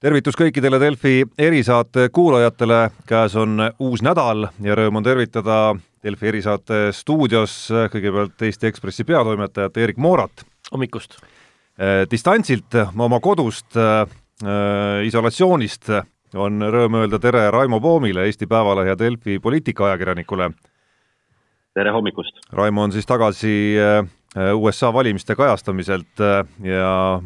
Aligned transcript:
tervitus 0.00 0.36
kõikidele 0.38 0.78
Delfi 0.80 1.24
erisaate 1.38 2.08
kuulajatele, 2.12 2.88
käes 3.08 3.34
on 3.36 3.60
uus 3.84 4.00
nädal 4.02 4.46
ja 4.64 4.76
rõõm 4.78 5.00
on 5.00 5.04
tervitada 5.04 5.74
Delfi 6.00 6.30
erisaate 6.30 6.78
stuudios 6.96 7.56
kõigepealt 7.92 8.40
Eesti 8.46 8.70
Ekspressi 8.70 9.04
peatoimetajat 9.04 9.76
Erik 9.76 9.98
Moorat. 10.00 10.44
hommikust! 10.72 11.18
Eh, 11.80 12.06
distantsilt 12.10 12.76
oma 12.96 13.20
kodust 13.20 13.76
äh,, 13.76 14.08
isolatsioonist 15.04 15.90
on 16.34 16.62
rõõm 16.62 16.96
öelda 17.02 17.18
tere 17.18 17.50
Raimo 17.50 17.80
Poomile, 17.80 18.24
Eesti 18.24 18.46
Päevalehe 18.46 18.88
ja 18.88 18.98
Delfi 18.98 19.38
poliitikaajakirjanikule. 19.38 20.50
tere 21.74 21.90
hommikust! 21.90 22.40
Raimo 22.52 22.82
on 22.82 22.92
siis 22.92 23.06
tagasi 23.06 23.76
USA 24.54 24.92
valimiste 24.92 25.34
kajastamiselt 25.34 26.24
ja 26.62 27.20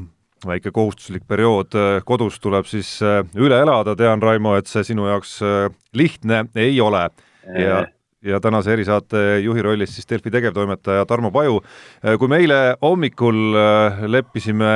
väike 0.49 0.73
kohustuslik 0.75 1.27
periood 1.29 1.75
äh, 1.79 1.99
kodus 2.07 2.39
tuleb 2.43 2.69
siis 2.69 2.97
äh, 3.05 3.23
üle 3.37 3.59
elada, 3.63 3.97
tean, 3.99 4.23
Raimo, 4.23 4.55
et 4.59 4.71
see 4.71 4.85
sinu 4.87 5.09
jaoks 5.09 5.37
äh, 5.45 5.69
lihtne 5.97 6.47
ei 6.55 6.81
ole 6.81 7.09
ja 7.61 7.85
ja 8.25 8.39
tänase 8.41 8.73
erisaate 8.73 9.19
juhi 9.45 9.61
rollis 9.63 9.91
siis 9.93 10.07
Delfi 10.09 10.31
tegevtoimetaja 10.33 11.03
Tarmo 11.05 11.29
Paju. 11.31 11.59
kui 12.19 12.29
me 12.33 12.39
eile 12.41 12.61
hommikul 12.81 13.53
leppisime 14.09 14.71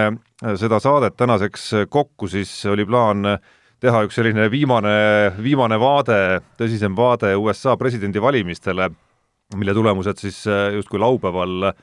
seda 0.60 0.76
saadet 0.84 1.16
tänaseks 1.16 1.70
kokku, 1.88 2.28
siis 2.28 2.52
oli 2.68 2.84
plaan 2.84 3.24
teha 3.80 4.02
üks 4.04 4.20
selline 4.20 4.50
viimane, 4.52 4.92
viimane 5.40 5.78
vaade, 5.80 6.18
tõsisem 6.60 6.92
vaade 6.92 7.32
USA 7.40 7.72
presidendivalimistele, 7.80 8.90
mille 9.56 9.74
tulemused 9.80 10.20
siis 10.20 10.44
justkui 10.76 11.00
laupäeval 11.00 11.70
äh, 11.70 11.80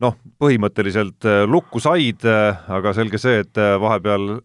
noh, 0.00 0.16
põhimõtteliselt 0.40 1.26
äh, 1.28 1.42
lukku 1.48 1.80
said, 1.82 2.24
äh, 2.28 2.62
aga 2.72 2.94
selge 2.96 3.20
see, 3.20 3.42
et 3.44 3.60
äh, 3.60 3.76
vahepeal 3.80 4.40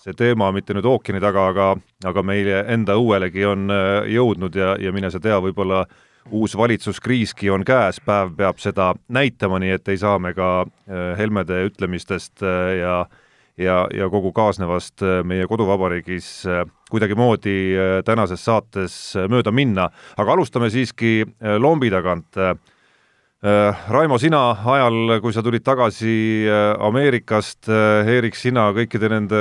see 0.00 0.14
teema 0.16 0.50
mitte 0.54 0.74
nüüd 0.76 0.86
ookeani 0.86 1.22
taga, 1.22 1.48
aga, 1.52 1.68
aga 2.06 2.24
meie 2.26 2.62
enda 2.72 2.94
õuelegi 2.98 3.46
on 3.48 3.70
jõudnud 4.12 4.54
ja, 4.54 4.74
ja 4.78 4.92
mine 4.94 5.10
sa 5.10 5.18
tea, 5.22 5.38
võib-olla 5.42 5.82
uus 6.36 6.54
valitsuskriiski 6.58 7.50
on 7.50 7.64
käes, 7.66 7.98
päev 8.04 8.34
peab 8.38 8.60
seda 8.62 8.92
näitama, 9.14 9.58
nii 9.62 9.72
et 9.78 9.88
ei 9.90 9.98
saa 9.98 10.18
me 10.22 10.32
ka 10.34 10.66
Helmede 11.18 11.62
ütlemistest 11.68 12.42
ja 12.42 13.00
ja, 13.56 13.76
ja 13.94 14.08
kogu 14.12 14.34
kaasnevast 14.36 15.02
meie 15.24 15.46
koduvabariigis 15.48 16.28
kuidagimoodi 16.90 17.56
tänases 18.04 18.44
saates 18.44 18.96
mööda 19.32 19.54
minna, 19.54 19.88
aga 20.18 20.34
alustame 20.36 20.68
siiski 20.70 21.22
lombi 21.62 21.90
tagant 21.94 22.36
Raimo, 23.44 24.16
sina 24.16 24.54
ajal, 24.64 25.18
kui 25.20 25.34
sa 25.34 25.42
tulid 25.44 25.60
tagasi 25.60 26.48
äh, 26.48 26.72
Ameerikast, 26.80 27.68
äh, 27.68 28.08
Eerik, 28.08 28.34
sina 28.34 28.70
kõikide 28.72 29.10
nende 29.12 29.40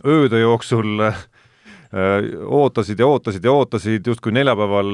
ööde 0.00 0.40
jooksul 0.40 1.02
ootasid 1.94 2.98
ja 2.98 3.06
ootasid 3.06 3.44
ja 3.44 3.52
ootasid, 3.54 4.06
justkui 4.08 4.32
neljapäeval 4.34 4.88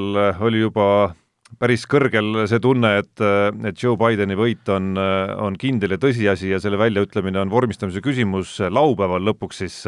oli 0.44 0.58
juba 0.60 1.14
päris 1.62 1.86
kõrgel 1.88 2.42
see 2.50 2.60
tunne, 2.60 2.90
et, 3.00 3.22
et 3.70 3.78
Joe 3.80 3.96
Bideni 3.96 4.36
võit 4.36 4.68
on, 4.68 4.98
on 5.40 5.56
kindel 5.56 5.94
ja 5.94 6.00
tõsiasi 6.02 6.50
ja 6.50 6.58
selle 6.60 6.76
väljaütlemine 6.76 7.40
on 7.40 7.54
vormistamise 7.54 8.02
küsimus, 8.04 8.58
laupäeval 8.68 9.24
lõpuks 9.30 9.62
siis 9.62 9.78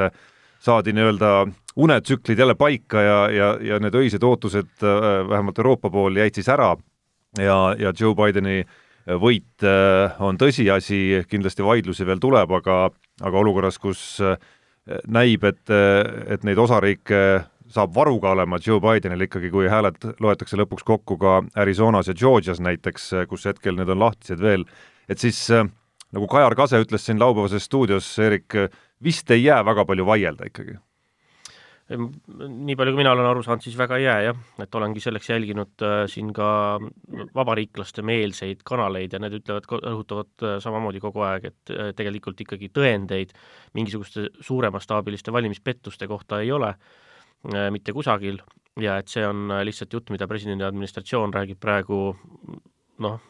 saadi 0.63 0.95
nii-öelda 0.97 1.35
unetsüklid 1.85 2.41
jälle 2.41 2.57
paika 2.57 3.05
ja, 3.05 3.19
ja, 3.29 3.53
ja 3.61 3.83
need 3.83 4.01
öised 4.01 4.25
ootused 4.25 4.73
vähemalt 4.81 5.61
Euroopa 5.61 5.93
pool 5.93 6.17
jäid 6.17 6.41
siis 6.41 6.49
ära 6.49 6.73
ja, 7.39 7.75
ja 7.79 7.93
Joe 7.99 8.15
Bideni 8.19 8.61
äh, 8.63 9.17
võit 9.21 9.65
äh, 9.67 10.21
on 10.23 10.39
tõsiasi, 10.41 11.23
kindlasti 11.31 11.65
vaidlusi 11.65 12.07
veel 12.07 12.21
tuleb, 12.23 12.53
aga, 12.59 12.85
aga 13.23 13.41
olukorras, 13.41 13.79
kus 13.83 14.03
äh, 14.23 14.37
näib, 15.07 15.45
et, 15.47 15.71
et 15.71 16.43
neid 16.43 16.59
osariike 16.59 17.19
saab 17.73 17.93
varuga 17.95 18.33
olema 18.35 18.59
Joe 18.59 18.83
Bidenil 18.83 19.29
ikkagi, 19.29 19.49
kui 19.53 19.69
hääled 19.71 20.03
loetakse 20.21 20.59
lõpuks 20.59 20.83
kokku 20.85 21.17
ka 21.23 21.37
Arizonas 21.55 22.11
ja 22.11 22.17
Georgias 22.19 22.61
näiteks, 22.61 23.13
kus 23.31 23.47
hetkel 23.47 23.79
need 23.79 23.93
on 23.95 24.03
lahtised 24.03 24.43
veel, 24.43 24.67
et 25.09 25.23
siis 25.23 25.39
nagu 25.55 26.29
Kajar 26.29 26.59
Kase 26.59 26.83
ütles 26.83 27.07
siin 27.07 27.23
laupäevases 27.23 27.71
stuudios, 27.71 28.11
Erik, 28.19 28.59
vist 29.03 29.31
ei 29.31 29.47
jää 29.47 29.63
väga 29.65 29.87
palju 29.87 30.09
vaielda 30.11 30.51
ikkagi 30.51 30.75
nii 31.91 32.77
palju, 32.79 32.93
kui 32.95 33.01
mina 33.01 33.13
olen 33.13 33.27
aru 33.27 33.43
saanud, 33.45 33.65
siis 33.65 33.77
väga 33.77 33.99
ei 33.99 34.07
jää 34.07 34.21
jah, 34.29 34.39
et 34.63 34.75
olengi 34.79 35.03
selleks 35.03 35.29
jälginud 35.29 35.85
äh, 35.85 36.05
siin 36.11 36.31
ka 36.37 36.47
vabariiklaste 37.35 38.05
meelseid 38.07 38.63
kanaleid 38.69 39.13
ja 39.13 39.21
need 39.23 39.37
ütlevad, 39.41 39.67
rõhutavad 39.83 40.47
äh, 40.47 40.57
samamoodi 40.63 41.03
kogu 41.03 41.25
aeg, 41.27 41.51
et 41.51 41.75
äh, 41.75 41.93
tegelikult 41.99 42.41
ikkagi 42.45 42.71
tõendeid 42.73 43.35
mingisuguste 43.77 44.29
suuremastaabiliste 44.41 45.35
valimispettuste 45.35 46.09
kohta 46.09 46.41
ei 46.41 46.53
ole 46.55 46.73
äh, 46.73 47.69
mitte 47.75 47.93
kusagil. 47.93 48.41
Ja 48.81 48.97
et 49.03 49.13
see 49.13 49.25
on 49.29 49.51
äh, 49.51 49.65
lihtsalt 49.69 49.93
jutt, 49.93 50.13
mida 50.15 50.29
presidendi 50.31 50.65
administratsioon 50.65 51.35
räägib 51.35 51.61
praegu 51.61 52.05
noh, 53.03 53.21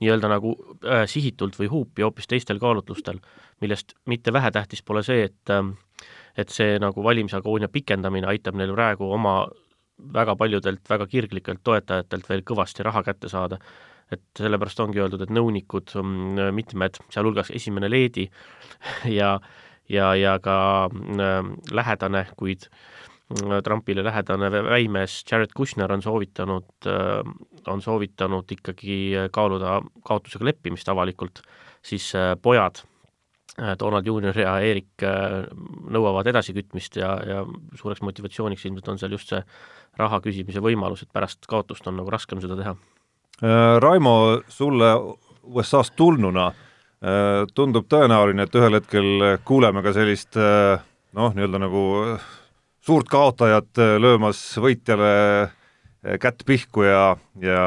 nii-öelda 0.00 0.30
nagu 0.32 0.54
äh, 0.86 1.04
sihitult 1.10 1.58
või 1.60 1.70
huupi 1.72 2.06
hoopis 2.06 2.30
teistel 2.30 2.60
kaalutlustel, 2.62 3.20
millest 3.60 3.96
mitte 4.08 4.32
vähetähtis 4.32 4.82
pole 4.86 5.02
see, 5.06 5.26
et 5.28 5.52
äh, 5.52 5.64
et 6.36 6.52
see 6.52 6.78
nagu 6.80 7.04
valimisagoonia 7.04 7.68
pikendamine 7.72 8.28
aitab 8.30 8.56
neil 8.56 8.72
praegu 8.74 9.10
oma 9.12 9.42
väga 10.14 10.36
paljudelt 10.36 10.90
väga 10.90 11.06
kirglikelt 11.06 11.62
toetajatelt 11.64 12.28
veel 12.28 12.44
kõvasti 12.46 12.84
raha 12.86 13.02
kätte 13.02 13.28
saada. 13.28 13.58
et 14.12 14.20
sellepärast 14.36 14.80
ongi 14.84 15.00
öeldud, 15.00 15.22
et 15.24 15.30
nõunikud, 15.32 15.88
mm, 15.96 16.50
mitmed, 16.52 16.98
sealhulgas 17.08 17.48
esimene 17.56 17.88
leedi 17.88 18.26
ja, 19.18 19.38
ja, 19.88 20.10
ja 20.14 20.34
ka 20.38 20.56
äh, 20.92 21.48
lähedane, 21.72 22.26
kuid 22.36 22.66
mm, 23.30 23.62
Trumpile 23.64 24.04
lähedane 24.04 24.50
väimees 24.52 25.24
Jared 25.30 25.56
Kushner 25.56 25.92
on 25.92 26.04
soovitanud, 26.04 26.68
äh, 26.84 27.24
on 27.72 27.80
soovitanud 27.80 28.52
ikkagi 28.52 28.98
kaaluda 29.32 29.80
kaotusega 30.04 30.50
leppimist 30.50 30.92
avalikult, 30.92 31.40
siis 31.80 32.12
äh, 32.14 32.36
pojad 32.36 32.84
Äh, 32.84 32.91
Donald 33.58 34.06
Juunior 34.06 34.38
ja 34.38 34.54
Eerik 34.64 35.02
äh, 35.04 35.42
nõuavad 35.92 36.28
edasikütmist 36.30 36.96
ja, 36.96 37.12
ja 37.26 37.42
suureks 37.76 38.00
motivatsiooniks 38.00 38.64
ilmselt 38.64 38.88
on 38.88 39.00
seal 39.00 39.12
just 39.12 39.28
see 39.28 39.42
raha 40.00 40.22
küsimise 40.24 40.62
võimalus, 40.64 41.02
et 41.04 41.12
pärast 41.12 41.44
kaotust 41.50 41.86
on 41.90 41.98
nagu 42.00 42.12
raskem 42.12 42.40
seda 42.40 42.56
teha. 42.56 42.72
Äh, 43.42 43.76
Raimo, 43.84 44.40
sulle 44.48 44.94
USA-st 45.42 45.96
tulnuna 45.98 46.52
tundub 47.50 47.88
tõenäoline, 47.90 48.44
et 48.46 48.54
ühel 48.54 48.76
hetkel 48.76 49.24
kuuleme 49.42 49.80
ka 49.82 49.90
sellist 49.90 50.36
noh, 50.38 51.32
nii-öelda 51.34 51.58
nagu 51.58 51.80
suurt 52.78 53.10
kaotajat 53.10 53.80
löömas 53.98 54.38
võitjale 54.62 55.10
kätt 56.22 56.46
pihku 56.46 56.86
ja, 56.86 57.16
ja, 57.42 57.64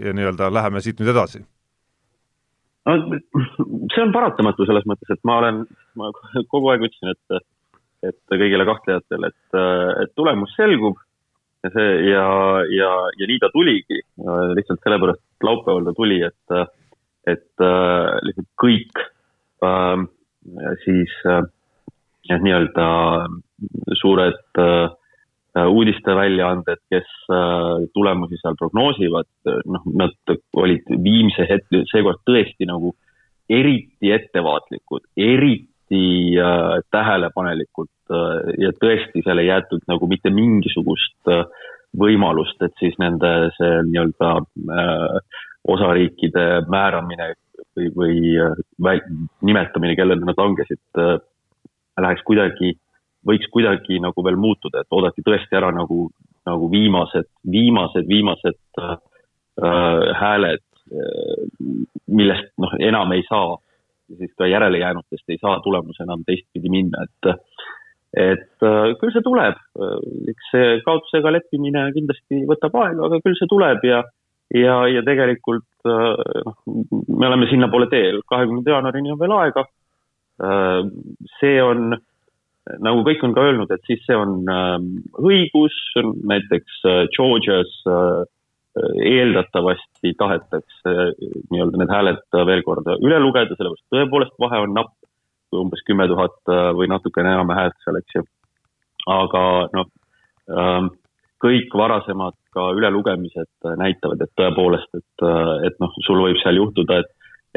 ja 0.00 0.14
nii-öelda 0.16 0.48
läheme 0.48 0.80
siit 0.80 0.96
nüüd 0.96 1.12
edasi 1.12 1.42
see 3.92 4.02
on 4.02 4.12
paratamatu 4.14 4.66
selles 4.68 4.86
mõttes, 4.88 5.10
et 5.12 5.22
ma 5.28 5.38
olen, 5.42 5.62
ma 6.00 6.10
kogu 6.48 6.72
aeg 6.72 6.86
ütlesin, 6.88 7.12
et, 7.12 7.44
et 8.10 8.20
kõigile 8.32 8.66
kahtlejatele, 8.68 9.30
et, 9.30 9.60
et 10.04 10.14
tulemus 10.16 10.54
selgub 10.56 10.98
ja 11.64 11.72
see 11.74 11.88
ja, 12.08 12.26
ja, 12.72 12.90
ja 13.20 13.28
nii 13.28 13.40
ta 13.42 13.50
tuligi. 13.52 14.00
lihtsalt 14.56 14.80
sellepärast, 14.84 15.20
et 15.20 15.48
laupäeval 15.48 15.88
ta 15.88 15.96
tuli, 15.96 16.22
et, 16.24 16.56
et 17.28 17.66
lihtsalt 18.24 18.48
kõik 18.64 19.02
äh, 19.64 20.06
siis 20.84 21.12
äh, 21.28 21.42
nii-öelda 22.30 22.88
suured 24.00 24.60
äh, 24.62 24.88
uudisteväljaanded, 25.58 26.78
kes 26.90 27.08
äh, 27.30 27.88
tulemusi 27.94 28.38
seal 28.40 28.54
prognoosivad, 28.58 29.28
äh, 29.48 29.62
noh, 29.66 29.86
nad 29.98 30.34
olid 30.56 30.86
viimse 31.02 31.46
hetke, 31.48 31.84
seekord 31.90 32.22
tõesti 32.28 32.68
nagu 32.70 32.94
eriti 33.50 34.12
ettevaatlikud, 34.14 35.08
eriti 35.16 36.04
äh, 36.38 36.76
tähelepanelikud 36.94 37.90
äh, 38.14 38.54
ja 38.66 38.70
tõesti 38.78 39.24
seal 39.26 39.42
ei 39.42 39.50
jäetud 39.50 39.82
nagu 39.90 40.06
mitte 40.10 40.30
mingisugust 40.34 41.32
äh, 41.32 41.44
võimalust, 41.98 42.62
et 42.62 42.76
siis 42.78 42.94
nende 43.02 43.50
see 43.56 43.80
nii-öelda 43.88 44.34
äh, 44.38 45.40
osariikide 45.68 46.46
määramine 46.70 47.32
või, 47.74 47.90
või 47.96 48.20
äh, 48.38 49.02
nimetamine, 49.42 49.98
kellele 49.98 50.22
nad 50.22 50.38
langesid 50.38 51.02
äh,, 51.02 51.18
läheks 52.00 52.22
kuidagi 52.24 52.70
äh, 52.76 52.89
võiks 53.26 53.50
kuidagi 53.52 54.00
nagu 54.02 54.24
veel 54.24 54.38
muutuda, 54.40 54.82
et 54.82 54.96
oodati 54.96 55.24
tõesti 55.26 55.56
ära 55.58 55.70
nagu, 55.74 56.08
nagu 56.48 56.68
viimased, 56.72 57.28
viimased, 57.52 58.06
viimased 58.08 58.60
äh, 58.80 58.94
äh, 59.62 60.04
hääled 60.20 60.64
äh,, 60.90 61.42
millest 62.08 62.52
noh, 62.60 62.76
enam 62.80 63.12
ei 63.16 63.26
saa, 63.28 63.58
siis 64.18 64.32
ka 64.38 64.48
järelejäänutest 64.50 65.28
ei 65.30 65.38
saa 65.40 65.60
tulemus 65.64 66.00
enam 66.02 66.24
teistpidi 66.26 66.72
minna, 66.72 67.04
et 67.06 67.34
et 68.10 68.64
äh, 68.66 68.94
küll 68.98 69.12
see 69.14 69.22
tuleb, 69.22 69.58
eks 70.32 70.48
see 70.50 70.70
kaotusega 70.86 71.30
leppimine 71.30 71.84
kindlasti 71.94 72.40
võtab 72.48 72.74
aega, 72.80 73.04
aga 73.06 73.20
küll 73.22 73.38
see 73.38 73.50
tuleb 73.50 73.84
ja 73.86 74.00
ja, 74.54 74.76
ja 74.90 75.02
tegelikult 75.06 75.86
äh, 75.86 76.42
noh, 76.46 76.56
me 77.08 77.28
oleme 77.28 77.48
sinnapoole 77.50 77.86
teel, 77.92 78.20
kahekümnenda 78.28 78.74
jaanuarini 78.74 79.12
on 79.14 79.20
veel 79.20 79.34
aega. 79.36 79.66
Äh, 80.42 80.80
see 81.38 81.60
on 81.62 81.94
nagu 82.84 83.02
kõik 83.06 83.22
on 83.26 83.34
ka 83.36 83.46
öelnud, 83.48 83.70
et 83.74 83.82
siis 83.88 84.02
see 84.06 84.16
on 84.16 84.44
õigus, 85.20 85.76
näiteks 86.30 86.82
Georgias 87.16 87.72
eeldatavasti 88.78 90.12
tahetakse 90.18 90.92
nii-öelda 91.50 91.80
need 91.80 91.90
hääled 91.90 92.38
veel 92.46 92.62
kord 92.66 92.86
üle 93.00 93.18
lugeda, 93.22 93.56
sellepärast 93.58 93.88
tõepoolest 93.90 94.36
vahe 94.42 94.60
on 94.62 94.76
napp, 94.76 94.94
umbes 95.56 95.82
kümme 95.86 96.06
tuhat 96.10 96.52
või 96.78 96.86
natukene 96.92 97.32
enam 97.34 97.50
häält 97.56 97.74
seal, 97.82 97.98
eks 97.98 98.20
ju. 98.20 98.22
aga 99.10 99.42
noh, 99.74 99.90
kõik 101.40 101.74
varasemad 101.74 102.36
ka 102.54 102.68
ülelugemised 102.76 103.70
näitavad, 103.80 104.22
et 104.22 104.32
tõepoolest, 104.38 104.90
et, 104.94 105.26
et 105.66 105.82
noh, 105.82 105.92
sul 106.06 106.22
võib 106.22 106.38
seal 106.42 106.60
juhtuda, 106.60 107.00
et, 107.02 107.12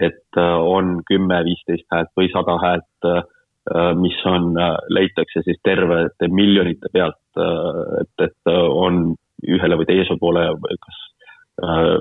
et 0.10 0.42
on 0.42 1.00
kümme, 1.10 1.44
viisteist 1.46 1.86
häält 1.94 2.14
või 2.18 2.30
sada 2.34 2.58
häält, 2.64 3.10
mis 3.96 4.18
on, 4.28 4.52
leitakse 4.92 5.40
siis 5.46 5.60
tervete 5.64 6.28
miljonite 6.28 6.90
pealt, 6.92 7.40
et, 8.02 8.26
et 8.26 8.52
on 8.52 9.14
ühele 9.48 9.78
või 9.80 9.88
teise 9.88 10.18
poole 10.20 10.44
kas 10.84 11.00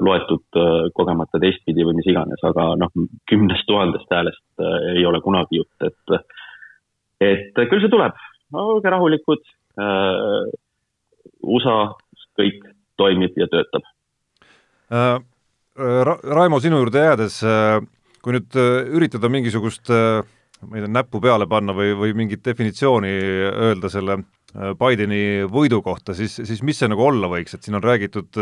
loetud 0.03 0.59
kogemata 0.97 1.39
teistpidi 1.39 1.85
või 1.87 2.01
mis 2.01 2.09
iganes, 2.11 2.43
aga 2.49 2.73
noh, 2.81 2.91
kümnest 3.31 3.69
tuhandest 3.69 4.11
häälest 4.11 4.65
ei 4.97 5.07
ole 5.07 5.21
kunagi 5.23 5.61
jutt, 5.61 5.87
et, 5.87 6.17
et 7.23 7.63
küll 7.71 7.85
see 7.85 7.93
tuleb, 7.93 8.19
olge 8.59 8.91
rahulikud 8.91 9.45
USA 11.47 11.77
kõik 12.39 12.65
toimib 12.99 13.37
ja 13.39 13.51
töötab 13.53 13.87
äh,. 14.91 15.21
Ra 15.73 16.19
Raimo, 16.21 16.59
sinu 16.61 16.83
juurde 16.83 17.01
jäädes, 17.01 17.39
äh, 17.49 17.79
kui 18.21 18.35
nüüd 18.37 18.57
äh, 18.61 18.91
üritada 18.93 19.31
mingisugust 19.33 19.89
äh, 19.89 20.21
ma 20.69 20.79
ei 20.79 20.85
tea, 20.85 20.93
näppu 20.93 21.21
peale 21.23 21.49
panna 21.51 21.75
või, 21.77 21.93
või 21.99 22.15
mingit 22.23 22.45
definitsiooni 22.45 23.11
öelda 23.69 23.91
selle 23.93 24.23
Bideni 24.53 25.47
võidu 25.49 25.79
kohta, 25.81 26.13
siis, 26.13 26.35
siis 26.45 26.61
mis 26.61 26.77
see 26.77 26.91
nagu 26.93 27.01
olla 27.07 27.31
võiks, 27.33 27.55
et 27.57 27.65
siin 27.65 27.79
on 27.79 27.85
räägitud 27.85 28.37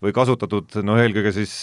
või 0.00 0.14
kasutatud 0.16 0.78
noh, 0.86 0.96
eelkõige 0.96 1.34
siis 1.36 1.58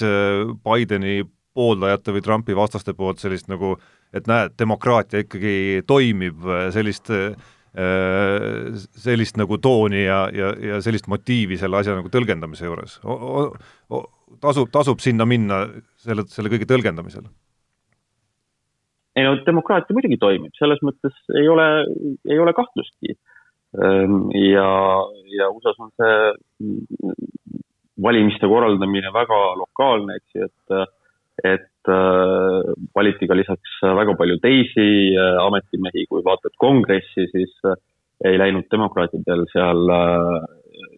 Bideni 0.62 1.24
pooldajate 1.58 2.14
või 2.14 2.22
Trumpi 2.22 2.56
vastaste 2.56 2.94
poolt 2.94 3.24
sellist 3.24 3.50
nagu, 3.50 3.74
et 4.14 4.30
näed, 4.30 4.54
demokraatia 4.62 5.24
ikkagi 5.26 5.82
toimib, 5.90 6.46
sellist 6.76 7.10
äh, 7.10 7.34
Äh, 7.70 8.74
sellist 8.98 9.38
nagu 9.38 9.60
tooni 9.62 10.00
ja, 10.02 10.24
ja, 10.34 10.48
ja 10.58 10.80
sellist 10.82 11.06
motiivi 11.06 11.54
selle 11.62 11.78
asja 11.78 11.94
nagu 11.94 12.10
tõlgendamise 12.10 12.66
juures. 12.66 12.96
tasub, 14.42 14.72
tasub 14.74 15.04
sinna 15.04 15.28
minna 15.30 15.68
selle, 16.02 16.26
selle 16.34 16.50
kõige 16.50 16.66
tõlgendamisel? 16.66 17.28
Ei 19.18 19.26
no 19.26 19.38
demokraatia 19.46 19.96
muidugi 19.98 20.20
toimib, 20.22 20.54
selles 20.60 20.82
mõttes 20.86 21.16
ei 21.40 21.48
ole, 21.50 21.68
ei 22.30 22.40
ole 22.40 22.54
kahtlustki. 22.58 23.16
Ehm, 23.80 24.30
ja, 24.38 24.70
ja 25.38 25.50
USA-s 25.54 25.82
on 25.82 25.92
see 25.98 26.14
valimiste 28.02 28.48
korraldamine 28.48 29.12
väga 29.14 29.40
lokaalne, 29.60 30.20
eks 30.20 30.38
ju, 30.38 30.48
et, 30.50 30.96
et 31.46 31.68
Äh, 31.90 32.74
valiti 32.96 33.28
ka 33.30 33.38
lisaks 33.38 33.78
väga 33.82 34.14
palju 34.20 34.36
teisi 34.44 35.16
äh, 35.16 35.38
ametimehi, 35.42 36.06
kui 36.12 36.22
vaatad 36.26 36.54
kongressi, 36.60 37.26
siis 37.32 37.54
äh, 37.66 37.78
ei 38.30 38.36
läinud 38.42 38.68
demokraatidel 38.72 39.46
seal 39.54 39.94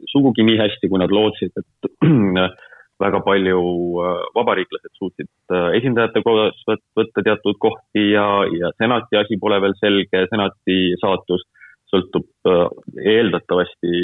sugugi 0.10 0.44
nii 0.48 0.58
hästi, 0.58 0.90
kui 0.90 1.00
nad 1.00 1.14
lootsid, 1.14 1.54
et 1.62 1.92
väga 3.02 3.22
palju 3.26 3.62
vabariiklased 4.36 4.94
suutsid 4.98 5.30
esindajate 5.78 6.22
kodas 6.26 6.60
võtta 6.68 7.24
teatud 7.26 7.58
kohti 7.62 8.12
ja, 8.14 8.26
ja 8.54 8.72
senati 8.78 9.20
asi 9.20 9.40
pole 9.42 9.60
veel 9.64 9.76
selge, 9.80 10.26
senati 10.32 10.78
saatus 11.02 11.44
sõltub 11.92 12.52
eeldatavasti, 13.04 13.98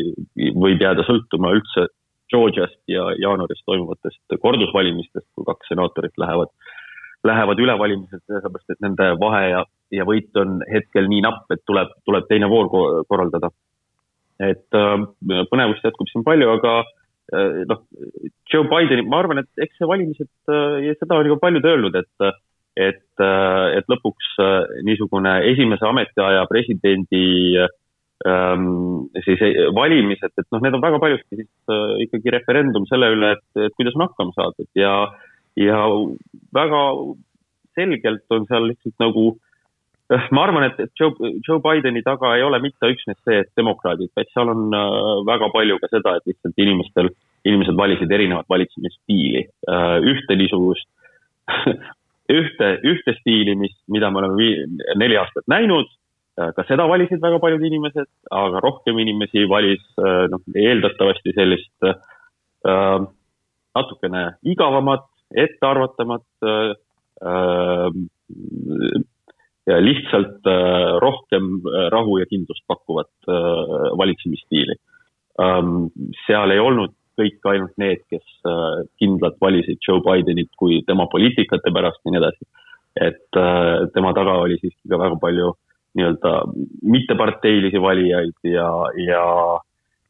võib 0.60 0.82
jääda 0.84 1.06
sõltuma 1.08 1.54
üldse 1.56 1.88
Georgiast 2.32 2.80
ja 2.92 3.06
jaanuaris 3.22 3.62
toimuvatest 3.66 4.36
kordusvalimistest, 4.44 5.28
kui 5.36 5.48
kaks 5.48 5.72
senaatorit 5.72 6.18
lähevad, 6.20 6.52
lähevad 7.28 7.62
ülevalimised, 7.64 8.24
sellepärast 8.28 8.76
et 8.76 8.84
nende 8.84 9.14
vahe 9.22 9.44
ja, 9.54 9.64
ja 9.96 10.08
võit 10.08 10.36
on 10.42 10.60
hetkel 10.68 11.08
nii 11.08 11.24
napp, 11.24 11.48
et 11.56 11.64
tuleb, 11.70 11.94
tuleb 12.08 12.28
teine 12.28 12.50
voor 12.52 12.70
korraldada. 13.08 13.52
et 14.44 14.76
äh, 14.78 15.00
põnevust 15.50 15.86
jätkub 15.88 16.10
siin 16.12 16.24
palju, 16.28 16.50
aga 16.60 16.74
äh, 16.84 16.97
noh, 17.68 17.82
Joe 18.48 18.68
Bideni, 18.72 19.04
ma 19.04 19.22
arvan, 19.22 19.42
et 19.44 19.66
eks 19.66 19.80
see 19.80 19.90
valimised 19.90 20.30
äh, 20.52 20.78
ja 20.86 20.94
seda 21.00 21.18
on 21.20 21.28
juba 21.28 21.42
paljud 21.48 21.66
öelnud, 21.74 21.98
et 22.00 22.30
et, 22.78 23.22
et 23.74 23.88
lõpuks 23.90 24.36
niisugune 24.86 25.32
esimese 25.50 25.88
ametiaja 25.90 26.44
presidendi 26.46 27.58
äh, 27.58 27.72
ähm, 28.26 29.10
siis 29.26 29.42
valimised, 29.76 30.34
et 30.38 30.48
noh, 30.54 30.62
need 30.64 30.78
on 30.78 30.84
väga 30.84 31.00
paljuski 31.02 31.42
siis 31.42 31.74
äh, 31.74 31.96
ikkagi 32.06 32.34
referendum 32.38 32.86
selle 32.90 33.12
üle, 33.16 33.34
et, 33.38 33.46
et 33.68 33.76
kuidas 33.78 33.98
on 33.98 34.06
hakkama 34.08 34.36
saadud. 34.36 34.70
Ja, 34.78 34.94
ja 35.60 35.82
väga 36.56 36.84
selgelt 37.78 38.38
on 38.38 38.48
seal 38.50 38.72
lihtsalt 38.72 38.98
nagu 39.04 39.26
äh, 39.36 39.47
ma 40.32 40.44
arvan, 40.46 40.70
et, 40.70 40.92
Joe, 41.00 41.32
Joe 41.44 41.60
Bideni 41.64 42.04
taga 42.06 42.36
ei 42.38 42.46
ole 42.46 42.62
mitte 42.64 42.90
üksnes 42.94 43.18
see, 43.28 43.42
et 43.44 43.52
demokraadid, 43.60 44.12
vaid 44.16 44.32
seal 44.34 44.54
on 44.54 44.72
äh, 44.76 45.24
väga 45.28 45.52
palju 45.56 45.80
ka 45.84 45.92
seda, 45.92 46.16
et 46.18 46.32
lihtsalt 46.32 46.64
inimestel, 46.64 47.12
inimesed 47.48 47.78
valisid 47.80 48.12
erinevat 48.12 48.48
valitsemisstiili 48.50 49.46
äh,. 49.68 49.98
ühte 50.14 50.40
niisugust 50.40 50.88
ühte, 52.40 52.74
ühte 52.88 53.16
stiili, 53.22 53.56
mis, 53.60 53.76
mida 53.92 54.12
me 54.12 54.24
oleme 54.24 54.50
neli 55.00 55.20
aastat 55.20 55.48
näinud 55.52 55.92
Äh, 56.38 56.52
ka 56.54 56.66
seda 56.70 56.86
valisid 56.90 57.22
väga 57.22 57.40
paljud 57.42 57.64
inimesed, 57.66 58.10
aga 58.40 58.62
rohkem 58.62 59.00
inimesi 59.02 59.48
valis 59.50 59.82
noh, 59.98 60.44
eeldatavasti 60.54 61.34
sellist 61.34 61.88
natukene 63.78 64.24
igavamat, 64.54 65.06
ettearvatamat 65.46 66.26
ja 69.68 69.80
lihtsalt 69.84 70.48
äh, 70.48 70.98
rohkem 71.04 71.58
rahu 71.94 72.20
ja 72.22 72.28
kindlust 72.30 72.64
pakkuvat 72.68 73.12
äh, 73.28 73.92
valitsemisstiili 74.00 74.78
ähm,. 75.44 75.90
seal 76.26 76.54
ei 76.56 76.64
olnud 76.64 76.96
kõik 77.18 77.46
ainult 77.50 77.74
need, 77.82 78.04
kes 78.10 78.26
äh, 78.46 78.86
kindlalt 79.02 79.40
valisid 79.42 79.82
Joe 79.84 80.04
Bidenit 80.06 80.54
kui 80.58 80.84
tema 80.88 81.08
poliitikate 81.12 81.74
pärast 81.74 82.04
ja 82.06 82.14
nii 82.14 82.24
edasi. 82.24 82.50
et 82.98 83.38
äh, 83.38 83.88
tema 83.94 84.14
taga 84.18 84.40
oli 84.44 84.60
siiski 84.62 84.90
ka 84.90 85.00
väga 85.02 85.20
palju 85.22 85.52
äh, 85.52 85.64
nii-öelda 85.98 86.34
mitteparteilisi 86.82 87.82
valijaid 87.82 88.38
ja, 88.44 88.70
ja, 89.10 89.24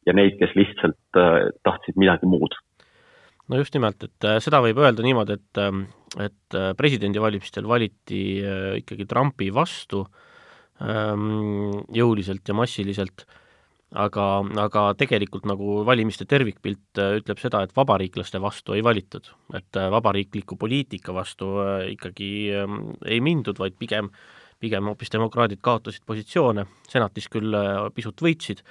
ja 0.06 0.16
neid, 0.16 0.36
kes 0.40 0.54
lihtsalt 0.58 1.20
äh, 1.20 1.48
tahtsid 1.64 1.96
midagi 2.00 2.28
muud. 2.28 2.56
no 3.48 3.60
just 3.60 3.74
nimelt, 3.76 4.02
et 4.04 4.28
äh, 4.28 4.38
seda 4.44 4.60
võib 4.64 4.80
öelda 4.82 5.04
niimoodi, 5.06 5.38
et, 5.40 5.62
ähm, 5.62 5.86
et 6.16 6.56
äh, 6.56 6.70
presidendivalimistel 6.78 7.68
valiti 7.68 8.22
ikkagi 8.80 9.06
Trumpi 9.08 9.50
vastu 9.54 10.06
ähm, 10.80 11.84
jõuliselt 11.92 12.48
ja 12.48 12.56
massiliselt, 12.56 13.26
aga, 13.92 14.26
aga 14.64 14.86
tegelikult 15.00 15.44
nagu 15.48 15.82
valimiste 15.88 16.24
tervikpilt 16.28 17.00
ütleb 17.20 17.40
seda, 17.40 17.62
et 17.64 17.76
vabariiklaste 17.76 18.40
vastu 18.40 18.76
ei 18.76 18.84
valitud. 18.84 19.28
et 19.54 19.80
vabariikliku 19.92 20.56
poliitika 20.56 21.14
vastu 21.14 21.54
ikkagi 21.92 22.32
ähm, 22.56 22.92
ei 23.04 23.20
mindud, 23.20 23.58
vaid 23.60 23.76
pigem 23.80 24.12
äh, 24.12 24.26
pigem 24.60 24.90
hoopis 24.90 25.12
demokraadid 25.14 25.62
kaotasid 25.62 26.04
positsioone, 26.06 26.66
senatis 26.90 27.28
küll 27.30 27.54
äh, 27.54 27.86
pisut 27.94 28.22
võitsid, 28.24 28.62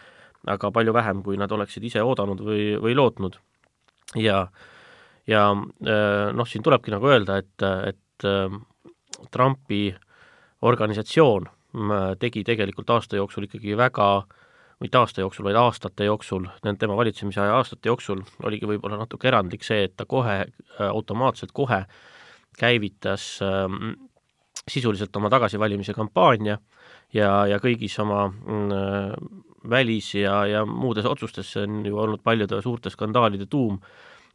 aga 0.47 0.71
palju 0.73 0.93
vähem, 0.95 1.21
kui 1.23 1.39
nad 1.39 1.51
oleksid 1.51 1.85
ise 1.87 2.03
oodanud 2.03 2.43
või, 2.43 2.73
või 2.81 2.95
lootnud. 2.97 3.39
ja, 4.15 4.47
ja 5.27 5.43
äh, 5.51 6.33
noh, 6.33 6.47
siin 6.47 6.63
tulebki 6.63 6.93
nagu 6.93 7.09
öelda, 7.11 7.37
et, 7.41 7.67
et 7.91 8.27
äh, 8.27 8.57
Trumpi 9.31 9.89
organisatsioon 10.61 11.47
tegi 12.17 12.41
tegelikult 12.47 12.89
aasta 12.89 13.19
jooksul 13.19 13.45
ikkagi 13.45 13.75
väga 13.77 14.07
mitte 14.81 14.97
aasta 14.97 15.21
jooksul, 15.21 15.45
vaid 15.45 15.57
aastate 15.59 16.07
jooksul, 16.07 16.47
tema 16.79 16.95
valitsemisaja 16.97 17.53
aastate 17.57 17.89
jooksul 17.89 18.21
oligi 18.47 18.69
võib-olla 18.69 18.97
natuke 18.97 19.27
erandlik 19.29 19.65
see, 19.65 19.83
et 19.85 19.93
ta 19.97 20.05
kohe, 20.09 20.39
automaatselt 20.79 21.51
kohe 21.53 21.83
käivitas 22.57 23.27
sisuliselt 24.67 25.15
oma 25.15 25.29
tagasivalimise 25.29 25.93
kampaania 25.93 26.57
ja, 27.13 27.45
ja 27.47 27.59
kõigis 27.63 27.97
oma 28.01 28.27
mm, 28.29 29.29
välis- 29.69 30.15
ja, 30.15 30.41
ja 30.47 30.65
muudes 30.65 31.05
otsustes, 31.05 31.51
see 31.53 31.65
on 31.67 31.85
ju 31.85 31.97
olnud 31.97 32.23
paljude 32.23 32.61
suurte 32.61 32.91
skandaalide 32.93 33.47
tuum, 33.49 33.79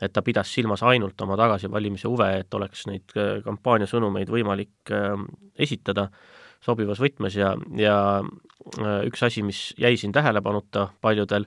et 0.03 0.13
ta 0.13 0.23
pidas 0.27 0.51
silmas 0.51 0.83
ainult 0.83 1.21
oma 1.23 1.37
tagasivalimise 1.39 2.11
huve, 2.11 2.29
et 2.43 2.55
oleks 2.59 2.87
neid 2.91 3.17
äh, 3.17 3.37
kampaaniasõnumeid 3.47 4.31
võimalik 4.33 4.93
äh, 4.93 5.15
esitada 5.63 6.09
sobivas 6.63 7.01
võtmes 7.03 7.37
ja, 7.39 7.53
ja 7.79 7.97
äh, 8.23 9.05
üks 9.09 9.23
asi, 9.27 9.45
mis 9.47 9.71
jäi 9.79 9.97
siin 10.01 10.15
tähelepanuta 10.15 10.89
paljudel, 11.03 11.47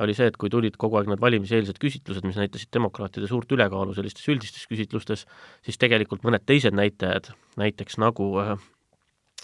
oli 0.00 0.14
see, 0.16 0.30
et 0.30 0.38
kui 0.40 0.50
tulid 0.52 0.78
kogu 0.80 0.98
aeg 0.98 1.10
need 1.10 1.20
valimiseelsed 1.20 1.78
küsitlused, 1.80 2.24
mis 2.24 2.38
näitasid 2.40 2.70
demokraatide 2.72 3.28
suurt 3.28 3.50
ülekaalu 3.52 3.94
sellistes 3.96 4.28
üldistes 4.32 4.64
küsitlustes, 4.70 5.26
siis 5.66 5.78
tegelikult 5.80 6.24
mõned 6.24 6.46
teised 6.48 6.76
näitajad, 6.76 7.32
näiteks 7.60 7.98
nagu 8.00 8.30
äh, 8.40 8.54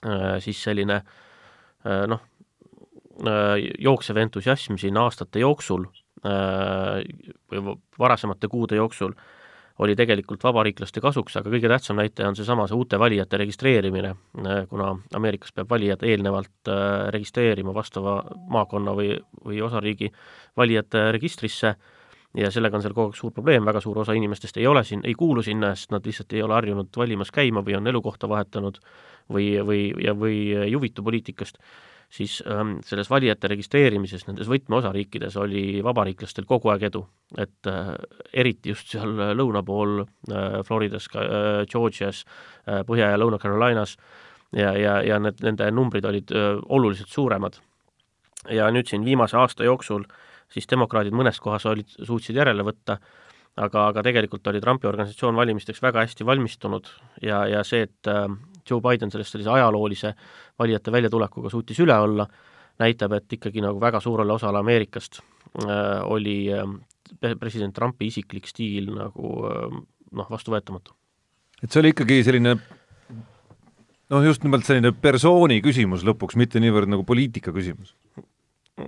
äh, 0.06 0.24
siis 0.44 0.62
selline 0.64 1.02
äh, 1.02 2.06
noh, 2.10 2.24
jooksev 3.80 4.18
entusiasm 4.20 4.76
siin 4.76 4.98
aastate 5.00 5.40
jooksul 5.40 5.86
või 6.24 7.76
varasemate 7.98 8.48
kuude 8.48 8.78
jooksul 8.78 9.12
oli 9.78 9.96
tegelikult 9.96 10.44
vabariiklaste 10.44 11.02
kasuks, 11.04 11.36
aga 11.36 11.50
kõige 11.52 11.68
tähtsam 11.68 11.98
näitaja 12.00 12.30
on 12.30 12.36
seesama, 12.38 12.64
see 12.66 12.78
uute 12.78 12.98
valijate 12.98 13.36
registreerimine, 13.42 14.14
kuna 14.70 14.94
Ameerikas 15.14 15.52
peab 15.52 15.68
valijad 15.70 16.00
eelnevalt 16.06 16.70
registreerima 17.12 17.74
vastava 17.76 18.22
maakonna 18.48 18.94
või, 18.96 19.10
või 19.44 19.60
osariigi 19.66 20.08
valijate 20.56 21.10
registrisse 21.12 21.74
ja 22.36 22.50
sellega 22.52 22.76
on 22.76 22.84
seal 22.84 22.94
kogu 22.96 23.12
aeg 23.12 23.18
suur 23.18 23.34
probleem, 23.36 23.64
väga 23.68 23.80
suur 23.84 24.00
osa 24.02 24.16
inimestest 24.16 24.56
ei 24.60 24.66
ole 24.66 24.84
siin, 24.84 25.02
ei 25.04 25.14
kuulu 25.14 25.44
sinna, 25.44 25.74
sest 25.76 25.92
nad 25.94 26.06
lihtsalt 26.06 26.32
ei 26.36 26.42
ole 26.44 26.56
harjunud 26.56 26.96
valimas 26.96 27.32
käima 27.32 27.62
või 27.64 27.76
on 27.78 27.92
elukohta 27.92 28.28
vahetanud 28.28 28.80
või, 29.32 29.50
või, 29.64 29.80
ja, 30.04 30.16
või 30.16 30.40
ei 30.66 30.74
huvitu 30.74 31.04
poliitikast, 31.04 31.60
siis 32.10 32.38
ähm, 32.46 32.76
selles 32.86 33.10
valijate 33.10 33.48
registreerimises 33.50 34.26
nendes 34.28 34.48
võtmeosariikides 34.50 35.36
oli 35.42 35.82
vabariiklastel 35.84 36.46
kogu 36.46 36.70
aeg 36.72 36.86
edu. 36.90 37.06
et 37.38 37.70
äh, 37.70 37.94
eriti 38.32 38.70
just 38.70 38.92
seal 38.94 39.16
lõuna 39.36 39.64
pool 39.66 40.02
äh, 40.02 40.62
Floridas 40.64 41.08
äh,, 41.14 41.66
Georgias 41.70 42.24
äh,, 42.68 42.84
Põhja- 42.86 43.10
ja 43.10 43.18
Lõuna-Carolinas 43.18 43.96
ja, 44.52 44.72
ja, 44.78 45.00
ja 45.02 45.18
need, 45.18 45.42
nende 45.42 45.70
numbrid 45.70 46.04
olid 46.04 46.30
äh, 46.30 46.54
oluliselt 46.68 47.08
suuremad. 47.08 47.58
ja 48.50 48.70
nüüd 48.70 48.86
siin 48.86 49.04
viimase 49.04 49.36
aasta 49.36 49.64
jooksul 49.64 50.04
äh, 50.06 50.22
siis 50.52 50.68
demokraadid 50.70 51.14
mõnes 51.16 51.40
kohas 51.42 51.66
olid, 51.68 51.90
suutsid 52.06 52.36
järele 52.38 52.64
võtta, 52.66 52.98
aga, 53.56 53.88
aga 53.90 54.04
tegelikult 54.06 54.46
oli 54.50 54.60
Trumpi 54.62 54.88
organisatsioon 54.90 55.38
valimisteks 55.38 55.82
väga 55.82 56.04
hästi 56.04 56.26
valmistunud 56.28 56.90
ja, 57.22 57.44
ja 57.50 57.64
see, 57.66 57.86
et 57.88 58.10
äh, 58.10 58.26
Joe 58.70 58.82
Biden 58.84 59.12
sellest 59.12 59.34
sellise 59.34 59.52
ajaloolise 59.52 60.12
valijate 60.58 60.92
väljatulekuga 60.94 61.50
suutis 61.52 61.80
üle 61.84 61.96
olla, 62.06 62.26
näitab, 62.82 63.16
et 63.16 63.38
ikkagi 63.38 63.64
nagu 63.64 63.80
väga 63.80 64.00
suurele 64.04 64.34
osale 64.36 64.60
Ameerikast 64.60 65.20
äh, 65.20 66.02
oli 66.04 66.38
äh, 66.52 67.36
president 67.40 67.74
Trumpi 67.76 68.10
isiklik 68.10 68.48
stiil 68.50 68.92
nagu 68.96 69.32
äh, 69.48 69.78
noh, 70.12 70.30
vastuvõetamatu. 70.30 70.96
et 71.62 71.70
see 71.70 71.82
oli 71.82 71.94
ikkagi 71.94 72.22
selline 72.26 72.56
noh, 72.56 74.22
just 74.26 74.44
nimelt 74.44 74.68
selline 74.68 74.92
persooni 74.92 75.62
küsimus 75.64 76.04
lõpuks, 76.06 76.36
mitte 76.36 76.62
niivõrd 76.62 76.90
nagu 76.92 77.06
poliitika 77.08 77.54
küsimus? 77.56 77.94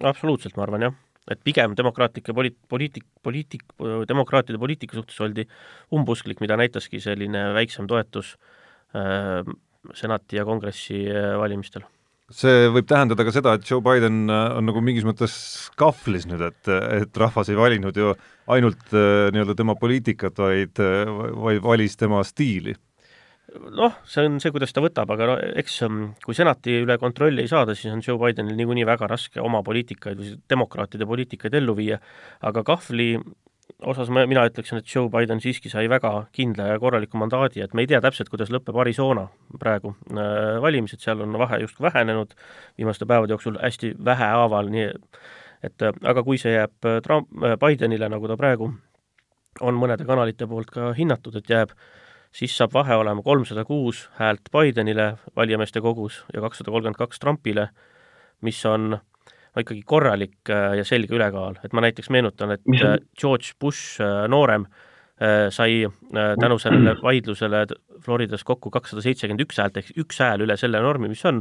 absoluutselt, 0.03 0.57
ma 0.57 0.67
arvan, 0.69 0.91
jah 0.91 1.05
et 1.33 1.41
pigem 1.45 1.75
demokraatlike 1.77 2.33
poli-, 2.33 2.55
poliitik, 2.73 3.05
poliitik, 3.23 3.65
demokraatide 4.09 4.61
poliitika 4.61 4.97
suhtes 4.99 5.19
oldi 5.25 5.45
umbusklik, 5.95 6.41
mida 6.45 6.57
näitaski 6.57 7.01
selline 7.05 7.49
väiksem 7.57 7.89
toetus 7.91 8.35
äh, 8.97 9.43
senati 9.97 10.39
ja 10.39 10.47
kongressi 10.49 11.05
äh, 11.11 11.37
valimistel. 11.41 11.87
see 12.29 12.67
võib 12.69 12.85
tähendada 12.89 13.25
ka 13.25 13.33
seda, 13.33 13.55
et 13.57 13.65
Joe 13.65 13.81
Biden 13.85 14.27
äh, 14.29 14.59
on 14.59 14.69
nagu 14.69 14.83
mingis 14.85 15.07
mõttes 15.09 15.37
kahvlis 15.81 16.29
nüüd, 16.29 16.43
et, 16.51 16.73
et 17.03 17.23
rahvas 17.23 17.49
ei 17.49 17.57
valinud 17.57 17.97
ju 17.97 18.13
ainult 18.53 18.93
äh, 18.93 19.31
nii-öelda 19.33 19.57
tema 19.57 19.79
poliitikat, 19.81 20.37
vaid, 20.43 20.83
vaid 21.47 21.65
valis 21.65 21.97
tema 21.97 22.21
stiili 22.27 22.77
noh, 23.57 23.95
see 24.09 24.27
on 24.29 24.39
see, 24.43 24.53
kuidas 24.53 24.75
ta 24.77 24.83
võtab, 24.85 25.11
aga 25.15 25.29
no 25.31 25.37
eks 25.61 25.81
ähm, 25.87 26.01
kui 26.25 26.37
senati 26.37 26.79
üle 26.83 26.99
kontrolli 27.01 27.45
ei 27.45 27.51
saada, 27.51 27.77
siis 27.77 27.93
on 27.95 28.03
Joe 28.05 28.19
Bidenil 28.21 28.59
niikuinii 28.59 28.87
väga 28.89 29.09
raske 29.11 29.41
oma 29.41 29.63
poliitikaid 29.67 30.21
või 30.21 30.35
demokraatide 30.51 31.09
poliitikaid 31.09 31.57
ellu 31.61 31.77
viia, 31.79 32.01
aga 32.45 32.65
kahvli 32.67 33.15
osas 33.83 34.11
ma, 34.13 34.25
mina 34.27 34.45
ütleksin, 34.49 34.81
et 34.81 34.95
Joe 34.95 35.11
Biden 35.13 35.41
siiski 35.43 35.71
sai 35.73 35.89
väga 35.91 36.13
kindla 36.35 36.71
ja 36.73 36.79
korraliku 36.83 37.21
mandaadi, 37.21 37.63
et 37.65 37.75
me 37.75 37.85
ei 37.85 37.91
tea 37.91 38.01
täpselt, 38.05 38.31
kuidas 38.33 38.51
lõpeb 38.55 38.77
Arizona 38.81 39.29
praegu 39.61 39.95
äh, 40.13 40.59
valimised, 40.63 41.03
seal 41.05 41.23
on 41.25 41.37
vahe 41.39 41.61
justkui 41.63 41.87
vähenenud 41.89 42.35
viimaste 42.79 43.07
päevade 43.07 43.37
jooksul 43.37 43.59
hästi 43.63 43.95
vähehaaval, 44.05 44.73
nii 44.75 44.89
et 45.67 45.87
äh, 45.87 45.95
aga 46.11 46.25
kui 46.27 46.41
see 46.41 46.57
jääb 46.57 46.91
äh, 46.91 47.01
Trump, 47.05 47.31
Bidenile, 47.63 48.11
nagu 48.11 48.31
ta 48.31 48.39
praegu 48.41 48.73
on 49.61 49.79
mõnede 49.79 50.07
kanalite 50.07 50.47
poolt 50.47 50.71
ka 50.75 50.93
hinnatud, 50.99 51.39
et 51.39 51.51
jääb 51.51 51.75
siis 52.35 52.55
saab 52.57 52.75
vahe 52.77 52.97
olema 52.99 53.23
kolmsada 53.25 53.65
kuus 53.65 54.07
häält 54.19 54.51
Bidenile 54.55 55.15
valijameeste 55.37 55.81
kogus 55.81 56.25
ja 56.35 56.43
kakssada 56.45 56.71
kolmkümmend 56.71 56.99
kaks 56.99 57.23
Trumpile, 57.23 57.69
mis 58.43 58.61
on 58.67 58.99
no 59.55 59.65
ikkagi 59.65 59.85
korralik 59.89 60.53
äh, 60.53 60.77
ja 60.81 60.85
selge 60.87 61.17
ülekaal, 61.17 61.59
et 61.65 61.75
ma 61.77 61.85
näiteks 61.85 62.13
meenutan, 62.15 62.57
et 62.57 62.77
äh, 62.79 62.99
George 63.19 63.57
Bush 63.61 64.03
äh, 64.03 64.27
noorem 64.31 64.69
sai 65.51 65.81
tänu 66.39 66.61
sellele 66.63 66.93
vaidlusele 67.03 67.65
Floridas 68.05 68.45
kokku 68.47 68.71
kakssada 68.71 69.03
seitsekümmend 69.03 69.43
üks 69.43 69.57
häält, 69.59 69.81
ehk 69.81 69.99
üks 69.99 70.21
hääl 70.23 70.45
üle 70.45 70.55
selle 70.55 70.79
normi, 70.79 71.11
mis 71.11 71.25
on, 71.27 71.41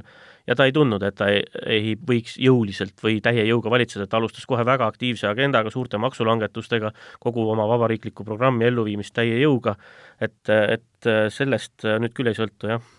ja 0.50 0.56
ta 0.58 0.66
ei 0.66 0.74
tundnud, 0.74 1.06
et 1.06 1.14
ta 1.20 1.28
ei, 1.30 1.44
ei 1.62 1.94
võiks 2.10 2.40
jõuliselt 2.42 2.98
või 3.06 3.20
täie 3.22 3.46
jõuga 3.46 3.70
valitseda, 3.70 4.10
ta 4.10 4.18
alustas 4.18 4.50
kohe 4.50 4.66
väga 4.66 4.90
aktiivse 4.90 5.30
agendaga, 5.30 5.70
suurte 5.70 6.02
maksulangetustega, 6.02 6.90
kogu 7.22 7.46
oma 7.54 7.70
vabariiklikku 7.70 8.26
programmi 8.26 8.66
elluviimist 8.66 9.14
täie 9.14 9.38
jõuga, 9.44 9.78
et, 10.18 10.42
et 10.50 11.14
sellest 11.38 11.86
nüüd 11.86 12.18
küll 12.18 12.34
ei 12.34 12.42
sõltu, 12.42 12.74
jah 12.74 12.97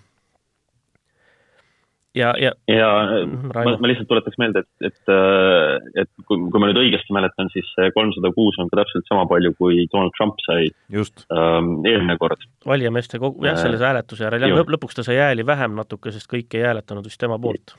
ja, 2.14 2.32
ja, 2.40 2.52
ja 2.68 2.88
mhm, 3.26 3.50
ma, 3.54 3.74
ma 3.80 3.90
lihtsalt 3.90 4.08
tuletaks 4.10 4.38
meelde, 4.40 4.62
et, 4.64 4.90
et, 4.90 5.12
äh, 5.12 6.02
et 6.02 6.10
kui, 6.28 6.40
kui 6.50 6.62
ma 6.62 6.70
nüüd 6.70 6.80
õigesti 6.80 7.14
mäletan, 7.14 7.50
siis 7.52 7.68
see 7.74 7.90
kolmsada 7.96 8.30
kuus 8.36 8.58
on 8.62 8.70
ka 8.70 8.80
täpselt 8.82 9.08
sama 9.10 9.26
palju, 9.30 9.52
kui 9.58 9.84
Donald 9.92 10.14
Trump 10.16 10.40
sai 10.46 10.70
Just. 10.92 11.26
ähm, 11.32 11.78
eelmine 11.88 12.18
kord. 12.20 12.46
valijameeste 12.68 13.20
kogu, 13.22 13.44
jah, 13.48 13.58
selles 13.60 13.82
äh, 13.82 13.90
hääletuse 13.90 14.26
järel, 14.26 14.48
jah, 14.48 14.72
lõpuks 14.76 14.98
ta 14.98 15.06
sai 15.06 15.20
hääli 15.20 15.46
vähem 15.46 15.76
natuke, 15.78 16.14
sest 16.14 16.30
kõik 16.30 16.56
ei 16.56 16.66
hääletanud 16.68 17.06
vist 17.08 17.20
tema 17.20 17.38
poolt, 17.42 17.76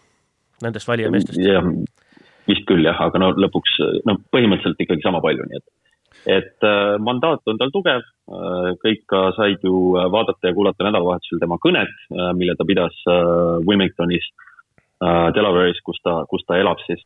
nendest 0.65 0.89
valijameestest. 0.89 1.41
jah, 1.43 1.65
vist 2.49 2.67
küll 2.69 2.85
jah, 2.85 3.01
aga 3.09 3.21
no 3.21 3.33
lõpuks, 3.37 3.79
no 4.09 4.19
põhimõtteliselt 4.33 4.87
ikkagi 4.87 5.05
sama 5.05 5.23
palju, 5.25 5.49
nii 5.49 5.61
et 5.61 5.67
et 6.27 6.67
äh, 6.67 6.97
mandaat 6.99 7.45
on 7.47 7.59
tal 7.59 7.71
tugev 7.71 8.03
äh,, 8.03 8.73
kõik 8.83 9.05
ka 9.09 9.29
said 9.37 9.63
ju 9.63 9.95
äh, 9.95 10.09
vaadata 10.11 10.49
ja 10.49 10.55
kuulata 10.57 10.87
nädalavahetusel 10.87 11.39
tema 11.39 11.59
kõnet 11.63 11.93
mille 12.35 12.55
ta 12.57 12.67
pidas 12.67 12.95
Wilmingtonis 13.67 14.27
Delaware'is, 14.99 15.79
kus 15.87 15.95
ta, 16.03 16.25
kus 16.27 16.43
ta 16.43 16.57
elab 16.59 16.81
siis. 16.83 16.99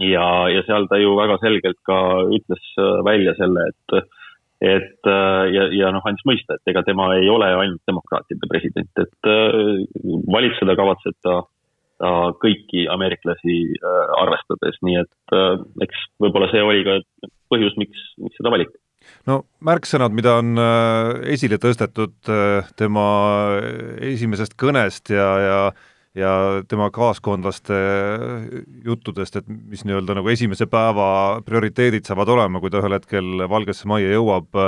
ja, 0.00 0.24
ja 0.48 0.62
seal 0.64 0.86
ta 0.88 0.96
ju 0.96 1.12
väga 1.18 1.36
selgelt 1.42 1.76
ka 1.84 1.98
ütles 2.32 2.70
välja 3.04 3.34
selle, 3.36 3.66
et, 3.68 4.14
et 4.64 5.10
ja, 5.52 5.66
ja 5.76 5.90
noh, 5.92 6.06
andis 6.08 6.24
mõista, 6.24 6.56
et 6.56 6.72
ega 6.72 6.80
tema 6.86 7.10
ei 7.18 7.28
ole 7.28 7.50
ainult 7.52 7.82
demokraatide 7.86 8.48
president, 8.48 9.04
et 9.04 9.30
valitseda 10.32 10.78
kavatseb 10.80 11.18
ta 11.20 11.42
ta 12.00 12.10
kõiki 12.42 12.88
ameeriklasi 12.90 13.58
arvestades, 14.18 14.80
nii 14.82 14.96
et 15.04 15.36
eks 15.84 16.06
võib-olla 16.22 16.48
see 16.50 16.64
oli 16.64 16.82
ka 16.88 16.98
põhjus, 17.52 17.76
miks, 17.80 18.08
miks 18.22 18.38
seda 18.40 18.52
valiti. 18.54 18.78
No 19.28 19.42
märksõnad, 19.64 20.14
mida 20.16 20.38
on 20.40 20.60
äh, 20.60 21.32
esile 21.34 21.58
tõstetud 21.60 22.14
tema 22.78 23.08
esimesest 24.12 24.56
kõnest 24.60 25.12
ja, 25.14 25.32
ja 25.44 25.58
ja 26.14 26.62
tema 26.70 26.92
kaaskondlaste 26.94 27.74
juttudest, 28.86 29.40
et 29.40 29.48
mis 29.50 29.80
nii-öelda 29.82 30.14
nagu 30.14 30.30
esimese 30.30 30.68
päeva 30.70 31.40
prioriteedid 31.42 32.06
saavad 32.06 32.30
olema, 32.30 32.60
kui 32.62 32.70
ta 32.70 32.78
ühel 32.78 32.94
hetkel 32.94 33.42
Valgesse 33.50 33.88
Majja 33.90 34.12
jõuab, 34.12 34.60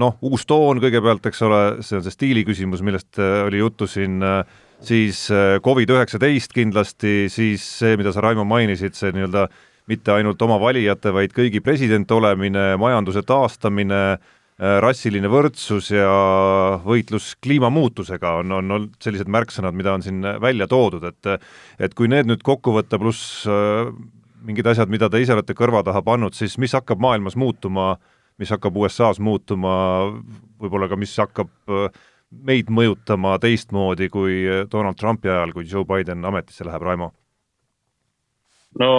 noh, 0.00 0.16
uus 0.24 0.46
toon 0.48 0.80
kõigepealt, 0.80 1.28
eks 1.28 1.44
ole, 1.44 1.60
see 1.84 1.98
on 1.98 2.06
see 2.06 2.16
stiili 2.16 2.46
küsimus, 2.48 2.80
millest 2.80 3.20
oli 3.20 3.60
juttu 3.60 3.84
siin 3.84 4.16
äh, 4.24 4.40
siis 4.80 5.30
äh, 5.30 5.60
Covid-19 5.64 6.54
kindlasti, 6.54 7.28
siis 7.28 7.64
see, 7.80 7.96
mida 8.00 8.12
sa, 8.12 8.22
Raimo, 8.24 8.44
mainisid, 8.48 8.96
see 8.96 9.12
nii-öelda 9.14 9.46
mitte 9.88 10.12
ainult 10.12 10.42
oma 10.42 10.58
valijate, 10.60 11.12
vaid 11.14 11.32
kõigi 11.36 11.62
president 11.64 12.10
olemine, 12.14 12.74
majanduse 12.80 13.22
taastamine, 13.26 14.02
äh, 14.12 14.76
rassiline 14.84 15.30
võrdsus 15.30 15.90
ja 15.94 16.10
võitlus 16.84 17.32
kliimamuutusega 17.42 18.36
on, 18.42 18.54
on 18.58 18.76
olnud 18.76 18.96
sellised 19.02 19.30
märksõnad, 19.30 19.76
mida 19.76 19.94
on 19.96 20.04
siin 20.04 20.22
välja 20.42 20.68
toodud, 20.70 21.04
et 21.08 21.34
et 21.80 21.94
kui 21.96 22.10
need 22.10 22.28
nüüd 22.28 22.44
kokku 22.46 22.74
võtta, 22.76 23.00
pluss 23.00 23.46
äh, 23.48 23.90
mingid 24.46 24.66
asjad, 24.72 24.92
mida 24.92 25.10
te 25.10 25.20
ise 25.20 25.34
olete 25.36 25.56
kõrva 25.56 25.82
taha 25.84 26.02
pannud, 26.04 26.36
siis 26.36 26.56
mis 26.58 26.74
hakkab 26.76 27.00
maailmas 27.00 27.36
muutuma, 27.36 27.94
mis 28.40 28.52
hakkab 28.52 28.76
USA-s 28.76 29.20
muutuma, 29.20 29.72
võib-olla 30.60 30.88
ka 30.88 30.96
mis 31.00 31.16
hakkab 31.20 31.50
äh, 31.68 31.90
meid 32.30 32.70
mõjutama 32.70 33.36
teistmoodi 33.42 34.08
kui 34.12 34.44
Donald 34.72 34.98
Trumpi 35.00 35.28
ajal, 35.28 35.52
kui 35.56 35.66
Joe 35.66 35.84
Biden 35.84 36.24
ametisse 36.24 36.64
läheb, 36.64 36.84
Raimo? 36.86 37.10
No 38.78 38.90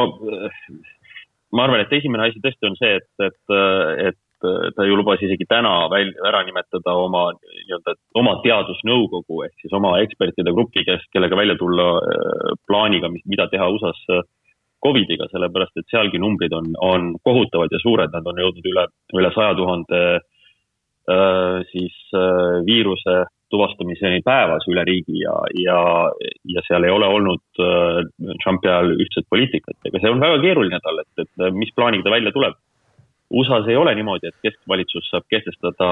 ma 1.51 1.63
arvan, 1.65 1.83
et 1.83 1.93
esimene 1.99 2.27
asi 2.27 2.41
tõesti 2.43 2.67
on 2.69 2.75
see, 2.79 2.97
et, 2.99 3.09
et, 3.27 3.55
et 4.09 4.45
ta 4.75 4.85
ju 4.87 4.97
lubas 4.97 5.21
isegi 5.21 5.45
täna 5.49 5.85
välja, 5.91 6.15
ära 6.27 6.41
nimetada 6.47 6.95
oma 6.97 7.27
nii-öelda, 7.37 7.95
oma 8.17 8.37
teadusnõukogu 8.43 9.43
ehk 9.45 9.63
siis 9.63 9.73
oma 9.77 9.97
ekspertide 10.01 10.53
grupi, 10.55 10.85
kes, 10.87 11.03
kellega 11.13 11.37
välja 11.37 11.57
tulla 11.59 11.87
äh, 11.99 12.53
plaaniga, 12.67 13.11
mida 13.11 13.47
teha 13.51 13.69
USA-s 13.69 14.15
äh, 14.17 14.27
Covidiga, 14.81 15.27
sellepärast 15.29 15.77
et 15.77 15.91
sealgi 15.93 16.17
numbrid 16.17 16.55
on, 16.57 16.71
on 16.81 17.11
kohutavad 17.21 17.69
ja 17.69 17.77
suured, 17.83 18.09
nad 18.15 18.25
on 18.25 18.39
jõudnud 18.41 18.69
üle, 18.71 18.87
üle 19.13 19.29
saja 19.35 19.53
tuhande 19.59 19.99
Äh, 21.09 21.63
siis 21.71 21.95
viiruse 22.67 23.23
tuvastamiseni 23.51 24.21
päevas 24.25 24.65
üle 24.71 24.83
riigi 24.87 25.21
ja, 25.21 25.35
ja, 25.59 25.79
ja 26.55 26.63
seal 26.67 26.87
ei 26.87 26.93
ole 26.93 27.07
olnud 27.07 27.61
äh, 27.61 28.01
Trumpi 28.43 28.69
ajal 28.71 28.93
ühtset 28.97 29.27
poliitikat, 29.29 29.77
ega 29.87 30.01
see 30.01 30.11
on 30.11 30.23
väga 30.23 30.39
keeruline 30.43 30.79
talle, 30.83 31.05
et, 31.05 31.25
et 31.25 31.57
mis 31.57 31.73
plaaniga 31.75 32.07
ta 32.07 32.15
välja 32.15 32.33
tuleb. 32.35 32.59
USA-s 33.31 33.69
ei 33.71 33.79
ole 33.79 33.93
niimoodi, 33.95 34.27
et 34.27 34.43
keskvalitsus 34.43 35.05
saab 35.07 35.23
kehtestada, 35.31 35.89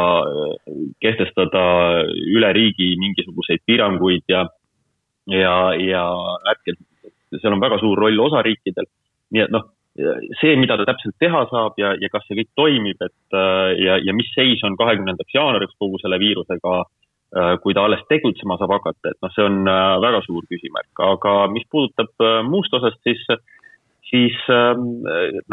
kehtestada 1.00 1.64
üle 2.36 2.50
riigi 2.56 2.90
mingisuguseid 3.00 3.64
piiranguid 3.68 4.26
ja, 4.28 4.44
ja, 5.32 5.54
ja 5.80 6.04
hetkel 6.50 6.76
seal 7.38 7.56
on 7.56 7.64
väga 7.64 7.78
suur 7.80 8.00
roll 8.04 8.20
osariikidel. 8.26 8.90
nii 9.32 9.46
et 9.46 9.54
noh, 9.56 9.70
see, 10.42 10.56
mida 10.60 10.76
ta 10.80 10.90
täpselt 10.90 11.16
teha 11.22 11.46
saab 11.52 11.80
ja, 11.80 11.94
ja 12.02 12.12
kas 12.12 12.28
see 12.28 12.42
kõik 12.42 12.52
toimib, 12.60 13.08
et 13.08 13.40
ja, 13.86 13.96
ja 14.04 14.16
mis 14.16 14.32
seis 14.36 14.64
on 14.68 14.76
kahekümnendaks 14.80 15.36
jaanuariks 15.40 15.80
kogu 15.80 16.02
selle 16.04 16.20
viirusega 16.20 16.82
Äh, 16.82 16.99
kui 17.62 17.76
ta 17.78 17.86
alles 17.86 18.02
tegutsema 18.10 18.58
saab 18.58 18.74
hakata, 18.80 19.12
et 19.12 19.20
noh, 19.22 19.32
see 19.36 19.46
on 19.46 19.62
äh, 19.70 19.96
väga 20.02 20.24
suur 20.26 20.46
küsimärk, 20.50 20.90
aga 21.06 21.34
mis 21.54 21.66
puudutab 21.70 22.26
äh, 22.26 22.40
muust 22.48 22.74
osast, 22.74 22.98
siis, 23.06 23.22
siis 24.10 24.38
ähm, 24.50 25.04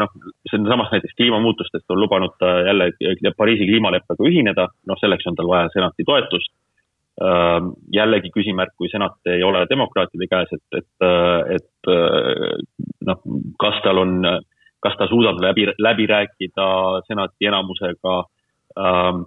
noh, 0.01 0.15
siinsamas 0.49 0.89
näiteks 0.95 1.13
kliimamuutustest 1.19 1.85
on 1.93 2.01
lubanud 2.01 2.33
ta 2.41 2.55
jälle 2.65 2.89
Pariisi 3.37 3.69
kliimaleppega 3.69 4.25
ühineda, 4.25 4.69
noh, 4.89 5.01
selleks 5.01 5.29
on 5.29 5.37
tal 5.37 5.51
vaja 5.51 5.69
senati 5.75 6.07
toetust. 6.07 6.53
Ähm, 7.17 7.71
jällegi 7.93 8.29
küsimärk, 8.29 8.75
kui 8.77 8.89
senat 8.89 9.29
ei 9.29 9.41
ole 9.45 9.63
demokraatide 9.69 10.27
käes, 10.29 10.51
et, 10.53 10.81
et, 10.81 11.07
et 11.55 11.93
noh, 13.09 13.23
kas 13.61 13.79
tal 13.85 14.01
on, 14.01 14.19
kas 14.85 14.97
ta 14.99 15.07
suudab 15.09 15.41
läbi, 15.41 15.65
läbi 15.81 16.05
rääkida 16.09 16.67
senati 17.07 17.49
enamusega 17.49 18.19
ähm, 18.77 19.25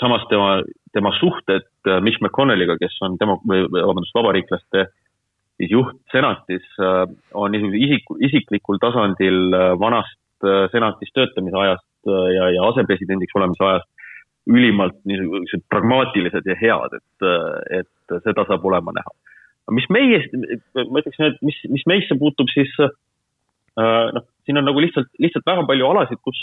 samas 0.00 0.24
tema, 0.28 0.62
tema 0.92 1.12
suhted 1.18 1.66
äh, 1.86 2.00
Mitch 2.00 2.20
McConnelliga, 2.20 2.76
kes 2.78 2.96
on 3.04 3.16
demo-, 3.20 3.40
vabandust, 3.46 4.14
vabariiklaste 4.14 4.86
siis 5.60 5.72
juht 5.74 5.96
senatis, 6.12 6.66
äh, 6.80 7.04
on 7.36 7.54
niisugune 7.54 7.80
isik, 7.86 8.12
isiklikul 8.28 8.80
tasandil 8.82 9.48
äh, 9.54 9.72
vanast 9.80 10.16
senatis 10.72 11.10
töötamise 11.12 11.52
ajast 11.60 12.08
ja, 12.08 12.46
ja 12.48 12.62
asepresidendiks 12.70 13.34
olemise 13.36 13.60
ajast 13.60 14.06
ülimalt 14.48 14.94
niisugused 15.04 15.66
pragmaatilised 15.68 16.46
ja 16.48 16.54
head, 16.56 16.94
et, 16.96 17.26
et 17.76 18.14
seda 18.24 18.46
saab 18.48 18.64
olema 18.64 18.94
näha. 18.96 19.12
mis 19.76 19.84
meie, 19.92 20.22
ma 20.80 21.02
ütleksin, 21.02 21.26
et 21.26 21.44
mis, 21.44 21.58
mis 21.68 21.84
meisse 21.92 22.16
puutub, 22.16 22.48
siis 22.54 22.72
noh, 22.80 24.24
siin 24.48 24.62
on 24.62 24.64
nagu 24.70 24.80
lihtsalt, 24.80 25.12
lihtsalt 25.20 25.44
väga 25.44 25.66
palju 25.68 25.90
alasid, 25.92 26.22
kus 26.24 26.40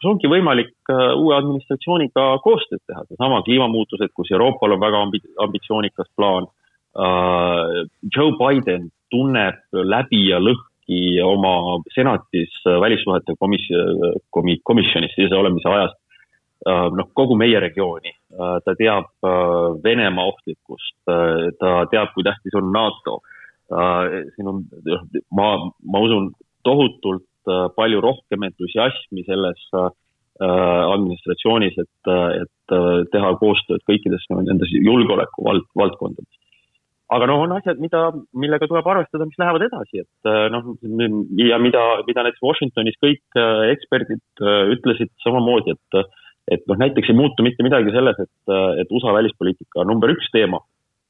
kus 0.00 0.08
ongi 0.14 0.30
võimalik 0.32 0.72
äh, 0.88 1.12
uue 1.20 1.36
administratsiooniga 1.36 2.40
koostööd 2.44 2.80
teha, 2.88 3.04
seesama 3.08 3.42
kliimamuutused, 3.44 4.12
kus 4.16 4.32
Euroopal 4.32 4.72
on 4.76 4.80
väga 4.80 5.02
ambi-, 5.04 5.34
ambitsioonikas 5.44 6.08
plaan. 6.16 6.48
Äh, 6.96 7.84
Joe 8.16 8.32
Biden 8.40 8.88
tunneb 9.12 9.60
läbi 9.72 10.24
ja 10.30 10.40
lõhki 10.40 11.20
oma 11.22 11.78
senatis 11.92 12.54
äh, 12.64 12.80
välissuhete 12.80 13.36
komis-, 13.38 13.68
komi-, 14.32 14.60
komisjonis 14.64 15.12
sees 15.18 15.36
olemise 15.36 15.68
ajast 15.68 15.98
noh, 16.60 17.06
kogu 17.16 17.38
meie 17.40 17.56
regiooni. 17.56 18.10
ta 18.36 18.74
teab 18.76 19.06
Venemaa 19.80 20.26
ohtlikkust, 20.28 20.92
ta 21.08 21.70
teab, 21.88 22.10
kui 22.12 22.20
tähtis 22.26 22.52
on 22.58 22.68
NATO. 22.68 23.14
siin 24.34 24.50
on, 24.50 24.58
ma, 25.32 25.46
ma 25.80 26.02
usun 26.04 26.26
tohutult 26.62 27.24
palju 27.76 28.02
rohkem 28.04 28.44
entusiasmi 28.48 29.24
selles 29.26 29.62
äh, 29.76 29.88
administratsioonis, 30.40 31.78
et, 31.82 32.12
et 32.42 32.76
äh, 32.76 32.90
teha 33.12 33.32
koostööd 33.40 33.84
kõikides 33.88 34.26
nendes 34.32 34.72
julgeoleku 34.74 35.44
vald, 35.46 35.66
valdkondades. 35.78 36.38
aga 37.10 37.26
noh, 37.26 37.42
on 37.44 37.56
asjad, 37.56 37.80
mida, 37.82 38.06
millega 38.32 38.68
tuleb 38.70 38.86
arvestada, 38.86 39.26
mis 39.26 39.38
lähevad 39.40 39.66
edasi, 39.66 40.04
et 40.04 40.30
noh, 40.54 40.72
ja 41.42 41.58
mida, 41.58 41.84
mida 42.06 42.24
näiteks 42.26 42.44
Washingtonis 42.44 42.98
kõik 43.02 43.40
eksperdid 43.72 44.44
ütlesid 44.76 45.12
samamoodi, 45.24 45.76
et 45.76 46.02
et 46.50 46.62
noh, 46.66 46.78
näiteks 46.80 47.10
ei 47.12 47.14
muutu 47.14 47.44
mitte 47.46 47.62
midagi 47.62 47.92
selles, 47.94 48.16
et, 48.18 48.52
et 48.82 48.88
USA 48.90 49.12
välispoliitika 49.14 49.84
number 49.86 50.10
üks 50.10 50.30
teema 50.34 50.58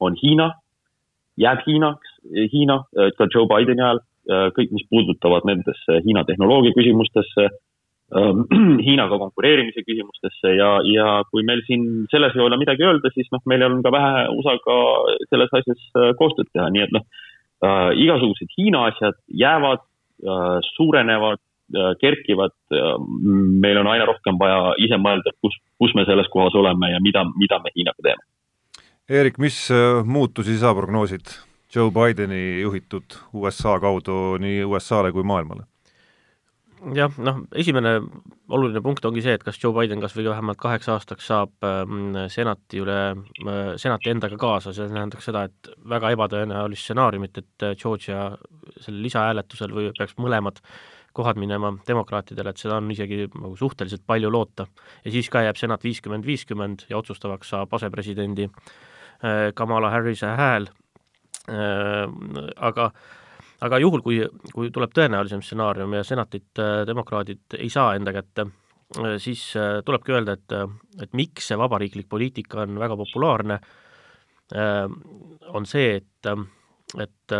on 0.01 0.13
Hiina, 0.19 0.51
jääb 1.39 1.63
Hiinaks, 1.65 2.11
Hiina 2.51 2.81
ka 3.17 3.25
Joe 3.31 3.47
Bideni 3.49 3.81
ajal 3.81 4.01
Äh, 4.01 4.10
kõik, 4.29 4.71
mis 4.75 4.87
puudutavad 4.89 5.45
nendesse 5.49 6.01
Hiina 6.05 6.23
tehnoloogia 6.27 6.75
küsimustesse, 6.77 7.47
ähm, 8.17 8.43
Hiinaga 8.85 9.17
konkureerimise 9.21 9.83
küsimustesse 9.87 10.55
ja, 10.57 10.71
ja 10.85 11.07
kui 11.31 11.45
meil 11.47 11.63
siin 11.67 12.05
selles 12.11 12.35
ei 12.37 12.45
ole 12.45 12.59
midagi 12.61 12.85
öelda, 12.85 13.11
siis 13.15 13.29
noh, 13.33 13.43
meil 13.49 13.65
on 13.67 13.81
ka 13.85 13.93
vähe 13.93 14.25
USA-ga 14.37 14.79
selles 15.29 15.53
asjas 15.61 15.85
äh, 15.95 16.11
koostööd 16.19 16.51
teha, 16.53 16.69
nii 16.73 16.85
et 16.87 16.95
noh 16.97 17.05
äh,, 17.65 17.91
igasugused 18.05 18.51
Hiina 18.57 18.85
asjad 18.91 19.17
jäävad 19.43 19.81
äh,, 19.81 20.57
suurenevad 20.75 21.41
äh,, 21.41 21.93
kerkivad 22.01 22.57
äh,, 22.75 22.97
meil 23.65 23.81
on 23.81 23.89
aina 23.89 24.09
rohkem 24.09 24.39
vaja 24.41 24.75
ise 24.81 25.01
mõelda, 25.01 25.33
kus, 25.41 25.57
kus 25.81 25.95
me 25.97 26.05
selles 26.09 26.29
kohas 26.33 26.57
oleme 26.57 26.93
ja 26.93 27.01
mida, 27.03 27.25
mida 27.41 27.61
me 27.63 27.73
Hiinaga 27.75 28.05
teeme. 28.05 28.27
Eerik, 29.11 29.41
mis 29.43 29.65
muutusi 30.07 30.53
sa 30.61 30.71
prognoosid? 30.77 31.33
Joe 31.75 31.91
Bideni 31.91 32.61
juhitud 32.61 33.15
USA 33.33 33.79
kaudu 33.79 34.37
nii 34.43 34.63
USA-le 34.67 35.11
kui 35.15 35.23
maailmale? 35.23 35.67
jah, 36.95 37.13
noh, 37.21 37.43
esimene 37.53 37.93
oluline 38.51 38.81
punkt 38.83 39.05
ongi 39.05 39.21
see, 39.23 39.35
et 39.37 39.43
kas 39.45 39.59
Joe 39.61 39.73
Biden 39.75 40.01
kas 40.01 40.15
või 40.17 40.25
vähemalt 40.29 40.59
kaheks 40.61 40.89
aastaks 40.89 41.27
saab 41.29 41.67
ähm, 41.67 42.15
senati 42.33 42.81
üle 42.81 42.97
äh,, 43.13 43.59
senati 43.81 44.09
endaga 44.11 44.39
kaasa, 44.41 44.73
see 44.73 44.89
tähendaks 44.89 45.29
seda, 45.29 45.45
et 45.49 45.69
väga 45.93 46.11
ebatõenäolist 46.15 46.87
stsenaariumit, 46.87 47.37
et 47.37 47.67
äh, 47.67 47.75
Georgia 47.79 48.31
sellel 48.79 49.05
lisahääletusel 49.05 49.77
või 49.77 49.91
peaks 49.97 50.17
mõlemad 50.17 50.59
kohad 51.13 51.37
minema 51.39 51.73
demokraatidele, 51.87 52.53
et 52.53 52.61
seda 52.61 52.79
on 52.79 52.89
isegi 52.91 53.27
nagu 53.27 53.53
suhteliselt 53.59 54.03
palju 54.07 54.31
loota. 54.31 54.67
ja 55.05 55.11
siis 55.11 55.29
ka 55.29 55.43
jääb 55.45 55.59
senat 55.59 55.83
viiskümmend, 55.83 56.25
viiskümmend 56.25 56.87
ja 56.89 56.97
otsustavaks 56.97 57.53
saab 57.53 57.73
asepresidendi 57.77 58.49
äh, 58.49 59.51
Kamala 59.53 59.93
Harrise 59.93 60.33
hääl 60.39 60.71
aga 61.51 62.91
aga 63.65 63.79
juhul, 63.81 64.01
kui, 64.05 64.21
kui 64.53 64.71
tuleb 64.73 64.93
tõenäolisem 64.95 65.43
stsenaarium 65.45 65.97
ja 65.97 66.05
senatit 66.07 66.61
äh, 66.61 66.81
demokraadid 66.89 67.59
ei 67.59 67.69
saa 67.73 67.93
enda 67.97 68.13
kätte, 68.15 68.47
äh, 68.97 69.17
siis 69.21 69.43
tulebki 69.85 70.15
öelda, 70.15 70.37
et, 70.37 70.55
et 71.05 71.13
miks 71.17 71.51
see 71.51 71.59
vabariiklik 71.59 72.09
poliitika 72.09 72.65
on 72.65 72.81
väga 72.81 72.97
populaarne, 73.03 73.61
on 74.51 75.65
see, 75.69 76.01
et 76.01 76.31
et 76.99 77.33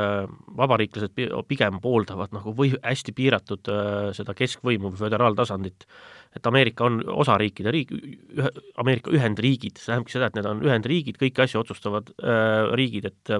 vabariiklased 0.55 1.11
pigem 1.43 1.81
pooldavad 1.83 2.31
nagu 2.31 2.53
või 2.55 2.69
hästi 2.71 3.11
piiratud 3.11 3.67
seda 4.15 4.31
keskvõimu 4.31 4.93
või 4.93 5.01
föderaaltasandit. 5.01 5.83
et 6.39 6.47
Ameerika 6.47 6.85
on 6.87 7.01
osariikide 7.03 7.73
riik, 7.75 7.91
ühe, 7.91 8.51
Ameerika 8.79 9.11
Ühendriigid, 9.11 9.75
see 9.75 9.91
tähendabki 9.91 10.15
seda, 10.15 10.29
et 10.31 10.39
need 10.39 10.47
on 10.47 10.63
Ühendriigid, 10.63 11.19
kõiki 11.19 11.43
asju 11.43 11.65
otsustavad 11.65 12.13
äh, 12.23 12.71
riigid, 12.79 13.11
et 13.11 13.35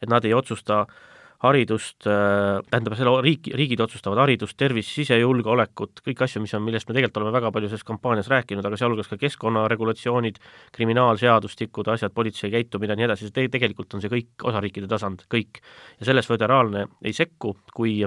et 0.00 0.10
nad 0.10 0.24
ei 0.24 0.34
otsusta 0.34 0.84
haridust, 1.40 2.04
äh, 2.04 2.60
tähendab, 2.68 2.94
selle 2.98 3.14
riik, 3.24 3.48
riigid 3.56 3.80
otsustavad 3.80 4.20
haridust, 4.20 4.58
tervist, 4.60 4.92
sisejulgeolekut, 4.92 6.02
kõiki 6.04 6.26
asju, 6.26 6.42
mis 6.44 6.52
on, 6.56 6.64
millest 6.66 6.88
me 6.88 6.96
tegelikult 6.96 7.22
oleme 7.22 7.32
väga 7.38 7.52
palju 7.54 7.70
selles 7.70 7.86
kampaanias 7.88 8.28
rääkinud, 8.28 8.66
aga 8.68 8.76
sealhulgas 8.76 9.08
ka 9.08 9.16
keskkonnaregulatsioonid, 9.22 10.40
kriminaalseadustikud, 10.76 11.88
asjad, 11.94 12.12
politsei 12.12 12.52
käitumine 12.52 12.92
ja 12.92 13.00
nii 13.00 13.08
edasi, 13.08 13.30
see 13.30 13.52
tegelikult 13.56 13.96
on 13.96 14.04
see 14.04 14.12
kõik 14.12 14.48
osariikide 14.52 14.90
tasand, 14.90 15.24
kõik. 15.32 15.62
ja 16.00 16.10
selles 16.10 16.28
föderaalne 16.28 16.86
ei 17.00 17.16
sekku, 17.16 17.56
kui 17.72 18.02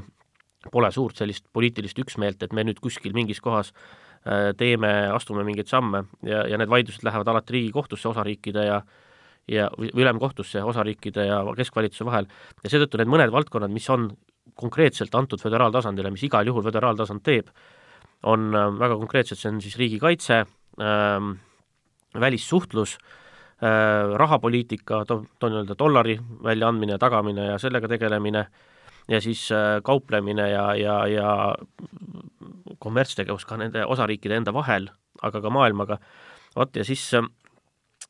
pole 0.71 0.91
suurt 0.93 1.17
sellist 1.17 1.49
poliitilist 1.53 1.99
üksmeelt, 1.99 2.43
et 2.43 2.53
me 2.53 2.63
nüüd 2.63 2.79
kuskil 2.83 3.17
mingis 3.17 3.41
kohas 3.41 3.73
äh, 3.73 4.51
teeme, 4.57 4.93
astume 5.09 5.41
mingeid 5.47 5.73
samme 5.73 6.05
ja, 6.21 6.45
ja 6.47 6.61
need 6.61 6.69
vaidlused 6.69 7.01
lähevad 7.03 7.33
alati 7.33 7.57
Riigikohtusse 7.57 8.13
osariikide 8.13 8.69
ja 8.69 8.83
ja, 9.47 9.69
või 9.77 9.91
ülemkohtusse 9.93 10.63
osariikide 10.63 11.27
ja 11.27 11.41
keskvalitsuse 11.57 12.07
vahel. 12.07 12.27
Ja 12.63 12.71
seetõttu 12.71 12.99
need 12.99 13.11
mõned 13.11 13.33
valdkonnad, 13.33 13.73
mis 13.73 13.89
on 13.93 14.11
konkreetselt 14.59 15.15
antud 15.15 15.41
föderaaltasandile, 15.41 16.11
mis 16.13 16.25
igal 16.27 16.47
juhul 16.47 16.65
föderaaltasand 16.65 17.23
teeb, 17.25 17.49
on 18.29 18.53
äh, 18.55 18.69
väga 18.79 18.97
konkreetsed, 19.01 19.39
see 19.39 19.51
on 19.51 19.61
siis 19.63 19.77
riigikaitse 19.79 20.43
ähm,, 20.79 21.33
välissuhtlus 22.19 22.97
äh,, 22.97 24.13
rahapoliitika, 24.19 25.03
to-, 25.09 25.23
toon 25.39 25.55
nii-öelda 25.55 25.77
dollari 25.79 26.17
väljaandmine 26.43 26.95
ja 26.95 27.01
tagamine 27.01 27.49
ja 27.51 27.57
sellega 27.59 27.89
tegelemine, 27.91 28.45
ja 29.11 29.21
siis 29.21 29.49
äh, 29.51 29.81
kauplemine 29.83 30.49
ja, 30.51 30.67
ja, 30.79 30.97
ja 31.07 31.29
kommertstegevus 32.79 33.45
ka 33.47 33.57
nende 33.59 33.85
osariikide 33.85 34.39
enda 34.39 34.53
vahel, 34.55 34.87
aga 35.21 35.41
ka 35.43 35.51
maailmaga, 35.51 35.99
vot 36.55 36.79
ja 36.79 36.85
siis 36.87 37.09
äh, 37.17 37.27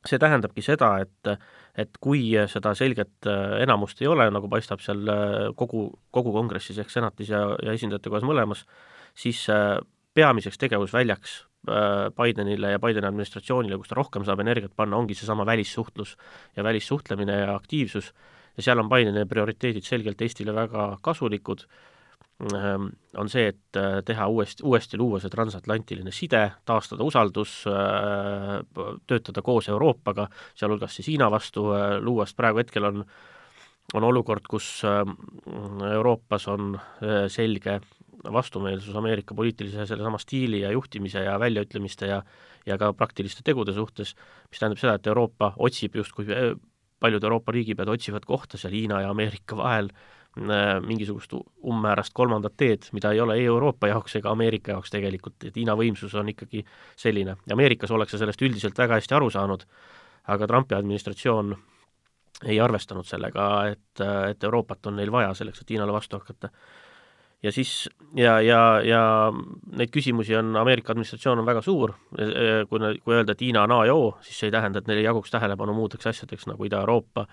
see 0.08 0.20
tähendabki 0.20 0.64
seda, 0.66 0.96
et 1.04 1.36
et 1.74 1.98
kui 1.98 2.28
seda 2.52 2.76
selget 2.78 3.26
äh, 3.26 3.56
enamust 3.64 4.02
ei 4.04 4.10
ole, 4.12 4.28
nagu 4.34 4.50
paistab 4.52 4.82
seal 4.84 5.08
äh, 5.10 5.48
kogu, 5.58 5.88
kogu 6.14 6.34
kongressis 6.36 6.78
ehk 6.78 6.92
senatis 6.94 7.32
ja, 7.34 7.48
ja 7.66 7.74
esindajate 7.74 8.12
kojas 8.14 8.28
mõlemas, 8.30 8.62
siis 9.18 9.42
äh, 9.50 9.80
peamiseks 10.14 10.62
tegevusväljaks 10.62 11.42
Bidenile 11.64 12.74
ja 12.74 12.80
Bideni 12.84 13.08
administratsioonile, 13.08 13.78
kus 13.80 13.88
ta 13.88 13.96
rohkem 13.96 14.26
saab 14.28 14.42
energiat 14.44 14.74
panna, 14.76 14.98
ongi 15.00 15.16
seesama 15.16 15.46
välissuhtlus 15.48 16.18
ja 16.58 16.64
välissuhtlemine 16.68 17.38
ja 17.46 17.54
aktiivsus, 17.56 18.10
ja 18.58 18.66
seal 18.66 18.84
on 18.84 18.90
Bideni 18.92 19.24
prioriteedid 19.26 19.88
selgelt 19.88 20.22
Eestile 20.22 20.52
väga 20.54 20.90
kasulikud, 21.02 21.64
on 22.42 23.30
see, 23.30 23.46
et 23.48 23.80
teha 24.06 24.26
uuesti, 24.28 24.64
uuesti 24.66 24.98
luua 24.98 25.20
see 25.22 25.32
transatlantiline 25.32 26.12
side, 26.12 26.42
taastada 26.66 27.06
usaldus, 27.06 27.62
töötada 29.08 29.44
koos 29.46 29.70
Euroopaga, 29.70 30.28
sealhulgas 30.58 30.98
siis 30.98 31.12
Hiina 31.14 31.30
vastu, 31.32 31.70
luua, 32.02 32.26
sest 32.26 32.38
praegu 32.40 32.64
hetkel 32.64 32.90
on 32.90 33.06
on 33.94 34.06
olukord, 34.08 34.46
kus 34.50 34.82
Euroopas 35.92 36.48
on 36.48 36.78
selge 37.30 37.82
vastumeelsus 38.32 38.96
Ameerika 38.96 39.36
poliitilise 39.36 39.86
sellesama 39.86 40.18
stiili 40.18 40.62
ja 40.62 40.72
juhtimise 40.72 41.26
ja 41.26 41.40
väljaütlemiste 41.40 42.08
ja 42.08 42.22
ja 42.66 42.78
ka 42.80 42.94
praktiliste 42.96 43.44
tegude 43.44 43.74
suhtes, 43.76 44.14
mis 44.50 44.60
tähendab 44.60 44.80
seda, 44.80 44.94
et 44.96 45.08
Euroopa 45.08 45.50
otsib 45.60 45.98
justkui, 46.00 46.26
paljud 47.00 47.24
Euroopa 47.28 47.52
riigipead 47.52 47.90
otsivad 47.92 48.24
kohta 48.26 48.58
seal 48.58 48.72
Hiina 48.72 49.02
ja 49.04 49.10
Ameerika 49.12 49.58
vahel 49.60 49.90
äh, 49.92 50.13
mingisugust 50.36 51.36
umbmäärast 51.38 52.14
kolmandat 52.14 52.56
teed, 52.58 52.88
mida 52.94 53.12
ei 53.14 53.20
ole 53.22 53.36
ei 53.38 53.46
Euroopa 53.46 53.88
jaoks 53.92 54.16
ega 54.18 54.32
Ameerika 54.32 54.74
jaoks 54.74 54.90
tegelikult, 54.94 55.36
et 55.46 55.56
Hiina 55.56 55.76
võimsus 55.78 56.16
on 56.18 56.32
ikkagi 56.34 56.64
selline. 56.98 57.36
Ameerikas 57.54 57.92
ollakse 57.94 58.18
sellest 58.18 58.42
üldiselt 58.42 58.78
väga 58.78 58.98
hästi 58.98 59.14
aru 59.14 59.30
saanud, 59.34 59.68
aga 60.34 60.48
Trumpi 60.50 60.76
administratsioon 60.76 61.54
ei 62.50 62.58
arvestanud 62.60 63.06
sellega, 63.06 63.50
et, 63.76 64.02
et 64.32 64.44
Euroopat 64.44 64.90
on 64.90 64.98
neil 64.98 65.12
vaja 65.14 65.36
selleks, 65.38 65.62
et 65.62 65.76
Hiinale 65.76 65.94
vastu 65.94 66.18
hakata 66.18 66.50
ja 67.44 67.52
siis 67.52 67.90
ja, 68.16 68.40
ja, 68.42 68.60
ja 68.86 69.02
neid 69.78 69.92
küsimusi 69.94 70.36
on, 70.40 70.56
Ameerika 70.58 70.94
administratsioon 70.94 71.42
on 71.42 71.48
väga 71.48 71.62
suur, 71.62 71.94
kui, 72.70 72.94
kui 73.04 73.16
öelda, 73.16 73.36
et 73.36 73.42
Hiina 73.42 73.66
on 73.68 73.76
A 73.76 73.82
ja 73.90 73.96
O, 73.96 74.14
siis 74.24 74.40
see 74.40 74.50
ei 74.50 74.56
tähenda, 74.56 74.80
et 74.80 74.88
neil 74.88 75.02
ei 75.02 75.08
jaguks 75.10 75.34
tähelepanu 75.34 75.76
muudeks 75.76 76.08
asjadeks 76.14 76.48
nagu 76.50 76.70
Ida-Euroopa, 76.70 77.26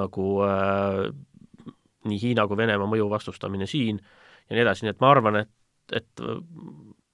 nagu 0.00 0.26
äh, 0.46 1.10
nii 2.08 2.20
Hiina 2.22 2.46
kui 2.48 2.56
Venemaa 2.56 2.88
mõju 2.88 3.08
vastustamine 3.10 3.66
siin 3.70 3.98
ja 4.00 4.56
nii 4.56 4.64
edasi, 4.64 4.86
nii 4.86 4.94
et 4.94 5.02
ma 5.02 5.10
arvan, 5.12 5.40
et, 5.42 5.50
et 6.00 6.22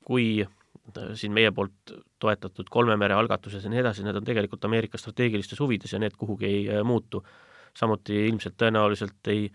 kui 0.07 0.29
siin 1.19 1.33
meie 1.35 1.51
poolt 1.53 1.95
toetatud 2.23 2.69
kolme 2.71 2.95
mere 3.01 3.17
algatuses 3.19 3.65
ja 3.65 3.71
nii 3.73 3.83
edasi, 3.83 4.05
need 4.07 4.21
on 4.21 4.27
tegelikult 4.27 4.65
Ameerika 4.69 4.99
strateegilistes 5.01 5.61
huvides 5.61 5.93
ja 5.93 5.99
need 6.03 6.15
kuhugi 6.19 6.47
ei 6.47 6.85
muutu. 6.85 7.25
samuti 7.77 8.15
ilmselt 8.27 8.55
tõenäoliselt 8.57 9.29
ei 9.29 9.51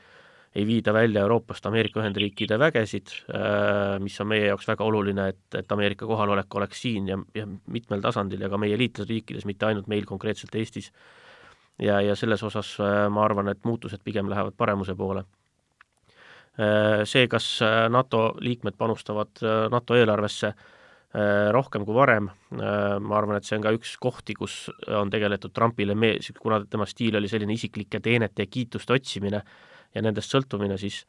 ei 0.55 0.65
viida 0.67 0.93
välja 0.93 1.21
Euroopast 1.21 1.65
Ameerika 1.65 2.01
Ühendriikide 2.01 2.57
vägesid, 2.59 3.13
äh, 3.31 3.99
mis 4.03 4.19
on 4.21 4.27
meie 4.27 4.49
jaoks 4.49 4.67
väga 4.67 4.83
oluline, 4.83 5.27
et, 5.31 5.43
et 5.55 5.71
Ameerika 5.71 6.07
kohalolek 6.07 6.55
oleks 6.59 6.81
siin 6.83 7.07
ja, 7.07 7.17
ja 7.35 7.47
mitmel 7.71 8.03
tasandil 8.03 8.43
ja 8.43 8.49
ka 8.51 8.59
meie 8.59 8.77
liitlasriikides, 8.79 9.47
mitte 9.47 9.69
ainult 9.69 9.87
meil 9.91 10.05
konkreetselt 10.09 10.55
Eestis. 10.59 10.91
Ja, 11.79 12.01
ja 12.01 12.15
selles 12.15 12.43
osas 12.43 12.73
äh, 12.79 13.05
ma 13.09 13.25
arvan, 13.25 13.51
et 13.51 13.63
muutused 13.65 14.03
pigem 14.03 14.29
lähevad 14.29 14.57
paremuse 14.57 14.95
poole. 14.95 15.23
Äh, 16.59 17.03
see, 17.07 17.27
kas 17.31 17.59
NATO 17.89 18.35
liikmed 18.39 18.77
panustavad 18.77 19.43
NATO 19.71 19.99
eelarvesse 19.99 20.53
rohkem 21.51 21.83
kui 21.83 21.91
varem, 21.91 22.29
ma 22.55 23.15
arvan, 23.17 23.35
et 23.35 23.43
see 23.43 23.57
on 23.57 23.65
ka 23.65 23.73
üks 23.75 23.97
kohti, 23.99 24.31
kus 24.31 24.69
on 24.95 25.09
tegeletud 25.11 25.51
Trumpile 25.51 25.91
me-, 25.91 26.13
kuna 26.39 26.61
tema 26.63 26.85
stiil 26.87 27.17
oli 27.19 27.27
selline 27.27 27.51
isiklike 27.51 27.99
teenete 27.99 28.45
ja 28.45 28.47
kiituste 28.47 28.95
otsimine, 28.95 29.41
ja 29.91 30.03
nendest 30.05 30.31
sõltumine, 30.31 30.77
siis 30.79 31.01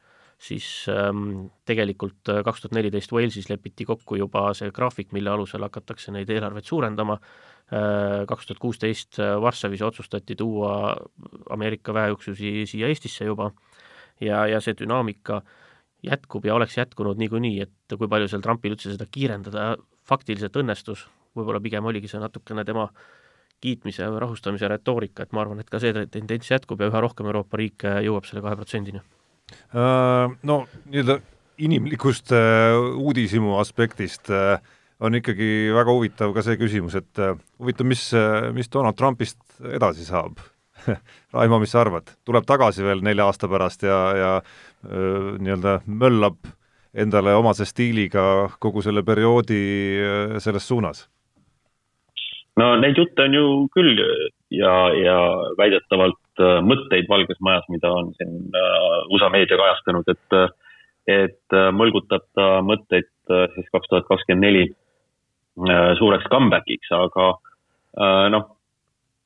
siis 0.42 0.66
ähm, 0.90 1.46
tegelikult 1.68 2.28
äh, 2.32 2.42
kaks 2.44 2.64
tuhat 2.64 2.74
neliteist 2.74 3.12
Walesis 3.14 3.48
lepiti 3.50 3.86
kokku 3.86 4.18
juba 4.18 4.48
see 4.58 4.72
graafik, 4.74 5.12
mille 5.14 5.30
alusel 5.30 5.62
hakatakse 5.62 6.14
neid 6.14 6.30
eelarveid 6.34 6.66
suurendama 6.66 7.18
äh,, 7.20 8.24
kaks 8.28 8.48
tuhat 8.48 8.62
kuusteist 8.62 9.20
äh, 9.22 9.36
Varssavis 9.40 9.84
otsustati 9.86 10.36
tuua 10.38 10.96
Ameerika 11.50 11.94
väeüksusi 11.94 12.66
siia 12.66 12.90
Eestisse 12.90 13.28
juba 13.30 13.52
ja, 14.20 14.46
ja 14.50 14.60
see 14.60 14.74
dünaamika 14.78 15.42
jätkub 16.02 16.46
ja 16.46 16.58
oleks 16.58 16.76
jätkunud 16.76 17.22
niikuinii, 17.22 17.62
et 17.62 17.96
kui 17.98 18.10
palju 18.10 18.28
seal 18.28 18.42
Trumpil 18.42 18.74
üldse 18.74 18.90
seda 18.90 19.06
kiirendada 19.06 19.76
faktiliselt 20.08 20.56
õnnestus, 20.58 21.06
võib-olla 21.38 21.62
pigem 21.62 21.86
oligi 21.86 22.10
see 22.10 22.20
natukene 22.20 22.66
tema 22.66 22.88
kiitmise 23.62 24.10
või 24.10 24.24
rahustamise 24.24 24.66
retoorika, 24.66 25.22
et 25.22 25.32
ma 25.32 25.44
arvan, 25.44 25.62
et 25.62 25.70
ka 25.70 25.78
see 25.78 25.94
tendents 26.10 26.50
jätkub 26.50 26.82
ja 26.82 26.90
üha 26.90 27.02
rohkem 27.04 27.30
Euroopa 27.30 27.60
riike 27.60 28.00
jõuab 28.02 28.26
selle 28.26 28.42
kahe 28.42 28.58
protsendini. 28.58 29.02
Äh, 29.72 30.32
no 30.42 30.62
nii-öelda 30.90 31.18
inimlikust 31.62 32.32
äh, 32.32 32.76
uudishimu 32.96 33.56
aspektist 33.60 34.30
äh, 34.30 34.58
on 35.02 35.16
ikkagi 35.18 35.70
väga 35.74 35.92
huvitav 35.92 36.34
ka 36.34 36.44
see 36.46 36.58
küsimus, 36.60 36.94
et 36.98 37.20
huvitav, 37.58 37.88
mis, 37.88 38.04
mis 38.54 38.70
Donald 38.70 38.94
Trumpist 38.98 39.40
edasi 39.66 40.06
saab 40.06 40.38
Raimo, 41.34 41.58
mis 41.62 41.72
sa 41.74 41.80
arvad, 41.82 42.12
tuleb 42.26 42.46
tagasi 42.46 42.84
veel 42.86 43.02
nelja 43.02 43.26
aasta 43.26 43.50
pärast 43.50 43.82
ja, 43.86 43.98
ja 44.18 44.30
nii-öelda 44.82 45.80
möllab 45.86 46.38
endale 46.94 47.34
omase 47.34 47.66
stiiliga 47.66 48.24
kogu 48.62 48.82
selle 48.82 49.02
perioodi 49.06 49.58
selles 50.42 50.68
suunas? 50.68 51.06
no 52.60 52.74
neid 52.78 52.98
jutte 52.98 53.26
on 53.26 53.34
ju 53.34 53.44
küll 53.74 53.98
ja, 54.52 54.74
ja 54.96 55.16
väidetavalt 55.58 56.40
äh, 56.40 56.60
mõtteid 56.64 57.08
Valges 57.10 57.40
Majas, 57.40 57.66
mida 57.72 57.90
on 57.92 58.12
siin 58.18 58.38
äh, 58.56 58.96
USA 59.12 59.30
meedia 59.32 59.58
kajastanud, 59.60 60.08
et, 60.12 60.38
et 61.10 61.56
äh, 61.56 61.68
mõlgutab 61.74 62.26
ta 62.36 62.54
mõtteid 62.66 63.08
siis 63.54 63.68
kaks 63.72 63.88
tuhat 63.88 64.08
kakskümmend 64.08 64.42
neli 64.42 64.64
suureks 65.96 66.26
comeback'iks, 66.28 66.88
aga 66.90 67.28
noh, 68.34 68.48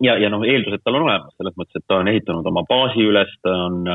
ja, 0.05 0.19
ja 0.21 0.29
noh, 0.31 0.45
eeldused 0.45 0.83
tal 0.85 0.99
on 0.99 1.07
olemas 1.07 1.33
selles 1.39 1.57
mõttes, 1.57 1.81
et 1.81 1.87
ta 1.89 2.03
on 2.03 2.11
ehitanud 2.12 2.47
oma 2.51 2.62
baasi 2.69 3.07
üles, 3.09 3.33
ta 3.43 3.55
on, 3.65 3.89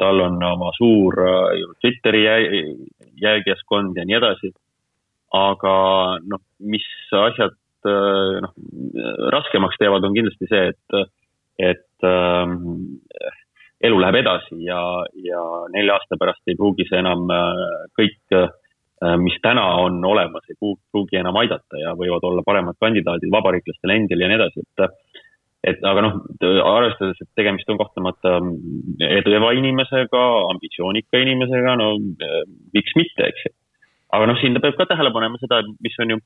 tal 0.00 0.24
on 0.26 0.42
oma 0.50 0.72
suur 0.76 1.16
Twitteri 1.80 2.24
jälgijaskond 3.22 3.96
ja 3.96 4.04
nii 4.08 4.18
edasi. 4.18 4.50
aga 5.38 5.72
noh, 6.26 6.42
mis 6.58 6.84
asjad 7.14 7.54
noh, 7.88 8.52
raskemaks 9.32 9.78
teevad, 9.80 10.04
on 10.04 10.16
kindlasti 10.16 10.48
see, 10.50 10.72
et, 10.72 11.12
et 11.70 12.08
äh, 12.08 13.36
elu 13.88 14.00
läheb 14.00 14.20
edasi 14.20 14.58
ja, 14.66 14.80
ja 15.24 15.42
nelja 15.72 15.96
aasta 15.96 16.18
pärast 16.20 16.50
ei 16.50 16.58
pruugi 16.58 16.86
see 16.88 17.00
enam 17.00 17.30
äh, 17.32 17.62
kõik 17.98 18.36
äh,, 18.36 18.50
mis 19.16 19.38
täna 19.40 19.64
on 19.80 20.02
olemas, 20.04 20.44
ei 20.52 20.58
pruugi 20.60 21.16
enam 21.16 21.38
aidata 21.40 21.78
ja 21.80 21.94
võivad 21.96 22.26
olla 22.28 22.44
paremad 22.44 22.76
kandidaadid 22.84 23.32
vabariiklastel 23.32 23.94
endil 23.94 24.20
ja 24.20 24.28
nii 24.28 24.40
edasi, 24.40 24.66
et 24.66 24.90
et 25.70 25.82
aga 25.84 26.04
noh, 26.06 26.14
arvestades, 26.40 27.18
et 27.20 27.28
tegemist 27.36 27.68
on 27.68 27.76
kahtlemata 27.80 28.38
edeva 29.04 29.50
inimesega, 29.56 30.22
ambitsioonika 30.54 31.20
inimesega, 31.20 31.74
no 31.80 31.94
äh, 31.96 32.44
miks 32.76 32.96
mitte, 32.96 33.28
eks 33.28 33.48
ju. 33.48 33.54
aga 34.16 34.30
noh, 34.30 34.40
siin 34.40 34.56
peab 34.60 34.78
ka 34.78 34.88
tähele 34.92 35.12
panema 35.14 35.40
seda, 35.42 35.62
mis 35.84 35.98
on 36.02 36.16
ju 36.16 36.20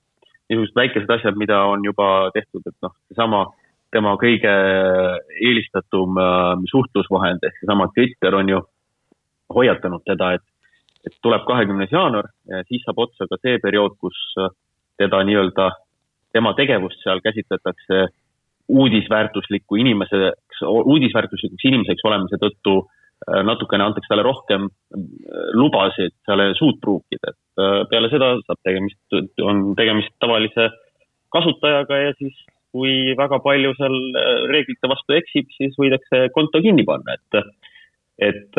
niisugused 0.51 0.77
väikesed 0.77 1.11
asjad, 1.11 1.39
mida 1.41 1.61
on 1.71 1.85
juba 1.85 2.31
tehtud, 2.35 2.65
et 2.67 2.77
noh, 2.85 2.93
seesama 3.09 3.45
tema 3.95 4.17
kõige 4.21 4.53
eelistatum 5.39 6.19
äh, 6.19 6.65
suhtlusvahend 6.71 7.47
ehk 7.47 7.61
seesama 7.61 7.89
Twitter 7.95 8.35
on 8.41 8.51
ju 8.51 8.61
hoiatanud 9.55 10.03
teda, 10.09 10.35
et, 10.39 10.45
et 11.07 11.17
tuleb 11.23 11.47
kahekümnes 11.47 11.93
jaanuar 11.95 12.31
ja 12.51 12.65
siis 12.69 12.83
saab 12.87 13.05
otsa 13.07 13.29
ka 13.31 13.39
see 13.43 13.61
periood, 13.63 13.97
kus 14.03 14.19
äh, 14.43 14.51
teda 15.01 15.23
nii-öelda, 15.27 15.71
tema 16.35 16.55
tegevust 16.59 17.03
seal 17.05 17.23
käsitletakse 17.25 18.09
uudisväärtusliku 18.69 19.77
inimeseks, 19.77 20.63
uudisväärtuslikuks 20.65 21.67
inimeseks 21.69 22.07
olemise 22.09 22.39
tõttu 22.41 22.79
natukene 23.47 23.87
antakse 23.87 24.11
talle 24.11 24.25
rohkem 24.27 24.67
äh, 24.69 25.47
lubasid 25.57 26.15
seal 26.27 26.43
suud 26.59 26.81
pruukida, 26.83 27.33
et 27.33 27.63
äh, 27.63 27.79
peale 27.91 28.11
seda 28.13 28.35
saab 28.45 28.61
tegemist, 28.67 29.01
on 29.43 29.71
tegemist 29.79 30.13
tavalise 30.23 30.69
kasutajaga 31.35 32.01
ja 32.03 32.13
siis 32.19 32.37
kui 32.75 33.15
väga 33.19 33.39
palju 33.43 33.73
seal 33.79 33.97
reeglite 34.51 34.91
vastu 34.91 35.15
eksib, 35.17 35.51
siis 35.55 35.77
võidakse 35.79 36.27
konto 36.35 36.59
kinni 36.63 36.83
panna, 36.87 37.15
et, 37.15 37.59
et 38.31 38.59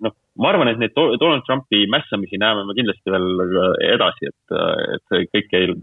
noh, 0.00 0.14
ma 0.40 0.48
arvan, 0.48 0.70
et 0.72 0.80
neid 0.80 0.94
Donald 0.96 1.44
Trumpi 1.44 1.82
mässamisi 1.92 2.40
näeme 2.40 2.64
me 2.64 2.76
kindlasti 2.76 3.12
veel 3.12 3.58
edasi, 3.90 4.30
et, 4.32 4.56
et 4.96 5.04
see 5.12 5.28
kõik 5.28 5.52
ei, 5.60 5.74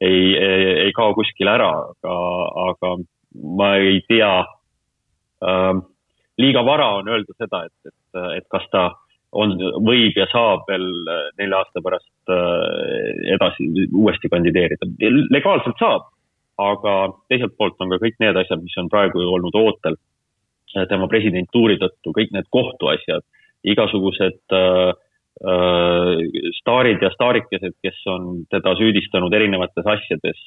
ei, 0.00 0.22
ei, 0.32 0.64
ei 0.86 0.94
kao 0.96 1.12
kuskile 1.16 1.52
ära, 1.58 1.70
aga, 1.92 2.16
aga 2.70 2.94
ma 3.60 3.74
ei 3.82 4.00
tea 4.08 4.32
äh, 5.44 5.74
liiga 6.40 6.64
vara 6.66 6.90
on 6.98 7.08
öelda 7.08 7.34
seda, 7.38 7.64
et, 7.68 7.92
et, 7.92 8.22
et 8.38 8.46
kas 8.52 8.66
ta 8.72 8.88
on, 9.34 9.54
võib 9.84 10.16
ja 10.18 10.26
saab 10.30 10.66
veel 10.70 10.86
nelja 11.38 11.60
aasta 11.60 11.82
pärast 11.84 12.32
äh, 12.32 13.30
edasi 13.34 13.68
uuesti 13.90 14.30
kandideerida. 14.32 14.88
legaalselt 15.34 15.80
saab, 15.80 16.10
aga 16.60 16.96
teiselt 17.32 17.56
poolt 17.58 17.80
on 17.82 17.94
ka 17.94 18.00
kõik 18.02 18.20
need 18.22 18.38
asjad, 18.38 18.62
mis 18.62 18.76
on 18.80 18.90
praegu 18.92 19.22
ju 19.22 19.32
olnud 19.38 19.56
ootel 19.58 19.96
äh, 19.98 20.86
tema 20.90 21.08
presidentuuri 21.10 21.80
tõttu, 21.82 22.14
kõik 22.14 22.34
need 22.36 22.50
kohtuasjad, 22.54 23.26
igasugused 23.74 24.54
äh, 24.54 24.92
staarid 26.60 27.02
ja 27.02 27.10
staarikesed, 27.10 27.74
kes 27.82 27.96
on 28.06 28.44
teda 28.54 28.76
süüdistanud 28.78 29.34
erinevates 29.34 29.82
asjades, 29.82 30.38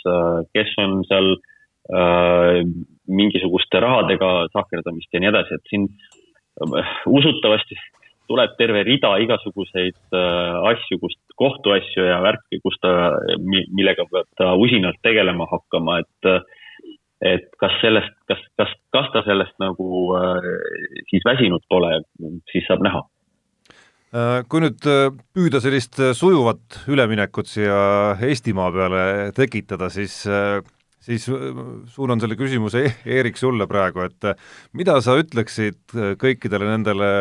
kes 0.56 0.69
on 0.80 1.02
seal 1.10 1.34
mingisuguste 1.88 3.80
rahadega 3.80 4.32
sahkerdamist 4.52 5.13
ja 5.13 5.21
nii 5.23 5.30
edasi, 5.30 5.56
et 5.56 5.69
siin 5.71 5.86
usutavasti 7.08 7.78
tuleb 8.28 8.58
terve 8.60 8.82
rida 8.84 9.13
igasuguseid 9.23 10.17
asju, 10.67 11.00
kust 11.00 11.21
kohtuasju 11.39 12.10
ja 12.10 12.17
värki, 12.26 12.60
kus 12.60 12.76
ta, 12.84 12.91
millega 13.39 14.04
peab 14.12 14.28
ta 14.36 14.52
usinalt 14.60 15.00
tegelema 15.06 15.47
hakkama, 15.47 16.02
et 16.04 16.32
et 17.23 17.50
kas 17.60 17.76
sellest, 17.82 18.13
kas, 18.30 18.41
kas, 18.60 18.73
kas 18.93 19.12
ta 19.13 19.23
sellest 19.26 19.56
nagu 19.62 20.13
äh, 20.17 20.50
siis 21.10 21.26
väsinud 21.26 21.65
pole, 21.69 22.02
siis 22.52 22.67
saab 22.69 22.84
näha. 22.86 23.04
Äh, 24.15 24.41
kui 24.50 24.62
nüüd 24.63 24.86
äh, 24.88 25.10
püüda 25.36 25.62
sellist 25.63 25.97
sujuvat 26.17 26.84
üleminekut 26.91 27.50
siia 27.50 27.80
Eestimaa 28.30 28.69
peale 28.76 29.06
tekitada, 29.38 29.89
siis 29.93 30.21
siis 31.08 31.26
suunan 31.93 32.22
selle 32.22 32.38
küsimuse 32.39 32.84
e-, 32.84 32.93
Eerik 33.17 33.39
sulle 33.39 33.67
praegu, 33.70 34.04
et 34.04 34.32
mida 34.78 35.00
sa 35.04 35.17
ütleksid 35.20 35.96
kõikidele 36.20 36.67
nendele 36.67 37.12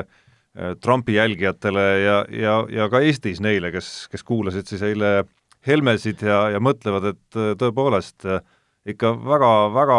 Trumpi 0.80 1.18
jälgijatele 1.18 1.86
ja, 2.00 2.20
ja, 2.32 2.58
ja 2.72 2.86
ka 2.88 3.02
Eestis 3.04 3.42
neile, 3.44 3.68
kes, 3.74 4.06
kes 4.10 4.24
kuulasid 4.24 4.68
siis 4.68 4.82
eile 4.88 5.26
Helmesid 5.66 6.22
ja, 6.22 6.46
ja 6.54 6.60
mõtlevad, 6.62 7.10
et 7.10 7.38
tõepoolest 7.60 8.24
äh, 8.30 8.40
ikka 8.86 9.12
väga, 9.18 9.50
väga, 9.74 9.98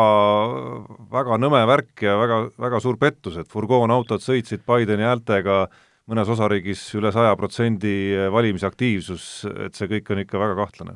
väga 1.11 1.39
nõme 1.41 1.63
värk 1.67 2.05
ja 2.07 2.15
väga, 2.19 2.39
väga 2.59 2.79
suur 2.83 2.99
pettus, 3.01 3.35
et 3.39 3.49
furgoonautod 3.51 4.23
sõitsid 4.23 4.63
Bideni 4.67 5.07
häältega 5.07 5.65
mõnes 6.07 6.31
osariigis 6.31 6.85
üle 6.95 7.11
saja 7.11 7.35
protsendi 7.35 8.15
valimisaktiivsus, 8.31 9.27
et 9.67 9.75
see 9.75 9.91
kõik 9.91 10.13
on 10.13 10.23
ikka 10.23 10.39
väga 10.39 10.55
kahtlane. 10.61 10.95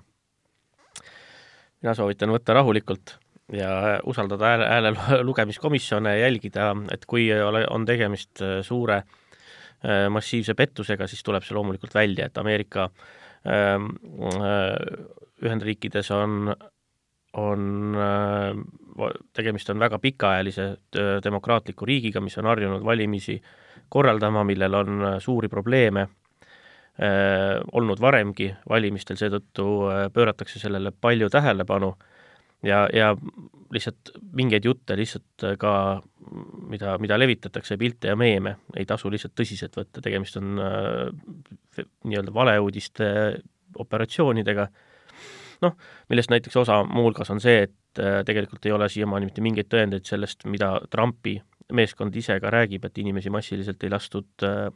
Mina 1.82 1.94
soovitan 1.98 2.32
võtta 2.34 2.56
rahulikult 2.56 3.16
ja 3.52 4.00
usaldada 4.08 4.54
hääle, 4.54 4.68
hääle 4.68 4.94
lugemiskomisjone 5.30 6.18
jälgida, 6.20 6.72
et 6.94 7.06
kui 7.06 7.28
ole, 7.34 7.66
on 7.70 7.86
tegemist 7.86 8.42
äh, 8.42 8.60
suure 8.66 9.02
äh, 9.02 10.06
massiivse 10.10 10.56
pettusega, 10.58 11.08
siis 11.08 11.24
tuleb 11.24 11.46
see 11.46 11.58
loomulikult 11.58 11.96
välja, 11.96 12.30
et 12.30 12.38
Ameerika 12.38 12.90
ähm, 13.48 13.90
äh, 14.38 14.78
Ühendriikides 15.42 16.12
on 16.14 16.54
on, 17.32 17.96
tegemist 19.32 19.70
on 19.72 19.80
väga 19.80 20.02
pikaajalise 20.04 20.66
demokraatliku 21.24 21.86
riigiga, 21.88 22.20
mis 22.22 22.36
on 22.38 22.50
harjunud 22.52 22.84
valimisi 22.84 23.38
korraldama, 23.90 24.44
millel 24.44 24.76
on 24.76 25.06
suuri 25.24 25.48
probleeme 25.48 26.04
olnud 27.00 28.02
varemgi 28.04 28.50
valimistel, 28.70 29.18
seetõttu 29.18 29.64
pööratakse 30.14 30.60
sellele 30.60 30.92
palju 30.92 31.30
tähelepanu 31.34 31.94
ja, 32.68 32.84
ja 32.94 33.14
lihtsalt 33.74 34.12
mingeid 34.38 34.68
jutte 34.68 34.98
lihtsalt 35.00 35.46
ka, 35.58 35.74
mida, 36.70 36.98
mida 37.02 37.18
levitatakse, 37.18 37.80
pilte 37.82 38.12
ja 38.12 38.18
meeme, 38.20 38.58
ei 38.76 38.86
tasu 38.86 39.10
lihtsalt 39.10 39.34
tõsiselt 39.40 39.80
võtta, 39.80 40.04
tegemist 40.04 40.38
on 40.38 40.60
äh, 40.62 41.86
nii-öelda 42.04 42.36
valeuudiste 42.36 43.08
operatsioonidega. 43.82 44.68
Äh,, 44.68 44.92
noh, 45.66 45.78
millest 46.10 46.34
näiteks 46.34 46.58
osa 46.58 46.82
muuhulgas 46.88 47.32
on 47.34 47.42
see, 47.44 47.66
et 47.68 48.02
äh, 48.02 48.22
tegelikult 48.28 48.66
ei 48.66 48.76
ole 48.76 48.90
siiamaani 48.90 49.30
mitte 49.30 49.44
mingeid 49.46 49.70
tõendeid 49.72 50.08
sellest, 50.10 50.46
mida 50.50 50.74
Trumpi 50.92 51.38
meeskond 51.72 52.16
ise 52.18 52.38
ka 52.44 52.52
räägib, 52.54 52.86
et 52.86 52.98
inimesi 53.00 53.32
massiliselt 53.34 53.84
ei 53.86 53.94
lastud 53.94 54.48
äh, 54.48 54.70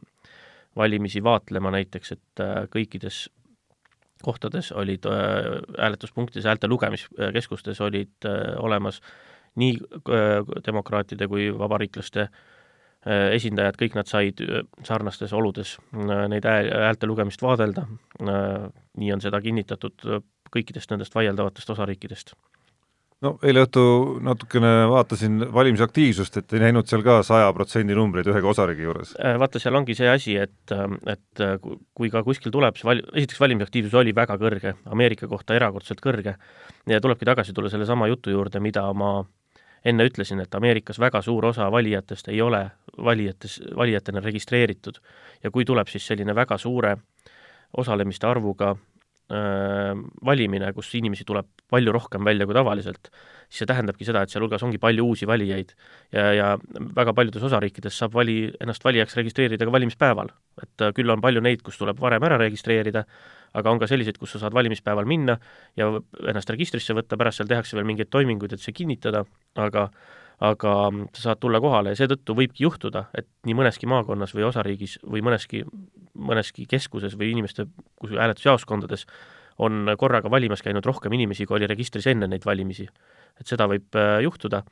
valimisi 0.76 1.22
vaatlema 1.24 1.72
näiteks, 1.74 2.12
et 2.12 2.42
äh, 2.42 2.66
kõikides 2.72 3.26
kohtades 4.24 4.72
olid 4.72 5.04
hääletuspunktides, 5.78 6.46
häälte 6.48 6.68
lugemiskeskustes 6.72 7.80
olid 7.84 8.24
olemas 8.64 9.02
nii 9.60 9.74
demokraatide 10.66 11.28
kui 11.28 11.50
vabariiklaste 11.58 12.24
esindajad, 13.36 13.76
kõik 13.76 13.94
nad 13.94 14.08
said 14.08 14.40
sarnastes 14.88 15.36
oludes 15.36 15.76
neid 16.32 16.48
häälte 16.48 17.06
lugemist 17.06 17.44
vaadelda, 17.44 17.84
nii 18.96 19.12
on 19.12 19.22
seda 19.22 19.40
kinnitatud 19.44 20.08
kõikidest 20.56 20.90
nendest 20.90 21.14
vaieldavatest 21.14 21.70
osariikidest. 21.76 22.34
No 23.24 23.32
eile 23.46 23.62
õhtu 23.64 23.82
natukene 24.24 24.72
vaatasin 24.90 25.46
valimisaktiivsust, 25.54 26.40
et 26.40 26.56
ei 26.56 26.64
näinud 26.66 26.88
seal 26.90 27.04
ka 27.06 27.18
saja 27.26 27.48
protsendi 27.56 27.96
numbreid 27.96 28.28
ühegi 28.28 28.50
osariigi 28.50 28.84
juures. 28.84 29.14
Äh, 29.20 29.38
vaata, 29.40 29.60
seal 29.62 29.78
ongi 29.78 29.96
see 29.96 30.10
asi, 30.10 30.36
et, 30.40 30.74
et 31.12 31.44
kui 31.96 32.10
ka 32.12 32.22
kuskil 32.26 32.52
tuleb 32.54 32.76
see 32.76 32.88
val-, 32.88 33.04
esiteks 33.14 33.40
valimisaktiivsus 33.40 33.96
oli 34.02 34.14
väga 34.16 34.36
kõrge, 34.40 34.74
Ameerika 34.92 35.28
kohta 35.30 35.56
erakordselt 35.56 36.02
kõrge, 36.04 36.36
ja 36.90 37.00
tulebki 37.02 37.28
tagasi 37.28 37.56
tulla 37.56 37.72
sellesama 37.72 38.10
jutu 38.12 38.34
juurde, 38.34 38.60
mida 38.60 38.84
ma 38.92 39.18
enne 39.86 40.08
ütlesin, 40.08 40.42
et 40.42 40.54
Ameerikas 40.54 40.98
väga 41.00 41.22
suur 41.22 41.46
osa 41.52 41.70
valijatest 41.72 42.28
ei 42.28 42.42
ole 42.42 42.66
valijates, 43.04 43.60
valijatena 43.76 44.20
registreeritud. 44.24 45.00
ja 45.44 45.50
kui 45.50 45.64
tuleb 45.64 45.88
siis 45.88 46.06
selline 46.06 46.34
väga 46.34 46.58
suure 46.58 46.96
osalemiste 47.76 48.26
arvuga 48.26 48.74
Äh, 48.74 48.95
valimine, 49.26 50.68
kus 50.74 50.92
inimesi 50.94 51.24
tuleb 51.26 51.48
palju 51.70 51.92
rohkem 51.92 52.22
välja 52.24 52.46
kui 52.46 52.54
tavaliselt, 52.54 53.08
siis 53.48 53.62
see 53.62 53.66
tähendabki 53.66 54.06
seda, 54.06 54.22
et 54.22 54.30
sealhulgas 54.30 54.62
ongi 54.62 54.78
palju 54.78 55.06
uusi 55.06 55.26
valijaid. 55.26 55.72
ja, 56.12 56.26
ja 56.32 56.50
väga 56.96 57.14
paljudes 57.14 57.42
osariikides 57.42 57.98
saab 57.98 58.14
vali, 58.14 58.52
ennast 58.60 58.84
valijaks 58.84 59.16
registreerida 59.18 59.66
ka 59.66 59.72
valimispäeval. 59.72 60.30
et 60.62 60.82
äh, 60.82 60.92
küll 60.94 61.10
on 61.10 61.20
palju 61.20 61.42
neid, 61.42 61.62
kus 61.66 61.78
tuleb 61.78 61.98
varem 62.00 62.22
ära 62.22 62.38
registreerida, 62.38 63.02
aga 63.54 63.70
on 63.70 63.82
ka 63.82 63.88
selliseid, 63.90 64.18
kus 64.18 64.36
sa 64.36 64.44
saad 64.44 64.54
valimispäeval 64.54 65.04
minna 65.04 65.38
ja 65.76 65.90
ennast 66.28 66.50
registrisse 66.50 66.94
võtta, 66.94 67.18
pärast 67.18 67.42
seal 67.42 67.50
tehakse 67.50 67.76
veel 67.76 67.88
mingeid 67.88 68.12
toiminguid, 68.14 68.54
et 68.54 68.62
see 68.62 68.76
kinnitada, 68.76 69.24
aga 69.56 69.88
aga 70.44 70.72
sa 71.14 71.22
saad 71.30 71.40
tulla 71.40 71.60
kohale 71.64 71.94
ja 71.94 71.98
seetõttu 72.02 72.36
võibki 72.36 72.66
juhtuda, 72.66 73.06
et 73.16 73.28
nii 73.48 73.56
mõneski 73.56 73.88
maakonnas 73.88 74.34
või 74.36 74.44
osariigis 74.48 74.98
või 75.04 75.22
mõneski, 75.24 75.62
mõneski 76.12 76.66
keskuses 76.68 77.16
või 77.16 77.32
inimeste 77.32 77.66
hääletusjaoskondades 78.04 79.06
on 79.64 79.88
korraga 79.96 80.30
valimas 80.30 80.60
käinud 80.60 80.84
rohkem 80.84 81.14
inimesi, 81.16 81.46
kui 81.48 81.56
oli 81.56 81.68
registris 81.70 82.06
enne 82.12 82.28
neid 82.28 82.44
valimisi. 82.44 82.88
et 83.40 83.46
seda 83.46 83.66
võib 83.68 83.96
äh, 83.96 84.18
juhtuda, 84.24 84.62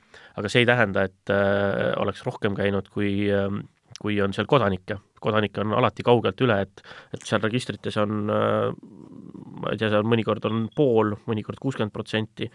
aga 0.40 0.48
see 0.48 0.62
ei 0.64 0.66
tähenda, 0.68 1.02
et 1.04 1.32
äh, 1.32 1.92
oleks 2.00 2.22
rohkem 2.24 2.54
käinud, 2.56 2.88
kui 2.88 3.28
äh, 3.32 3.48
kui 4.00 4.16
on 4.22 4.32
seal 4.34 4.48
kodanikke, 4.50 4.98
kodanikke 5.22 5.62
on 5.62 5.74
alati 5.78 6.02
kaugelt 6.02 6.40
üle, 6.44 6.60
et 6.64 6.82
et 7.14 7.26
seal 7.28 7.42
registrites 7.44 7.96
on 8.00 8.30
äh, 8.32 8.72
ma 9.60 9.72
ei 9.72 9.80
tea, 9.80 9.90
seal 9.92 10.06
mõnikord 10.06 10.44
on 10.48 10.66
pool, 10.74 11.14
mõnikord 11.28 11.60
kuuskümmend 11.62 11.94
protsenti, 11.94 12.50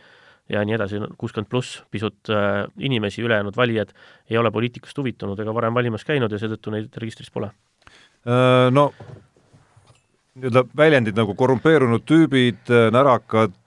ja 0.49 0.63
nii 0.65 0.75
edasi, 0.77 0.99
kuuskümmend 1.19 1.49
pluss 1.49 1.79
pisut 1.91 2.29
äh, 2.33 2.65
inimesi, 2.81 3.23
ülejäänud 3.25 3.57
valijad 3.57 3.93
ei 4.29 4.37
ole 4.37 4.51
poliitikast 4.51 4.97
huvitunud 4.97 5.39
ega 5.39 5.53
varem 5.55 5.75
valimas 5.77 6.05
käinud 6.07 6.31
ja 6.31 6.41
seetõttu 6.41 6.73
neid 6.73 6.95
registris 7.01 7.31
pole. 7.33 7.51
Äh, 8.25 8.67
no 8.73 8.89
nii-öelda 10.39 10.63
väljendid 10.77 11.17
nagu 11.19 11.35
korrumpeerunud 11.37 12.05
tüübid, 12.07 12.61
äh, 12.71 12.89
närakad, 12.95 13.57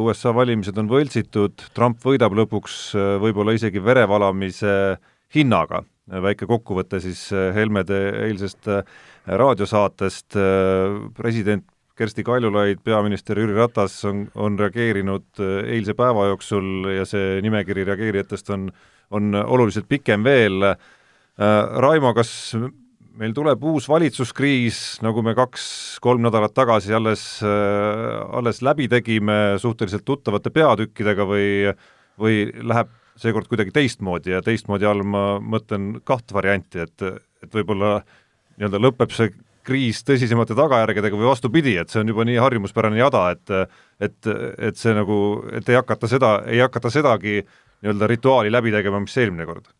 USA 0.00 0.34
valimised 0.34 0.78
on 0.80 0.90
võltsitud, 0.90 1.68
Trump 1.76 2.04
võidab 2.06 2.36
lõpuks 2.38 2.80
võib-olla 3.22 3.56
isegi 3.56 3.82
verevalamise 3.84 4.74
hinnaga, 5.34 5.82
väike 6.10 6.48
kokkuvõte 6.48 6.98
siis 7.02 7.28
Helmede 7.54 7.98
eilsest 8.26 8.66
raadiosaatest, 9.30 10.34
president 11.14 11.68
Kersti 12.00 12.24
Kaljulaid, 12.24 12.78
peaminister 12.80 13.36
Jüri 13.36 13.52
Ratas 13.52 13.98
on, 14.08 14.24
on 14.40 14.54
reageerinud 14.56 15.42
äh, 15.42 15.56
eilse 15.76 15.92
päeva 15.98 16.30
jooksul 16.30 16.88
ja 16.94 17.04
see 17.08 17.40
nimekiri 17.44 17.84
reageerijatest 17.84 18.48
on, 18.56 18.70
on 19.12 19.34
oluliselt 19.42 19.88
pikem 19.90 20.24
veel. 20.24 20.64
Äh, 20.64 20.78
Raimo, 21.84 22.14
kas 22.16 22.30
meil 23.20 23.34
tuleb 23.36 23.66
uus 23.68 23.88
valitsuskriis, 23.90 24.78
nagu 25.04 25.20
me 25.26 25.34
kaks-kolm 25.36 26.24
nädalat 26.24 26.54
tagasi 26.56 26.96
alles, 26.96 27.26
äh, 27.44 28.16
alles 28.38 28.62
läbi 28.64 28.88
tegime 28.88 29.58
suhteliselt 29.60 30.06
tuttavate 30.08 30.54
peatükkidega 30.56 31.28
või, 31.28 31.50
või 32.16 32.40
läheb 32.64 32.96
seekord 33.20 33.52
kuidagi 33.52 33.76
teistmoodi 33.76 34.32
ja 34.32 34.40
teistmoodi 34.44 34.88
all 34.88 35.04
ma 35.04 35.24
mõtlen 35.44 35.98
kaht 36.08 36.32
varianti, 36.32 36.80
et, 36.86 37.08
et 37.44 37.60
võib-olla 37.60 37.98
nii-öelda 38.56 38.80
lõpeb 38.88 39.12
see 39.12 39.34
kriis 39.70 40.02
tõsisemate 40.06 40.58
tagajärgedega 40.58 41.18
või 41.18 41.30
vastupidi, 41.30 41.76
et 41.80 41.92
see 41.92 42.02
on 42.02 42.12
juba 42.12 42.26
nii 42.26 42.38
harjumuspärane 42.42 43.00
jada, 43.00 43.28
et 43.36 43.56
et, 44.00 44.30
et 44.70 44.80
see 44.80 44.94
nagu, 44.96 45.18
et 45.54 45.68
ei 45.68 45.78
hakata 45.78 46.10
seda, 46.10 46.38
ei 46.50 46.62
hakata 46.62 46.90
sedagi 46.92 47.40
nii-öelda 47.40 48.08
rituaali 48.10 48.52
läbi 48.52 48.72
tegema, 48.74 49.00
mis 49.00 49.16
eelmine 49.20 49.46
kord? 49.48 49.70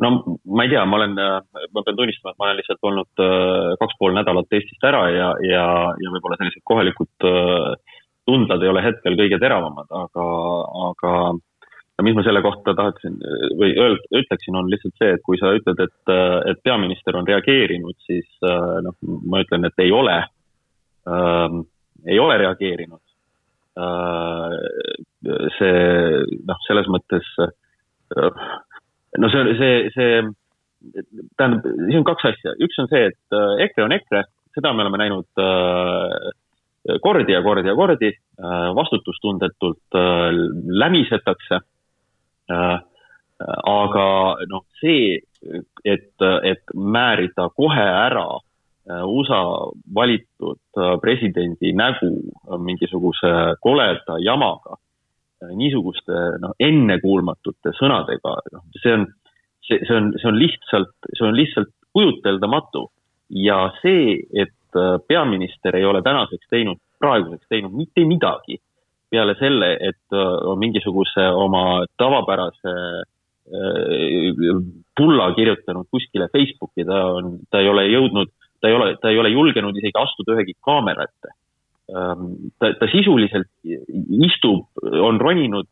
no 0.00 0.10
ma 0.48 0.64
ei 0.64 0.72
tea, 0.72 0.82
ma 0.88 0.96
olen, 0.96 1.16
ma 1.16 1.82
pean 1.84 1.98
tunnistama, 1.98 2.32
et 2.32 2.40
ma 2.40 2.48
olen 2.48 2.58
lihtsalt 2.60 2.86
olnud 2.88 3.22
äh, 3.24 3.72
kaks 3.82 3.98
pool 4.00 4.16
nädalat 4.16 4.56
Eestist 4.56 4.86
ära 4.88 5.02
ja, 5.12 5.30
ja, 5.44 5.64
ja 6.00 6.12
võib-olla 6.14 6.38
sellised 6.40 6.64
kohalikud 6.68 7.28
äh, 7.28 7.98
tundlad 8.28 8.64
ei 8.64 8.72
ole 8.72 8.84
hetkel 8.84 9.18
kõige 9.18 9.40
teravamad, 9.42 9.90
aga, 10.04 10.26
aga 10.88 11.14
ja 12.00 12.04
mis 12.06 12.16
ma 12.16 12.24
selle 12.24 12.40
kohta 12.40 12.72
tahaksin 12.76 13.18
või 13.60 13.74
öeld, 13.76 14.06
ütleksin, 14.22 14.56
on 14.56 14.70
lihtsalt 14.72 14.96
see, 14.96 15.10
et 15.18 15.24
kui 15.26 15.36
sa 15.40 15.52
ütled, 15.52 15.82
et, 15.84 16.12
et 16.48 16.62
peaminister 16.64 17.18
on 17.20 17.28
reageerinud, 17.28 17.98
siis 18.08 18.26
noh, 18.40 18.96
ma 19.28 19.42
ütlen, 19.44 19.68
et 19.68 19.84
ei 19.84 19.92
ole 19.92 20.16
ähm,, 21.04 21.62
ei 22.08 22.16
ole 22.18 22.38
reageerinud 22.40 23.02
äh,. 23.84 24.56
see 25.58 25.84
noh, 26.48 26.64
selles 26.64 26.88
mõttes 26.88 27.28
äh, 27.44 28.34
no 29.20 29.30
see, 29.32 29.56
see, 29.60 29.78
see 29.94 30.20
tähendab, 31.36 31.66
siin 31.84 32.00
on 32.00 32.06
kaks 32.08 32.30
asja, 32.32 32.54
üks 32.64 32.78
on 32.80 32.88
see, 32.92 33.10
et 33.12 33.36
äh, 33.36 33.64
EKRE 33.66 33.86
on 33.86 33.96
EKRE, 33.98 34.24
seda 34.56 34.72
me 34.72 34.84
oleme 34.86 35.00
näinud 35.02 35.42
äh, 35.42 36.30
kordi 37.04 37.34
ja 37.34 37.42
kordi 37.44 37.68
ja 37.68 37.76
kordi, 37.76 38.12
äh, 38.40 38.70
vastutustundetult 38.76 39.98
äh, 39.98 40.30
lämisetakse. 40.84 41.60
Äh, 42.50 42.78
aga 43.70 44.06
noh, 44.50 44.66
see, 44.82 45.16
et, 45.88 46.12
et 46.44 46.72
määrida 46.76 47.46
kohe 47.56 47.86
ära 47.88 48.26
USA 49.06 49.38
valitud 49.94 50.80
presidendi 51.00 51.70
nägu 51.72 52.10
mingisuguse 52.60 53.30
koleda 53.64 54.18
jamaga, 54.20 54.76
niisuguste 55.56 56.20
noh, 56.42 56.52
ennekuulmatute 56.60 57.72
sõnadega, 57.78 58.34
noh, 58.52 58.64
see 58.82 58.92
on, 58.98 59.06
see, 59.64 59.78
see 59.86 59.96
on, 59.96 60.10
see 60.20 60.28
on 60.32 60.40
lihtsalt, 60.42 60.92
see 61.14 61.28
on 61.28 61.38
lihtsalt 61.38 61.72
kujuteldamatu. 61.96 62.88
Ja 63.30 63.62
see, 63.80 64.18
et 64.36 64.52
Äh, 64.76 65.00
peaminister 65.08 65.76
ei 65.76 65.84
ole 65.84 66.02
tänaseks 66.02 66.46
teinud, 66.50 66.78
praeguseks 66.98 67.46
teinud 67.48 67.72
mitte 67.74 68.04
midagi 68.06 68.60
peale 69.10 69.34
selle, 69.38 69.72
et 69.80 70.16
äh, 70.16 70.34
on 70.50 70.58
mingisuguse 70.60 71.26
oma 71.34 71.84
tavapärase 72.00 72.74
pulla 74.96 75.26
äh, 75.30 75.34
kirjutanud 75.34 75.88
kuskile 75.90 76.28
Facebooki, 76.30 76.84
ta 76.86 77.02
on, 77.16 77.38
ta 77.50 77.62
ei 77.62 77.68
ole 77.70 77.88
jõudnud, 77.90 78.32
ta 78.62 78.70
ei 78.70 78.76
ole, 78.76 78.94
ta 79.02 79.10
ei 79.10 79.18
ole 79.18 79.32
julgenud 79.34 79.76
isegi 79.76 79.98
astuda 79.98 80.36
ühegi 80.36 80.54
kaamera 80.62 81.08
ette. 81.08 81.34
Ähm, 81.90 82.26
ta, 82.62 82.70
ta 82.78 82.86
sisuliselt 82.92 83.50
istub, 84.22 84.68
on 84.78 85.18
roninud 85.18 85.66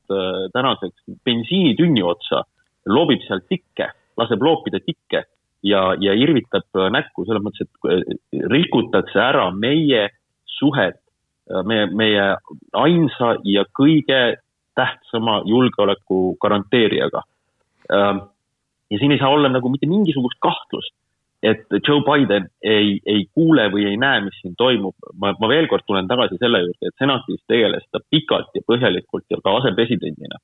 tänaseks 0.54 1.04
bensiinitünni 1.22 2.02
otsa, 2.02 2.42
loobib 2.90 3.22
seal 3.26 3.44
tikke, 3.46 3.92
laseb 4.18 4.42
loopida 4.42 4.80
tikke 4.82 5.22
ja, 5.62 5.94
ja 6.00 6.14
irvitab 6.14 6.66
äh, 6.78 6.88
näkku 6.94 7.26
selles 7.26 7.44
mõttes, 7.44 7.66
et 7.66 7.90
äh, 7.90 8.42
rikutakse 8.52 9.20
ära 9.22 9.48
meie 9.54 10.08
suhet, 10.58 11.00
äh, 11.00 11.07
meie, 11.64 11.86
meie 11.96 12.26
ainsa 12.76 13.34
ja 13.44 13.64
kõige 13.78 14.38
tähtsama 14.78 15.42
julgeoleku 15.48 16.36
garanteerijaga. 16.40 17.22
Ähm, 17.92 18.22
ja 18.90 18.98
siin 18.98 19.12
ei 19.12 19.18
saa 19.18 19.32
olla 19.34 19.50
nagu 19.52 19.70
mitte 19.72 19.88
mingisugust 19.90 20.38
kahtlust, 20.44 20.94
et 21.42 21.66
Joe 21.88 22.02
Biden 22.06 22.48
ei, 22.62 22.98
ei 23.06 23.26
kuule 23.34 23.68
või 23.72 23.88
ei 23.90 23.96
näe, 23.96 24.20
mis 24.26 24.38
siin 24.42 24.54
toimub. 24.58 24.94
ma, 25.14 25.34
ma 25.40 25.48
veel 25.48 25.68
kord 25.70 25.86
tulen 25.86 26.08
tagasi 26.10 26.38
selle 26.38 26.62
juurde, 26.64 26.90
et 26.90 26.98
senatis 26.98 27.42
tegeles 27.46 27.84
ta 27.92 28.00
pikalt 28.10 28.54
ja 28.54 28.62
põhjalikult 28.66 29.26
ja 29.30 29.38
ka 29.44 29.58
asepresidendina 29.60 30.40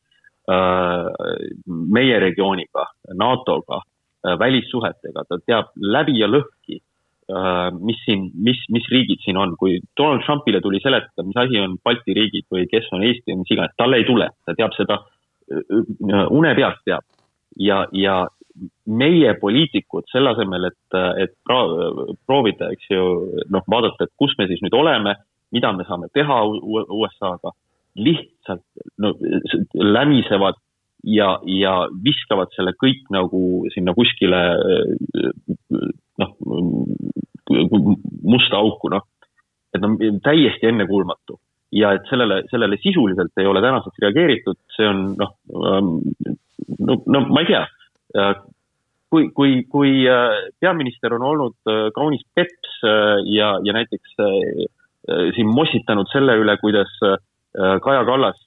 meie 1.64 2.18
regiooniga, 2.20 2.82
NATO-ga 3.16 3.78
Äh, 4.24 4.38
välissuhetega, 4.38 5.24
ta 5.28 5.36
teab 5.44 5.74
läbi 5.76 6.14
ja 6.16 6.24
lõhki, 6.30 6.78
äh, 6.78 6.84
mis 7.80 8.00
siin, 8.04 8.26
mis, 8.34 8.58
mis 8.68 8.86
riigid 8.92 9.22
siin 9.24 9.38
on, 9.40 9.54
kui 9.60 9.78
Donald 9.96 10.24
Trumpile 10.26 10.60
tuli 10.60 10.80
seletada, 10.82 11.24
mis 11.24 11.38
asi 11.40 11.60
on 11.60 11.78
Balti 11.84 12.16
riigid 12.16 12.46
või 12.52 12.66
kes 12.70 12.90
on 12.92 13.04
Eesti 13.06 13.32
või 13.32 13.42
mis 13.42 13.52
iganes, 13.54 13.76
talle 13.80 14.00
ei 14.00 14.08
tule, 14.08 14.28
ta 14.44 14.56
teab 14.58 14.76
seda 14.76 15.00
äh, 15.00 16.26
une 16.30 16.54
pealt 16.58 16.82
teab. 16.84 17.06
ja, 17.56 17.84
ja 17.92 18.24
meie 18.86 19.34
poliitikud 19.40 20.06
selle 20.12 20.34
asemel, 20.34 20.68
et, 20.68 20.96
et 21.22 21.32
proovida, 22.26 22.70
eks 22.74 22.90
ju, 22.90 23.04
noh, 23.50 23.64
vaadata, 23.70 24.06
et 24.06 24.12
kus 24.20 24.34
me 24.38 24.46
siis 24.50 24.62
nüüd 24.62 24.76
oleme, 24.78 25.16
mida 25.54 25.72
me 25.74 25.86
saame 25.88 26.10
teha 26.14 26.40
USA-ga, 26.46 27.54
lihtsalt 27.98 28.62
no, 29.02 29.14
lämisevad 29.74 30.58
ja, 31.04 31.38
ja 31.44 31.74
viskavad 32.04 32.52
selle 32.56 32.74
kõik 32.80 33.08
nagu 33.12 33.64
sinna 33.74 33.94
kuskile 33.96 34.40
noh, 36.20 36.36
musta 38.24 38.60
auku, 38.60 38.90
noh. 38.94 39.04
et 39.74 39.82
no 39.82 39.94
täiesti 40.24 40.70
ennekuulmatu 40.70 41.38
ja 41.74 41.92
et 41.96 42.08
sellele, 42.10 42.42
sellele 42.50 42.78
sisuliselt 42.82 43.42
ei 43.42 43.48
ole 43.50 43.62
tänaseks 43.64 44.02
reageeritud, 44.02 44.58
see 44.76 44.86
on 44.88 45.06
noh, 45.18 45.32
no, 45.52 46.98
no 47.06 47.22
ma 47.28 47.42
ei 47.42 47.48
tea. 47.50 47.64
kui, 49.10 49.28
kui, 49.34 49.56
kui 49.70 49.92
peaminister 50.62 51.14
on 51.18 51.26
olnud 51.32 51.72
kaunis 51.94 52.22
peps 52.34 52.80
ja, 53.30 53.56
ja 53.66 53.76
näiteks 53.76 54.16
siin 55.36 55.50
mossitanud 55.50 56.10
selle 56.12 56.38
üle, 56.40 56.56
kuidas 56.62 56.90
Kaja 57.54 58.02
Kallas 58.06 58.40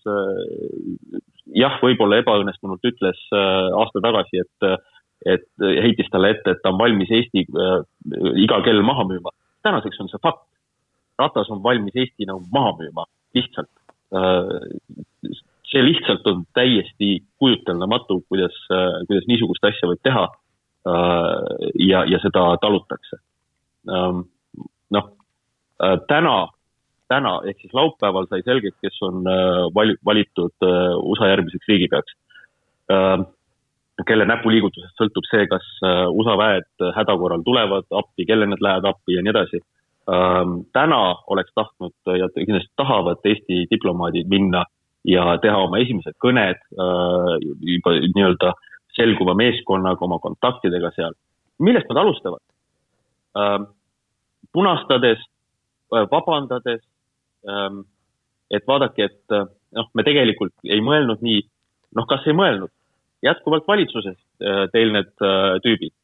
jah, 1.57 1.79
võib-olla 1.83 2.21
ebaõnnestunult 2.21 2.85
ütles 2.87 3.19
äh, 3.33 3.69
aasta 3.81 4.03
tagasi, 4.03 4.43
et, 4.43 4.85
et 5.33 5.47
heitis 5.83 6.09
talle 6.13 6.35
ette, 6.35 6.53
et 6.53 6.61
ta 6.63 6.73
on 6.73 6.79
valmis 6.81 7.11
Eesti 7.13 7.45
äh, 7.47 7.79
iga 8.43 8.61
kell 8.65 8.83
maha 8.85 9.07
müüma. 9.09 9.33
tänaseks 9.65 9.99
on 10.01 10.09
see 10.11 10.21
fakt. 10.23 10.45
Ratas 11.19 11.49
on 11.49 11.63
valmis 11.63 11.95
Eesti 11.97 12.27
nagu 12.29 12.43
maha 12.53 12.75
müüma, 12.81 13.07
lihtsalt 13.35 13.71
äh,. 14.13 15.33
see 15.67 15.81
lihtsalt 15.83 16.27
on 16.31 16.45
täiesti 16.55 17.23
kujuteldamatu, 17.39 18.21
kuidas 18.29 18.55
äh,, 18.71 19.01
kuidas 19.07 19.27
niisugust 19.27 19.65
asja 19.67 19.89
võib 19.89 20.03
teha 20.03 20.27
äh, 20.27 21.41
ja, 21.89 22.05
ja 22.05 22.21
seda 22.23 22.49
talutakse 22.61 23.19
ähm,. 23.89 24.27
noh 24.93 25.09
äh,, 25.81 25.97
täna 26.07 26.47
täna 27.11 27.37
ehk 27.47 27.61
siis 27.61 27.73
laupäeval 27.75 28.27
sai 28.29 28.43
selgeks, 28.45 28.77
kes 28.83 28.99
on 29.07 29.25
äh, 29.27 29.63
vali-, 29.75 29.97
valitud 30.05 30.53
äh, 30.65 30.93
USA 31.01 31.31
järgmiseks 31.31 31.71
riigipeaks. 31.71 32.15
Ähm, 32.91 33.27
kelle 34.07 34.27
näpuliigutusest 34.29 34.99
sõltub 34.99 35.25
see, 35.29 35.47
kas 35.49 35.65
äh, 35.87 36.05
USA 36.13 36.37
väed 36.39 36.87
häda 36.95 37.17
korral 37.17 37.43
tulevad 37.45 37.87
appi, 38.01 38.27
kelle 38.29 38.47
nad 38.49 38.61
lähevad 38.63 38.89
appi 38.91 39.17
ja 39.17 39.23
nii 39.25 39.33
edasi. 39.33 39.61
Ähm, 40.07 40.59
täna 40.75 41.01
oleks 41.33 41.51
tahtnud 41.55 41.95
ja 42.19 42.29
kindlasti 42.35 42.71
tahavad 42.79 43.23
Eesti 43.27 43.65
diplomaadid 43.71 44.29
minna 44.31 44.63
ja 45.07 45.25
teha 45.43 45.63
oma 45.63 45.79
esimesed 45.79 46.15
kõned 46.23 46.59
juba 47.63 47.93
nii-öelda 47.95 48.51
selguva 48.95 49.35
meeskonnaga, 49.39 50.03
oma 50.03 50.17
kontaktidega 50.19 50.91
seal. 50.95 51.13
millest 51.63 51.89
nad 51.89 52.01
alustavad? 52.03 52.43
Ähm, 53.39 53.67
punastades, 54.53 55.21
vabandades, 55.91 56.81
et 58.51 58.67
vaadake, 58.67 59.07
et 59.10 59.36
äh, 59.36 59.47
noh, 59.77 59.89
me 59.95 60.05
tegelikult 60.07 60.55
ei 60.67 60.79
mõelnud 60.83 61.23
nii, 61.25 61.41
noh, 61.97 62.07
kas 62.10 62.25
ei 62.27 62.36
mõelnud, 62.38 62.71
jätkuvalt 63.25 63.67
valitsuses 63.67 64.17
äh, 64.17 64.65
teil 64.73 64.93
need 64.95 65.12
äh, 65.25 65.57
tüübid. 65.65 65.95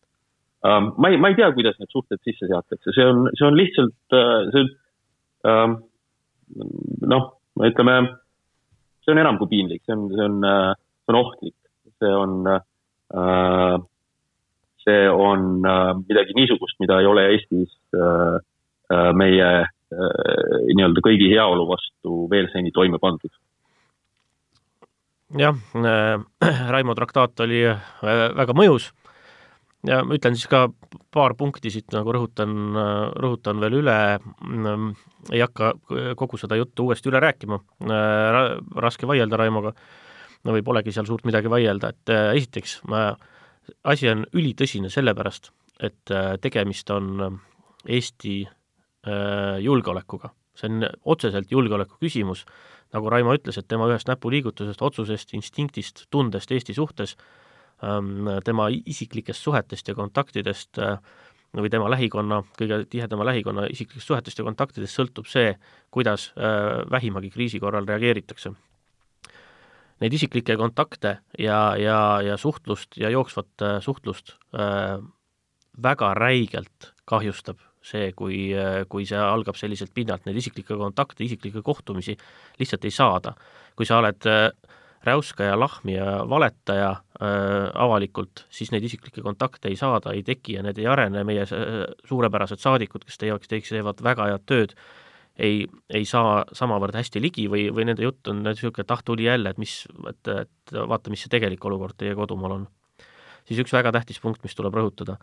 Ähm, 0.63 0.93
ma 0.97 1.12
ei, 1.12 1.19
ma 1.19 1.32
ei 1.32 1.38
tea, 1.39 1.49
kuidas 1.56 1.79
need 1.79 1.91
suhted 1.91 2.21
sisse 2.23 2.47
seatakse, 2.47 2.95
see 2.95 3.08
on, 3.08 3.25
see 3.36 3.47
on 3.47 3.58
lihtsalt, 3.60 3.95
see 4.15 4.62
on 4.62 4.69
ähm, 5.51 5.77
noh, 7.12 7.25
ütleme, 7.67 7.97
see 9.03 9.12
on 9.12 9.23
enam 9.23 9.39
kui 9.41 9.51
piinlik, 9.51 9.84
see 9.84 9.95
on, 9.95 10.06
see 10.13 10.27
on, 10.29 10.38
see 11.03 11.12
on 11.12 11.19
ohtlik, 11.19 11.58
see 11.99 12.13
on, 12.15 12.38
see 14.86 15.01
on 15.12 15.43
midagi 16.08 16.36
niisugust, 16.39 16.79
mida 16.79 17.01
ei 17.01 17.10
ole 17.12 17.27
Eestis 17.34 17.75
meie 19.19 19.49
nii-öelda 19.93 21.03
kõigi 21.06 21.29
heaolu 21.34 21.65
vastu 21.69 22.25
veel 22.32 22.49
seni 22.53 22.71
toime 22.71 22.99
pandud. 23.01 23.32
jah 25.38 25.56
äh,, 25.75 26.19
Raimo 26.73 26.95
traktaat 26.95 27.39
oli 27.45 27.63
äh, 27.65 27.79
väga 28.38 28.53
mõjus. 28.58 28.91
Ja 29.84 29.99
ma 30.08 30.15
ütlen 30.15 30.38
siis 30.38 30.47
ka 30.47 30.69
paar 31.12 31.34
punkti 31.36 31.71
siit 31.73 31.91
nagu 31.91 32.13
rõhutan, 32.15 32.53
äh, 32.79 33.02
rõhutan 33.19 33.60
veel 33.60 33.81
üle, 33.81 33.98
mm, 34.19 34.94
ei 35.33 35.41
hakka 35.44 35.73
kogu 36.19 36.39
seda 36.39 36.56
juttu 36.60 36.87
uuesti 36.87 37.12
üle 37.12 37.19
rääkima, 37.23 37.60
raske 38.83 39.08
vaielda 39.08 39.39
Raimoga, 39.39 39.73
no 40.44 40.56
või 40.56 40.63
polegi 40.63 40.91
seal 40.91 41.08
suurt 41.08 41.23
midagi 41.27 41.52
vaielda, 41.52 41.94
et 41.94 42.12
esiteks, 42.39 42.81
asi 43.87 44.10
on 44.12 44.25
ülitõsine 44.35 44.91
sellepärast, 44.91 45.52
et 45.79 46.12
tegemist 46.44 46.91
on 46.91 47.39
Eesti 47.87 48.41
Äh, 48.44 48.62
julgeolekuga. 49.60 50.29
see 50.56 50.69
on 50.69 50.85
otseselt 51.10 51.51
julgeoleku 51.51 51.97
küsimus, 51.99 52.45
nagu 52.93 53.10
Raimo 53.10 53.33
ütles, 53.35 53.58
et 53.58 53.67
tema 53.67 53.87
ühest 53.89 54.10
näpuliigutusest, 54.10 54.81
otsusest, 54.85 55.33
instinktist, 55.33 56.06
tundest 56.13 56.51
Eesti 56.54 56.75
suhtes, 56.77 57.15
ähm, 57.83 58.29
tema 58.45 58.69
isiklikest 58.69 59.41
suhetest 59.41 59.89
ja 59.89 59.95
kontaktidest 59.97 60.79
äh, 60.81 60.99
või 61.58 61.69
tema 61.73 61.89
lähikonna, 61.93 62.41
kõige 62.58 62.83
tihedama 62.89 63.25
lähikonna 63.29 63.65
isiklikest 63.69 64.10
suhetest 64.10 64.39
ja 64.39 64.45
kontaktidest 64.45 64.97
sõltub 64.97 65.29
see, 65.29 65.56
kuidas 65.93 66.31
äh, 66.37 66.83
vähimagi 66.91 67.33
kriisi 67.33 67.62
korral 67.62 67.89
reageeritakse. 67.89 68.54
neid 70.01 70.13
isiklikke 70.13 70.58
kontakte 70.58 71.17
ja, 71.39 71.75
ja, 71.79 72.21
ja 72.21 72.37
suhtlust 72.37 72.97
ja 72.97 73.10
jooksvat 73.10 73.81
suhtlust 73.81 74.35
äh, 74.54 74.99
väga 75.83 76.13
räigelt 76.13 76.93
kahjustab 77.06 77.58
see, 77.84 78.12
kui, 78.15 78.38
kui 78.90 79.08
see 79.10 79.19
algab 79.19 79.58
selliselt 79.60 79.94
pinnalt, 79.96 80.25
neid 80.27 80.40
isiklikke 80.40 80.77
kontakte, 80.79 81.23
isiklikke 81.25 81.63
kohtumisi 81.65 82.15
lihtsalt 82.60 82.86
ei 82.88 82.96
saada. 82.96 83.34
kui 83.75 83.88
sa 83.90 83.98
oled 83.98 84.27
äh, 84.29 84.52
räuskaja, 85.04 85.60
lahmija, 85.60 86.23
valetaja 86.29 86.90
äh, 86.92 87.69
avalikult, 87.73 88.46
siis 88.54 88.71
neid 88.71 88.84
isiklikke 88.86 89.23
kontakte 89.25 89.71
ei 89.71 89.75
saada, 89.75 90.13
ei 90.13 90.23
teki 90.23 90.60
ja 90.60 90.63
need 90.63 90.77
ei 90.77 90.88
arene, 90.88 91.23
meie 91.27 91.46
suurepärased 91.50 92.62
saadikud, 92.62 93.06
kes 93.08 93.17
teie 93.17 93.34
jaoks 93.34 93.50
teevad 93.50 94.04
väga 94.06 94.29
head 94.31 94.46
tööd, 94.50 94.75
ei, 95.38 95.65
ei 95.90 96.06
saa 96.06 96.44
samavõrd 96.54 96.96
hästi 96.96 97.21
ligi 97.21 97.48
või, 97.50 97.67
või 97.73 97.88
nende 97.90 98.06
jutt 98.06 98.29
on 98.29 98.44
niisugune, 98.46 98.86
et 98.86 98.94
ah, 98.94 99.02
tuli 99.06 99.27
jälle, 99.27 99.50
et 99.50 99.62
mis, 99.62 99.79
et, 100.10 100.34
et 100.46 100.75
vaata, 100.77 101.12
mis 101.13 101.25
see 101.25 101.34
tegelik 101.34 101.65
olukord 101.65 101.98
teie 101.98 102.15
kodumaal 102.15 102.60
on. 102.60 102.67
siis 103.48 103.60
üks 103.60 103.73
väga 103.73 103.92
tähtis 103.92 104.21
punkt, 104.21 104.44
mis 104.46 104.56
tuleb 104.56 104.75
rõhutada, 104.77 105.17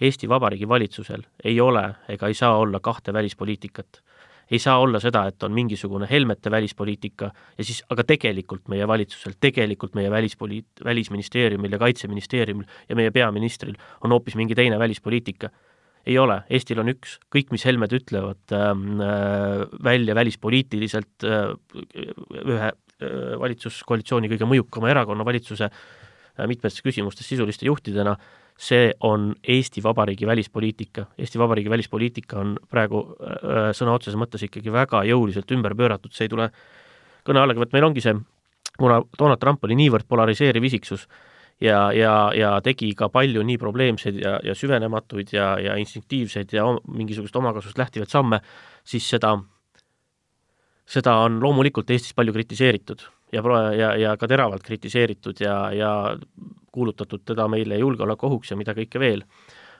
Eesti 0.00 0.28
Vabariigi 0.28 0.68
valitsusel 0.68 1.22
ei 1.44 1.60
ole 1.60 1.84
ega 2.08 2.28
ei 2.28 2.34
saa 2.34 2.56
olla 2.58 2.80
kahte 2.80 3.12
välispoliitikat. 3.12 4.02
Ei 4.50 4.58
saa 4.60 4.76
olla 4.78 5.00
seda, 5.00 5.22
et 5.30 5.42
on 5.42 5.52
mingisugune 5.56 6.06
Helmete 6.10 6.50
välispoliitika 6.50 7.30
ja 7.58 7.64
siis, 7.64 7.80
aga 7.90 8.04
tegelikult 8.04 8.68
meie 8.68 8.88
valitsusel, 8.88 9.38
tegelikult 9.40 9.94
meie 9.96 10.10
välispoliit-, 10.12 10.84
Välisministeeriumil 10.84 11.72
ja 11.72 11.78
Kaitseministeeriumil 11.78 12.66
ja 12.88 12.96
meie 12.96 13.10
peaministril 13.10 13.78
on 14.04 14.12
hoopis 14.12 14.36
mingi 14.36 14.54
teine 14.54 14.78
välispoliitika. 14.78 15.50
ei 16.06 16.18
ole, 16.18 16.42
Eestil 16.50 16.78
on 16.82 16.92
üks, 16.92 17.16
kõik, 17.32 17.48
mis 17.50 17.64
Helmed 17.64 17.92
ütlevad 17.96 18.52
ähm, 18.52 19.00
äh, 19.00 19.62
välja 19.84 20.14
välispoliitiliselt 20.14 21.24
äh, 21.24 21.54
ühe 22.44 22.68
äh, 22.68 23.38
valitsuskoalitsiooni 23.40 24.28
kõige 24.28 24.44
mõjukama 24.44 24.90
erakonna 24.92 25.24
valitsuse 25.24 25.64
äh, 25.64 26.46
mitmetes 26.46 26.82
küsimustes 26.84 27.28
sisuliste 27.32 27.64
juhtidena 27.64 28.18
äh,, 28.18 28.43
see 28.58 28.92
on 29.00 29.34
Eesti 29.48 29.82
Vabariigi 29.82 30.26
välispoliitika. 30.26 31.06
Eesti 31.18 31.38
Vabariigi 31.38 31.70
välispoliitika 31.70 32.38
on 32.38 32.54
praegu 32.70 33.02
äh, 33.18 33.70
sõna 33.74 33.96
otseses 33.96 34.18
mõttes 34.18 34.44
ikkagi 34.46 34.72
väga 34.72 35.02
jõuliselt 35.08 35.50
ümber 35.56 35.74
pööratud, 35.74 36.14
see 36.14 36.28
ei 36.28 36.32
tule 36.32 36.50
kõne 37.26 37.42
allagi, 37.42 37.62
vot 37.62 37.72
meil 37.74 37.88
ongi 37.88 38.04
see, 38.04 38.14
kuna 38.78 39.00
Donald 39.18 39.40
Trump 39.42 39.64
oli 39.64 39.78
niivõrd 39.78 40.06
polariseeriv 40.08 40.68
isiksus 40.70 41.08
ja, 41.60 41.88
ja, 41.92 42.14
ja 42.36 42.52
tegi 42.64 42.92
ka 42.98 43.08
palju 43.12 43.42
nii 43.46 43.58
probleemseid 43.58 44.20
ja, 44.22 44.36
ja 44.44 44.54
süvenematuid 44.58 45.34
ja, 45.34 45.54
ja 45.58 45.76
instinktiivseid 45.80 46.54
ja 46.54 46.66
mingisugust 46.94 47.36
omakasust 47.36 47.78
lähtivaid 47.78 48.12
samme, 48.12 48.40
siis 48.84 49.08
seda, 49.10 49.34
seda 50.86 51.18
on 51.26 51.40
loomulikult 51.42 51.90
Eestis 51.90 52.14
palju 52.14 52.34
kritiseeritud 52.36 53.06
ja, 53.34 53.42
ja, 53.74 53.90
ja 53.98 54.16
ka 54.16 54.28
teravalt 54.30 54.62
kritiseeritud 54.62 55.40
ja, 55.42 55.58
ja 55.74 55.92
kuulutatud 56.74 57.22
teda 57.26 57.46
meile 57.48 57.78
julgeolekuohuks 57.78 58.50
ja 58.50 58.58
mida 58.58 58.74
kõike 58.76 59.02
veel. 59.02 59.22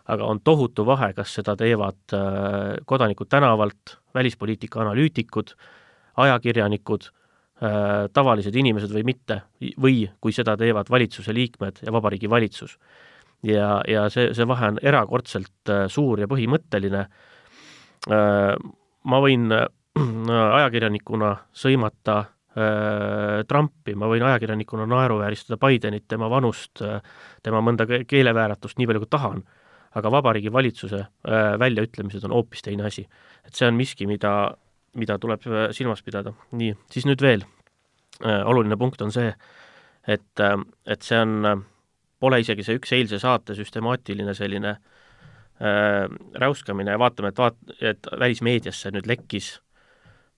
aga 0.04 0.26
on 0.28 0.40
tohutu 0.44 0.84
vahe, 0.84 1.14
kas 1.16 1.30
seda 1.32 1.54
teevad 1.56 2.12
äh, 2.12 2.74
kodanikud 2.84 3.28
tänavalt, 3.32 3.94
välispoliitika 4.14 4.82
analüütikud, 4.82 5.54
ajakirjanikud, 6.20 7.06
äh, 7.08 7.78
tavalised 8.12 8.54
inimesed 8.54 8.92
või 8.92 9.04
mitte, 9.08 9.38
või 9.80 10.02
kui 10.20 10.36
seda 10.36 10.58
teevad 10.60 10.92
valitsuse 10.92 11.34
liikmed 11.34 11.80
ja 11.86 11.92
Vabariigi 11.92 12.30
Valitsus. 12.30 12.76
ja, 13.42 13.80
ja 13.88 14.04
see, 14.12 14.34
see 14.36 14.48
vahe 14.48 14.74
on 14.74 14.82
erakordselt 14.82 15.72
äh, 15.72 15.86
suur 15.88 16.20
ja 16.20 16.28
põhimõtteline, 16.28 17.06
ma 19.04 19.18
võin 19.24 19.48
ajakirjanikuna 20.58 21.30
sõimata 21.56 22.24
Trumpi, 22.54 23.96
ma 23.98 24.06
võin 24.06 24.22
ajakirjanikuna 24.22 24.86
naeruvääristada 24.86 25.58
Bidenit, 25.58 26.04
tema 26.08 26.28
vanust, 26.30 26.78
äh, 26.86 27.00
tema 27.42 27.58
mõnda 27.64 27.86
keelevääratust 28.06 28.78
nii 28.78 28.86
palju 28.86 29.02
kui 29.02 29.10
tahan, 29.10 29.40
aga 29.98 30.12
Vabariigi 30.14 30.52
Valitsuse 30.54 31.00
äh, 31.02 31.48
väljaütlemised 31.58 32.22
on 32.28 32.36
hoopis 32.36 32.62
teine 32.62 32.86
asi. 32.86 33.08
et 33.44 33.54
see 33.54 33.66
on 33.66 33.74
miski, 33.74 34.06
mida, 34.06 34.54
mida 34.94 35.18
tuleb 35.18 35.42
silmas 35.74 36.02
pidada. 36.02 36.32
nii, 36.52 36.76
siis 36.90 37.06
nüüd 37.10 37.22
veel 37.22 37.42
oluline 38.22 38.76
punkt 38.78 39.02
on 39.02 39.10
see, 39.10 39.32
et, 40.06 40.42
et 40.86 41.02
see 41.02 41.18
on, 41.18 41.64
pole 42.22 42.38
isegi 42.40 42.62
see 42.62 42.78
üks 42.78 42.92
eilse 42.94 43.18
saate 43.18 43.56
süstemaatiline 43.58 44.34
selline 44.38 44.76
äh, 44.76 46.06
räuskamine 46.38 46.94
ja 46.94 47.02
vaatame, 47.02 47.34
et 47.34 47.42
vaat-, 47.42 47.74
et 47.82 48.06
välismeediasse 48.20 48.94
nüüd 48.94 49.10
lekkis 49.10 49.56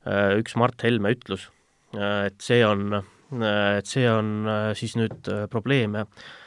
äh, 0.09 0.33
üks 0.41 0.57
Mart 0.57 0.81
Helme 0.87 1.13
ütlus 1.13 1.51
Äh, 1.51 1.56
et 1.97 2.41
see 2.43 2.63
on, 2.67 2.99
äh, 2.99 3.79
et 3.79 3.91
see 3.91 4.07
on 4.11 4.33
äh, 4.49 4.71
siis 4.79 4.97
nüüd 4.99 5.31
probleem 5.53 5.97
ja 6.01 6.07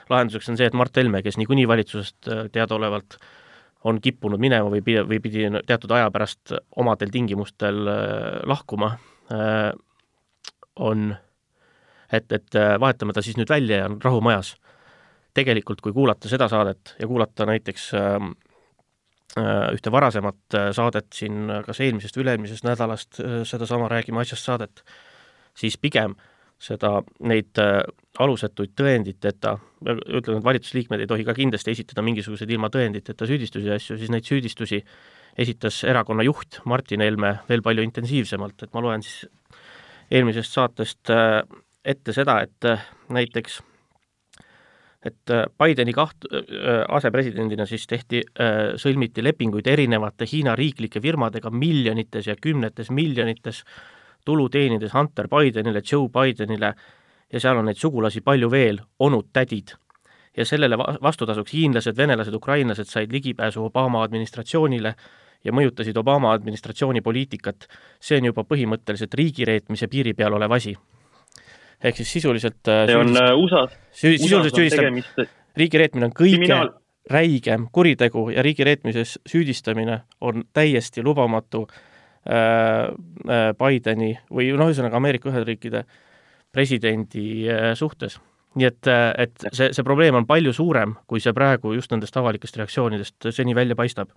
lahenduseks 0.09 0.49
on 0.51 0.57
see, 0.59 0.69
et 0.69 0.77
Mart 0.77 0.95
Helme, 0.97 1.21
kes 1.25 1.37
niikuinii 1.37 1.67
valitsusest 1.69 2.29
teadaolevalt 2.53 3.19
on 3.89 3.99
kippunud 4.03 4.41
minema 4.41 4.71
või 4.71 4.81
pidi, 4.83 5.03
või 5.07 5.19
pidi 5.23 5.45
teatud 5.67 5.91
aja 5.95 6.09
pärast 6.11 6.51
omadel 6.81 7.11
tingimustel 7.13 7.77
lahkuma, 8.49 8.89
on, 10.83 11.05
et, 12.11 12.33
et 12.35 12.57
vahetame 12.81 13.15
ta 13.15 13.23
siis 13.23 13.37
nüüd 13.39 13.53
välja 13.53 13.83
ja 13.83 13.85
on 13.87 13.99
rahu 14.03 14.19
majas. 14.25 14.55
tegelikult, 15.37 15.79
kui 15.85 15.93
kuulata 15.93 16.27
seda 16.27 16.49
saadet 16.49 16.95
ja 16.99 17.07
kuulata 17.07 17.45
näiteks 17.45 17.91
ühte 19.77 19.91
varasemat 19.93 20.57
saadet 20.75 21.13
siin 21.13 21.47
kas 21.65 21.79
eelmisest 21.79 22.17
või 22.17 22.25
üle-eelmisest 22.25 22.65
nädalast, 22.65 23.21
sedasama 23.45 23.87
Räägime 23.87 24.25
asjast 24.25 24.49
saadet, 24.49 24.83
siis 25.57 25.77
pigem 25.77 26.15
seda, 26.59 26.99
neid 27.23 27.59
äh, 27.61 27.79
alusetuid 28.19 28.73
tõenditeta, 28.77 29.55
ütlen, 29.87 30.41
et 30.41 30.45
valitsusliikmed 30.45 31.03
ei 31.03 31.07
tohi 31.07 31.23
ka 31.27 31.35
kindlasti 31.37 31.71
esitada 31.71 32.03
mingisuguseid 32.03 32.51
ilma 32.51 32.67
tõenditeta 32.73 33.27
süüdistusi 33.29 33.71
ja 33.71 33.79
asju, 33.79 33.95
siis 33.99 34.11
neid 34.11 34.27
süüdistusi 34.27 34.81
esitas 35.39 35.79
erakonna 35.87 36.25
juht 36.27 36.59
Martin 36.67 37.05
Helme 37.05 37.37
veel 37.47 37.63
palju 37.63 37.85
intensiivsemalt, 37.87 38.67
et 38.67 38.75
ma 38.75 38.83
loen 38.83 39.05
siis 39.05 39.29
eelmisest 40.11 40.57
saatest 40.57 41.13
äh, 41.15 41.39
ette 41.85 42.15
seda, 42.15 42.41
et 42.43 42.67
äh, 42.67 42.87
näiteks 43.15 43.61
et 45.07 45.31
Bideni 45.55 45.93
kaht-, 45.95 46.25
asepresidendina 46.91 47.63
siis 47.63 47.85
tehti, 47.87 48.19
sõlmiti 48.75 49.23
lepinguid 49.23 49.69
erinevate 49.71 50.27
Hiina 50.27 50.57
riiklike 50.59 50.99
firmadega 50.99 51.47
miljonites 51.55 52.27
ja 52.27 52.35
kümnetes 52.35 52.91
miljonites 52.91 53.61
tulu 54.29 54.49
teenides 54.53 54.93
Hunter 54.93 55.27
Bidenile, 55.31 55.81
Joe 55.91 56.09
Bidenile 56.13 56.73
ja 57.33 57.41
seal 57.41 57.57
on 57.57 57.69
neid 57.69 57.79
sugulasi 57.79 58.21
palju 58.25 58.49
veel, 58.51 58.81
onud-tädid. 58.99 59.75
ja 60.37 60.45
sellele 60.45 60.77
vastutasuks 60.77 61.53
hiinlased, 61.53 61.97
venelased, 61.97 62.33
ukrainlased 62.33 62.87
said 62.87 63.11
ligipääsu 63.11 63.63
Obama 63.65 64.03
administratsioonile 64.03 64.93
ja 65.43 65.53
mõjutasid 65.55 65.97
Obama 65.97 66.33
administratsiooni 66.33 67.01
poliitikat, 67.01 67.67
see 67.99 68.19
on 68.19 68.29
juba 68.29 68.45
põhimõtteliselt 68.47 69.17
riigireetmise 69.17 69.87
piiri 69.87 70.13
peal 70.13 70.37
olev 70.37 70.51
asi. 70.51 70.75
ehk 71.83 71.95
siis 71.95 72.11
sisuliselt 72.11 72.67
äh, 72.67 72.85
see 72.85 72.95
on 72.95 73.17
äh, 73.17 73.33
USA-s 73.33 73.77
sisuliselt 73.91 74.55
süüdistab, 74.55 74.85
tegemist... 74.85 75.19
riigireetmine 75.57 76.05
on 76.05 76.13
kõige 76.13 76.43
Kriminaal... 76.43 76.73
räigem 77.09 77.67
kuritegu 77.71 78.29
ja 78.29 78.43
riigireetmises 78.43 79.19
süüdistamine 79.27 80.01
on 80.21 80.43
täiesti 80.53 81.03
lubamatu 81.03 81.67
Bideni 82.29 84.11
või 84.29 84.51
noh, 84.53 84.69
ühesõnaga 84.69 84.99
Ameerika 84.99 85.31
Ühendriikide 85.31 85.83
presidendi 86.53 87.47
äh, 87.49 87.71
suhtes. 87.77 88.19
nii 88.57 88.65
et, 88.65 88.87
et 88.89 89.43
see, 89.53 89.69
see 89.73 89.85
probleem 89.85 90.15
on 90.17 90.25
palju 90.29 90.53
suurem, 90.57 90.95
kui 91.07 91.21
see 91.21 91.33
praegu 91.37 91.75
just 91.75 91.91
nendest 91.93 92.15
avalikest 92.17 92.57
reaktsioonidest 92.57 93.29
seni 93.35 93.53
välja 93.55 93.75
paistab. 93.77 94.09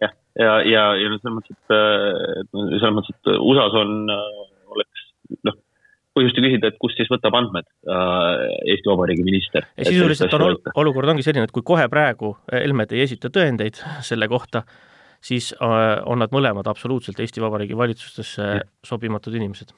jah, 0.00 0.12
ja, 0.36 0.44
ja, 0.44 0.60
ja, 0.68 0.84
ja 1.00 1.08
selles 1.08 1.36
mõttes, 1.36 1.56
et 1.56 2.52
selles 2.52 2.94
mõttes, 2.96 3.16
et 3.16 3.32
USA-s 3.40 3.78
on, 3.80 4.12
oleks 4.76 5.08
noh, 5.48 5.56
põhjust 6.16 6.38
ju 6.38 6.44
küsida, 6.44 6.70
et 6.70 6.78
kust 6.82 6.98
siis 6.98 7.10
võtab 7.10 7.36
andmed 7.38 7.66
äh, 7.66 8.44
Eesti 8.74 8.90
Vabariigi 8.90 9.24
minister. 9.26 9.66
sisuliselt 9.78 10.34
on 10.36 10.46
ol, 10.48 10.56
olukord 10.82 11.12
ongi 11.12 11.24
selline, 11.26 11.46
et 11.48 11.54
kui 11.54 11.64
kohe 11.66 11.86
praegu 11.92 12.34
Helmed 12.52 12.94
ei 12.96 13.04
esita 13.06 13.30
tõendeid 13.32 13.80
selle 14.06 14.28
kohta, 14.30 14.64
siis 15.24 15.52
äh, 15.56 16.00
on 16.08 16.22
nad 16.22 16.32
mõlemad 16.34 16.68
absoluutselt 16.70 17.20
Eesti 17.20 17.42
Vabariigi 17.44 17.76
valitsustesse 17.76 18.50
ja. 18.60 18.66
sobimatud 18.86 19.34
inimesed. 19.36 19.74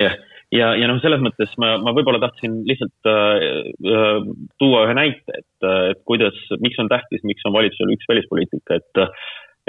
jah, 0.00 0.16
ja, 0.50 0.58
ja, 0.58 0.72
ja 0.82 0.88
noh, 0.90 1.00
selles 1.02 1.22
mõttes 1.24 1.52
ma, 1.62 1.76
ma 1.82 1.94
võib-olla 1.96 2.22
tahtsin 2.22 2.62
lihtsalt 2.68 3.10
äh, 3.10 3.44
äh, 3.90 4.32
tuua 4.62 4.86
ühe 4.88 4.96
näite, 4.98 5.42
et, 5.42 5.68
et 5.92 6.02
kuidas, 6.08 6.38
miks 6.62 6.78
on 6.82 6.90
tähtis, 6.90 7.22
miks 7.26 7.46
on 7.46 7.54
valitsusel 7.56 7.94
üks 7.94 8.10
välispoliitika, 8.10 8.80
et 8.80 9.06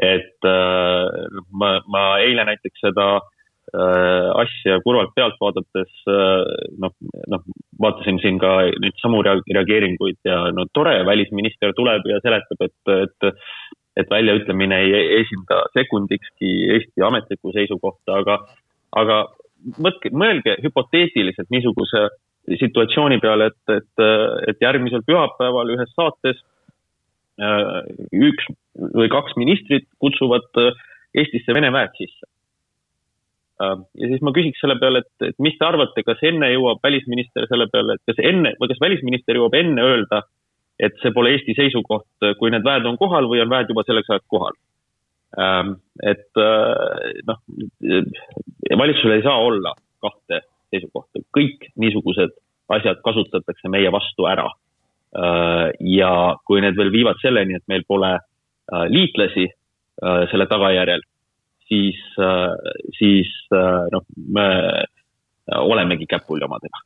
et 0.01 0.47
äh, 0.47 1.27
ma, 1.51 1.75
ma 1.91 2.03
eile 2.23 2.45
näiteks 2.47 2.81
seda 2.85 3.07
äh, 3.19 4.29
asja 4.41 4.79
kurvalt 4.85 5.13
pealt 5.17 5.37
vaadates 5.41 5.91
äh, 6.09 6.45
noh, 6.81 6.95
noh, 7.33 7.43
vaatasin 7.81 8.21
siin 8.23 8.39
ka 8.41 8.53
neid 8.81 8.97
samu 9.01 9.21
reageeringuid 9.25 10.19
ja 10.27 10.43
no 10.55 10.65
tore, 10.73 10.95
välisminister 11.07 11.75
tuleb 11.77 12.07
ja 12.09 12.21
seletab, 12.23 12.65
et, 12.67 12.93
et 12.95 13.29
et 13.99 14.09
väljaütlemine 14.09 14.77
ei 14.85 15.05
esinda 15.19 15.61
sekundikski 15.75 16.51
Eesti 16.75 17.03
ametlikku 17.03 17.51
seisukohta, 17.55 18.21
aga, 18.21 18.37
aga 18.97 19.17
võtke, 19.83 20.11
mõelge 20.15 20.55
hüpoteetiliselt 20.63 21.51
niisuguse 21.51 22.07
situatsiooni 22.59 23.19
peale, 23.21 23.51
et, 23.51 23.73
et, 23.75 24.05
et 24.49 24.63
järgmisel 24.63 25.03
pühapäeval 25.05 25.75
ühes 25.75 25.91
saates 25.93 26.39
äh, 27.41 27.81
üks 28.15 28.47
või 28.95 29.11
kaks 29.13 29.37
ministrit 29.39 29.87
kutsuvad 30.01 30.47
äh, 30.61 30.71
Eestisse 31.21 31.53
Vene 31.53 31.69
väed 31.75 31.93
sisse. 31.99 32.29
Äh, 33.61 33.77
ja 34.01 34.11
siis 34.11 34.23
ma 34.25 34.33
küsiks 34.35 34.61
selle 34.63 34.79
peale, 34.81 35.03
et, 35.03 35.29
et 35.29 35.37
mis 35.43 35.57
te 35.59 35.67
arvate, 35.67 36.05
kas 36.07 36.23
enne 36.25 36.49
jõuab 36.53 36.81
välisminister 36.83 37.45
selle 37.51 37.69
peale, 37.71 37.99
et 37.99 38.09
kas 38.09 38.23
enne 38.25 38.55
või 38.59 38.71
kas 38.71 38.81
välisminister 38.81 39.37
jõuab 39.37 39.57
enne 39.61 39.85
öelda, 39.85 40.23
et 40.81 40.97
see 41.01 41.13
pole 41.13 41.35
Eesti 41.35 41.53
seisukoht, 41.57 42.09
kui 42.39 42.51
need 42.51 42.65
väed 42.65 42.87
on 42.89 42.97
kohal 42.97 43.29
või 43.29 43.43
on 43.43 43.51
väed 43.53 43.69
juba 43.69 43.85
selleks 43.87 44.09
ajaks 44.09 44.29
kohal? 44.31 44.57
et 46.03 46.39
noh, 47.23 47.37
valitsusel 48.81 49.13
ei 49.15 49.21
saa 49.23 49.37
olla 49.39 49.71
kahte 50.03 50.41
seisukohta, 50.73 51.21
kõik 51.31 51.69
niisugused 51.79 52.33
asjad 52.71 52.99
kasutatakse 53.05 53.71
meie 53.71 53.91
vastu 53.93 54.27
ära. 54.29 54.47
Äh, 55.11 55.67
ja 55.97 56.11
kui 56.47 56.61
need 56.63 56.77
veel 56.79 56.91
viivad 56.93 57.19
selleni, 57.23 57.57
et 57.57 57.67
meil 57.71 57.83
pole 57.87 58.13
äh, 58.15 58.85
liitlasi 58.91 59.47
äh, 59.49 60.21
selle 60.31 60.47
tagajärjel, 60.51 61.03
siis, 61.71 61.99
siis 62.97 63.29
noh, 63.51 64.01
me 64.35 64.47
olemegi 65.55 66.03
käpuli 66.03 66.43
omadega. 66.43 66.81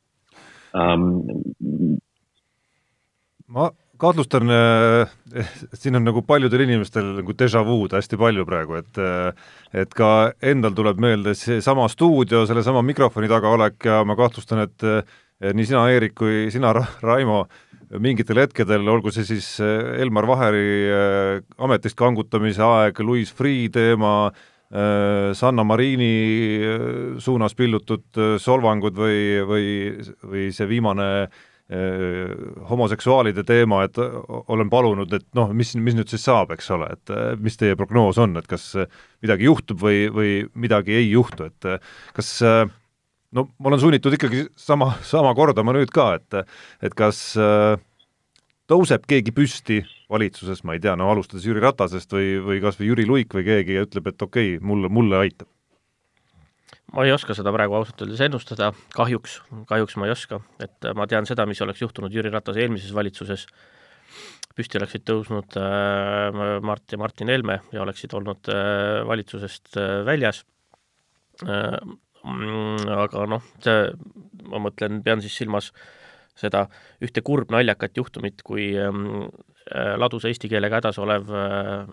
ma 3.56 3.66
kahtlustan 3.98 4.50
äh,, 4.52 5.50
siin 5.74 5.98
on 5.98 6.04
nagu 6.06 6.22
paljudel 6.26 6.64
inimestel 6.66 7.12
nagu 7.20 7.34
déjà 7.36 7.62
vu'd 7.66 7.94
hästi 7.96 8.18
palju 8.20 8.46
praegu, 8.48 8.80
et 8.80 9.00
et 9.76 9.94
ka 9.94 10.32
endal 10.42 10.74
tuleb 10.76 11.00
meelde 11.02 11.34
seesama 11.36 11.88
stuudio, 11.92 12.44
sellesama 12.46 12.82
mikrofoni 12.86 13.30
taga 13.30 13.52
olek 13.56 13.88
ja 13.88 14.02
ma 14.04 14.16
kahtlustan, 14.18 14.64
et 14.66 14.86
nii 15.52 15.68
sina, 15.68 15.86
Eerik, 15.92 16.14
kui 16.16 16.46
sina, 16.52 16.72
Raimo, 17.02 17.44
mingitel 18.00 18.40
hetkedel, 18.40 18.86
olgu 18.88 19.12
see 19.12 19.26
siis 19.28 19.48
Elmar 19.60 20.26
Vaheri 20.26 20.88
ametist 21.58 21.98
kangutamise 21.98 22.64
aeg, 22.64 23.02
Louis 23.04 23.32
Freeh 23.32 23.68
teema, 23.72 24.30
Sanna 25.36 25.62
Marini 25.62 27.18
suunas 27.22 27.54
pillutud 27.54 28.22
solvangud 28.42 28.96
või, 28.98 29.20
või, 29.46 29.68
või 30.24 30.48
see 30.56 30.66
viimane 30.66 31.10
äh, 31.26 31.28
Äh, 31.28 31.55
homoseksuaalide 31.66 33.42
teema, 33.42 33.80
et 33.88 33.98
olen 33.98 34.68
palunud, 34.70 35.10
et 35.16 35.24
noh, 35.34 35.50
mis, 35.50 35.72
mis 35.82 35.96
nüüd 35.98 36.10
siis 36.12 36.22
saab, 36.28 36.52
eks 36.54 36.70
ole, 36.76 36.92
et 36.94 37.10
äh, 37.10 37.32
mis 37.42 37.58
teie 37.58 37.74
prognoos 37.78 38.20
on, 38.22 38.36
et 38.38 38.46
kas 38.46 38.68
midagi 39.24 39.48
juhtub 39.48 39.82
või, 39.82 40.04
või 40.14 40.30
midagi 40.54 40.94
ei 40.94 41.08
juhtu, 41.10 41.48
et 41.50 41.66
äh, 41.66 41.90
kas 42.14 42.30
no 43.34 43.48
ma 43.58 43.72
olen 43.72 43.82
sunnitud 43.82 44.14
ikkagi 44.14 44.46
sama, 44.54 44.92
sama 45.02 45.34
kordama 45.34 45.74
nüüd 45.74 45.90
ka, 45.90 46.12
et 46.20 46.38
et 46.86 46.94
kas 46.94 47.34
tõuseb 48.70 49.10
keegi 49.10 49.34
püsti 49.34 49.82
valitsuses, 50.10 50.62
ma 50.62 50.76
ei 50.76 50.82
tea, 50.82 50.94
no 50.98 51.10
alustades 51.10 51.46
Jüri 51.46 51.62
Ratasest 51.62 52.14
või, 52.14 52.36
või 52.46 52.62
kas 52.62 52.78
või 52.78 52.92
Jüri 52.92 53.10
Luik 53.10 53.34
või 53.34 53.46
keegi 53.46 53.74
ja 53.74 53.86
ütleb, 53.86 54.06
et 54.12 54.22
okei 54.22 54.54
okay,, 54.54 54.66
mulle, 54.66 54.90
mulle 54.92 55.18
aitab 55.24 55.50
ma 56.94 57.04
ei 57.06 57.12
oska 57.14 57.34
seda 57.34 57.52
praegu 57.54 57.78
ausalt 57.78 58.04
öeldes 58.04 58.22
ennustada, 58.26 58.70
kahjuks, 58.94 59.40
kahjuks 59.70 59.96
ma 59.98 60.08
ei 60.08 60.14
oska, 60.14 60.40
et 60.62 60.90
ma 60.96 61.08
tean 61.10 61.26
seda, 61.28 61.46
mis 61.48 61.60
oleks 61.64 61.82
juhtunud 61.82 62.14
Jüri 62.14 62.30
Ratase 62.32 62.62
eelmises 62.62 62.94
valitsuses, 62.94 63.46
püsti 64.56 64.78
oleksid 64.80 65.04
tõusnud 65.08 65.58
äh, 65.60 66.60
Mart 66.64 66.94
ja 66.94 66.98
Martin 67.00 67.32
Helme 67.32 67.60
ja 67.74 67.82
oleksid 67.82 68.14
olnud 68.16 68.48
äh, 68.52 69.02
valitsusest 69.08 69.76
äh, 69.76 70.00
väljas. 70.06 70.44
Äh,, 71.44 71.76
aga 72.26 73.26
noh, 73.30 73.44
see, 73.62 73.90
ma 74.50 74.58
mõtlen, 74.64 75.02
pean 75.04 75.20
siis 75.22 75.36
silmas 75.38 75.70
seda 76.36 76.66
ühte 77.04 77.22
kurbnaljakat 77.24 78.00
juhtumit, 78.00 78.42
kui 78.46 78.70
ähm, 78.80 79.28
äh, 79.70 79.94
ladusa 80.00 80.30
eesti 80.30 80.50
keelega 80.52 80.80
hädas 80.80 80.98
olev 81.02 81.30
äh, 81.30 81.86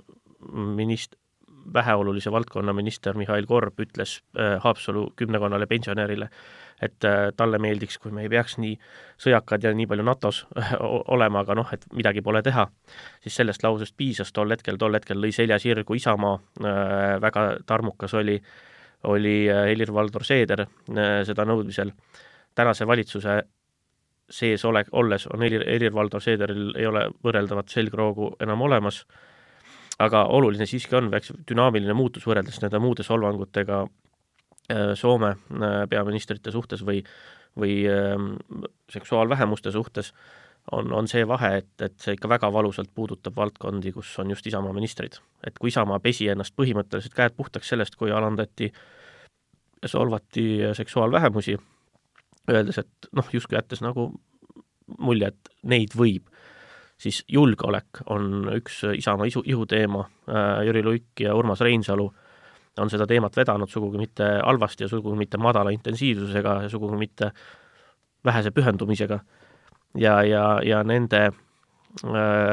minist-, 0.79 1.17
väheolulise 1.73 2.31
valdkonna 2.31 2.73
minister 2.73 3.17
Mihhail 3.17 3.45
Korb 3.45 3.79
ütles 3.79 4.21
äh, 4.39 4.57
Haapsalu 4.63 5.13
kümnekonnale 5.15 5.67
pensionärile, 5.67 6.29
et 6.81 7.05
äh, 7.05 7.31
talle 7.37 7.59
meeldiks, 7.59 7.97
kui 7.97 8.11
me 8.11 8.25
ei 8.25 8.29
peaks 8.29 8.57
nii 8.57 8.75
sõjakad 9.25 9.63
ja 9.63 9.73
nii 9.73 9.87
palju 9.87 10.05
NATO-s 10.07 10.43
olema, 11.15 11.43
aga 11.43 11.55
noh, 11.55 11.71
et 11.73 11.85
midagi 11.93 12.21
pole 12.21 12.43
teha, 12.43 12.67
siis 13.23 13.39
sellest 13.41 13.63
lausest 13.63 13.97
piisas. 13.97 14.33
Tol 14.33 14.51
hetkel, 14.55 14.77
tol 14.81 14.93
hetkel 14.97 15.21
lõi 15.21 15.31
selja 15.35 15.59
sirgu 15.59 15.97
Isamaa, 15.99 16.35
äh, 16.63 17.17
väga 17.21 17.47
tarmukas 17.65 18.13
oli, 18.19 18.37
oli 19.03 19.35
Helir-Valdor 19.51 20.23
Seeder 20.23 20.65
seda 21.27 21.43
nõudmisel. 21.43 21.91
tänase 22.55 22.87
valitsuse 22.87 23.41
sees 24.29 24.65
ole, 24.65 24.85
olles 24.91 25.27
on 25.27 25.41
Helir, 25.41 25.65
Helir-Valdor 25.67 26.21
Seederil 26.21 26.71
ei 26.77 26.87
ole 26.87 27.07
võrreldavat 27.23 27.69
selgroogu 27.69 28.35
enam 28.41 28.61
olemas 28.61 29.03
aga 30.01 30.25
oluline 30.33 30.65
siiski 30.69 30.95
on, 30.97 31.11
eks, 31.13 31.33
dünaamiline 31.49 31.93
muutus 31.97 32.25
võrreldes 32.27 32.61
nende 32.63 32.79
muude 32.81 33.05
solvangutega 33.05 33.83
äh, 33.83 34.93
Soome 34.99 35.33
äh, 35.35 35.83
peaministrite 35.89 36.51
suhtes 36.51 36.85
või, 36.85 37.03
või 37.59 37.83
ähm, 37.89 38.33
seksuaalvähemuste 38.91 39.71
suhtes, 39.71 40.13
on, 40.71 40.93
on 40.95 41.07
see 41.11 41.27
vahe, 41.27 41.57
et, 41.59 41.71
et 41.83 41.95
see 41.99 42.15
ikka 42.15 42.29
väga 42.31 42.49
valusalt 42.53 42.93
puudutab 42.95 43.35
valdkondi, 43.35 43.91
kus 43.91 44.13
on 44.23 44.31
just 44.31 44.47
Isamaa 44.47 44.73
ministrid. 44.73 45.19
et 45.43 45.57
kui 45.59 45.73
Isamaa 45.73 45.99
pesi 45.99 46.29
ennast 46.31 46.55
põhimõtteliselt 46.55 47.15
käed 47.17 47.35
puhtaks 47.35 47.73
sellest, 47.73 47.95
kui 47.99 48.11
alandati 48.11 48.71
solvati 49.85 50.45
seksuaalvähemusi, 50.73 51.57
öeldes, 52.51 52.77
et 52.79 53.09
noh, 53.11 53.27
justkui 53.33 53.57
jättes 53.57 53.83
nagu 53.83 54.13
mulje, 54.99 55.33
et 55.33 55.51
neid 55.67 55.95
võib 55.97 56.31
siis 56.97 57.23
julgeolek 57.27 58.03
on 58.09 58.49
üks 58.55 58.83
Isamaa 58.97 59.27
isu, 59.29 59.43
ihuteema, 59.45 60.05
äh, 60.29 60.65
Jüri 60.67 60.83
Luik 60.83 61.19
ja 61.19 61.35
Urmas 61.35 61.61
Reinsalu 61.61 62.07
on 62.77 62.89
seda 62.89 63.05
teemat 63.07 63.35
vedanud 63.37 63.69
sugugi 63.69 63.99
mitte 64.01 64.27
halvasti 64.45 64.83
ja 64.83 64.89
sugugi 64.89 65.17
mitte 65.17 65.37
madala 65.37 65.69
intensiivsusega 65.73 66.61
ja 66.63 66.69
sugugi 66.69 66.97
mitte 66.97 67.31
vähese 68.25 68.51
pühendumisega. 68.51 69.19
ja, 69.97 70.23
ja, 70.23 70.59
ja 70.63 70.83
nende 70.83 71.21
äh, 71.25 71.33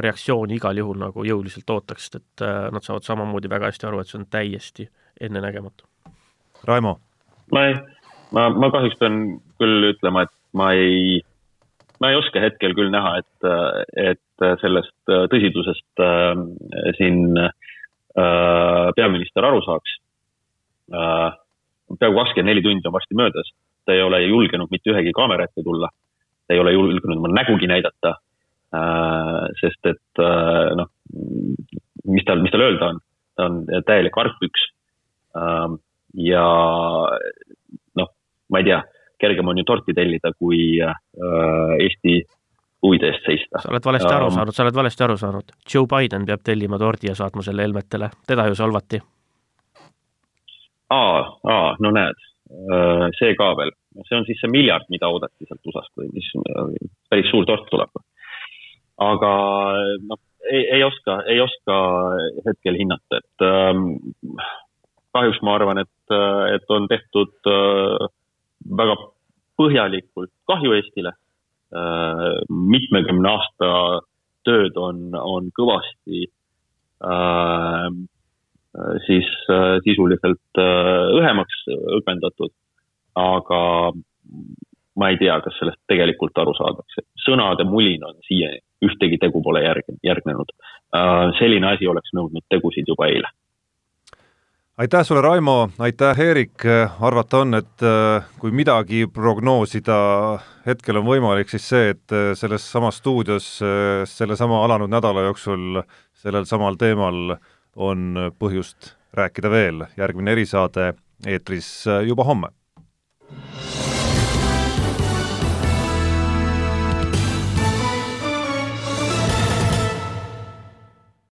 reaktsiooni 0.01 0.57
igal 0.57 0.77
juhul 0.77 0.99
nagu 1.01 1.25
jõuliselt 1.25 1.71
ootaks, 1.71 2.11
et 2.15 2.45
äh, 2.45 2.69
nad 2.73 2.85
saavad 2.85 3.07
samamoodi 3.07 3.49
väga 3.49 3.71
hästi 3.71 3.87
aru, 3.87 4.01
et 4.01 4.09
see 4.09 4.19
on 4.21 4.27
täiesti 4.31 4.89
ennenägematu. 5.21 5.87
Raimo? 6.65 6.99
ma 7.53 7.65
ei, 7.67 7.75
ma, 8.37 8.51
ma 8.51 8.71
kahjuks 8.71 8.99
pean 9.01 9.41
küll 9.59 9.89
ütlema, 9.95 10.27
et 10.27 10.35
ma 10.53 10.73
ei 10.77 11.23
ma 12.01 12.11
ei 12.11 12.19
oska 12.19 12.41
hetkel 12.43 12.75
küll 12.77 12.91
näha, 12.93 13.19
et, 13.21 13.49
et 14.11 14.47
sellest 14.63 15.13
tõsidusest 15.33 16.03
äh, 16.05 16.33
siin 16.99 17.37
äh, 17.37 17.53
peaminister 18.97 19.47
aru 19.47 19.61
saaks 19.67 19.99
äh,. 20.95 21.31
peaaegu 21.99 22.19
kakskümmend 22.21 22.53
neli 22.53 22.63
tundi 22.65 22.89
on 22.89 22.95
varsti 22.95 23.19
möödas, 23.19 23.53
ta 23.85 23.95
ei 23.95 24.03
ole 24.03 24.23
julgenud 24.23 24.71
mitte 24.71 24.93
ühegi 24.93 25.13
kaamera 25.17 25.49
ette 25.49 25.63
tulla. 25.67 25.91
ta 26.47 26.55
ei 26.55 26.61
ole 26.63 26.73
julgenud 26.73 27.17
oma 27.19 27.33
nägugi 27.35 27.69
näidata 27.71 28.17
sest 29.59 29.87
et 29.91 30.21
noh, 30.79 30.87
mis 32.07 32.23
tal, 32.27 32.39
mis 32.39 32.53
tal 32.55 32.63
öelda 32.63 32.93
on, 32.93 33.01
ta 33.35 33.49
on 33.49 33.57
täielik 33.87 34.15
argpüks 34.23 34.69
ja 36.15 36.45
noh, 37.99 38.13
ma 38.47 38.63
ei 38.63 38.69
tea 38.69 38.79
kergem 39.21 39.49
on 39.49 39.61
ju 39.61 39.65
torti 39.69 39.95
tellida, 39.97 40.33
kui 40.39 40.61
äh, 40.83 40.95
Eesti 41.79 42.21
huvide 42.83 43.11
eest 43.13 43.27
seista. 43.29 43.63
sa 43.63 43.73
oled 43.73 43.85
valesti 43.85 44.13
aru 44.15 44.31
saanud, 44.35 44.57
sa 44.57 44.65
oled 44.65 44.77
valesti 44.77 45.05
aru 45.05 45.17
saanud. 45.21 45.53
Joe 45.75 45.89
Biden 45.91 46.27
peab 46.29 46.45
tellima 46.45 46.79
tordi 46.81 47.11
ja 47.11 47.17
saatma 47.19 47.45
selle 47.47 47.67
Helmetele, 47.67 48.11
teda 48.27 48.47
ju 48.49 48.57
solvati. 48.59 49.01
aa, 50.91 51.19
aa, 51.55 51.77
no 51.81 51.93
näed, 51.95 52.25
äh, 52.51 53.07
see 53.19 53.35
ka 53.39 53.53
veel, 53.59 53.75
see 54.09 54.17
on 54.17 54.25
siis 54.27 54.41
see 54.43 54.51
miljard, 54.51 54.89
mida 54.91 55.09
oodati 55.09 55.47
sealt 55.47 55.71
USA-st 55.71 55.93
või 56.01 56.09
mis, 56.17 56.33
päris 57.13 57.31
suur 57.31 57.47
tort 57.47 57.69
tuleb. 57.71 58.03
aga 59.01 59.31
noh, 60.09 60.19
ei, 60.51 60.65
ei 60.77 60.83
oska, 60.85 61.23
ei 61.29 61.41
oska 61.41 61.77
hetkel 62.49 62.81
hinnata, 62.81 63.21
et 63.21 63.45
ähm, 63.47 63.87
kahjuks 65.15 65.41
ma 65.47 65.55
arvan, 65.59 65.83
et, 65.85 66.17
et 66.55 66.75
on 66.75 66.89
tehtud 66.91 67.51
äh, 67.51 68.09
väga 68.69 68.97
põhjalikult 69.61 70.33
kahju 70.49 70.77
Eestile. 70.77 71.15
Äh, 71.71 72.41
mitmekümne 72.51 73.31
aasta 73.31 73.73
tööd 74.47 74.79
on, 74.81 75.11
on 75.15 75.51
kõvasti 75.55 76.25
äh, 77.05 77.91
siis 79.07 79.29
äh, 79.51 79.77
sisuliselt 79.85 80.59
äh, 80.59 81.05
õhemaks 81.19 81.65
õgvendatud, 81.99 82.53
aga 83.19 83.61
ma 85.01 85.11
ei 85.11 85.19
tea, 85.21 85.39
kas 85.45 85.57
sellest 85.59 85.81
tegelikult 85.91 86.39
aru 86.39 86.55
saadakse. 86.59 87.07
sõnade 87.25 87.65
mulin 87.69 88.05
on 88.05 88.19
siiani, 88.27 88.61
ühtegi 88.85 89.21
tegu 89.23 89.43
pole 89.43 89.63
järg-, 89.65 89.95
järgnenud 90.07 90.51
äh,. 90.97 91.31
selline 91.39 91.75
asi 91.75 91.87
oleks 91.87 92.13
nõudnud 92.17 92.47
tegusid 92.51 92.89
juba 92.89 93.11
eile 93.11 93.31
aitäh 94.81 95.05
sulle, 95.05 95.21
Raimo, 95.21 95.71
aitäh, 95.79 96.21
Eerik, 96.21 96.65
arvata 97.01 97.43
on, 97.45 97.55
et 97.55 97.83
äh, 97.85 98.25
kui 98.41 98.53
midagi 98.55 99.05
prognoosida 99.13 99.97
hetkel 100.65 101.03
on 101.03 101.05
võimalik, 101.05 101.53
siis 101.53 101.67
see, 101.69 101.91
et 101.93 102.15
äh, 102.17 102.31
selles 102.39 102.65
samas 102.73 102.97
stuudios 103.03 103.51
äh, 103.61 104.07
sellesama 104.09 104.63
alanud 104.65 104.93
nädala 104.93 105.27
jooksul 105.29 105.83
sellel 106.17 106.49
samal 106.49 106.81
teemal 106.81 107.37
on 107.77 108.33
põhjust 108.41 108.95
rääkida 109.17 109.53
veel, 109.53 109.85
järgmine 110.01 110.33
erisaade 110.33 110.95
eetris 111.29 111.69
juba 112.09 112.25
homme 112.25 112.55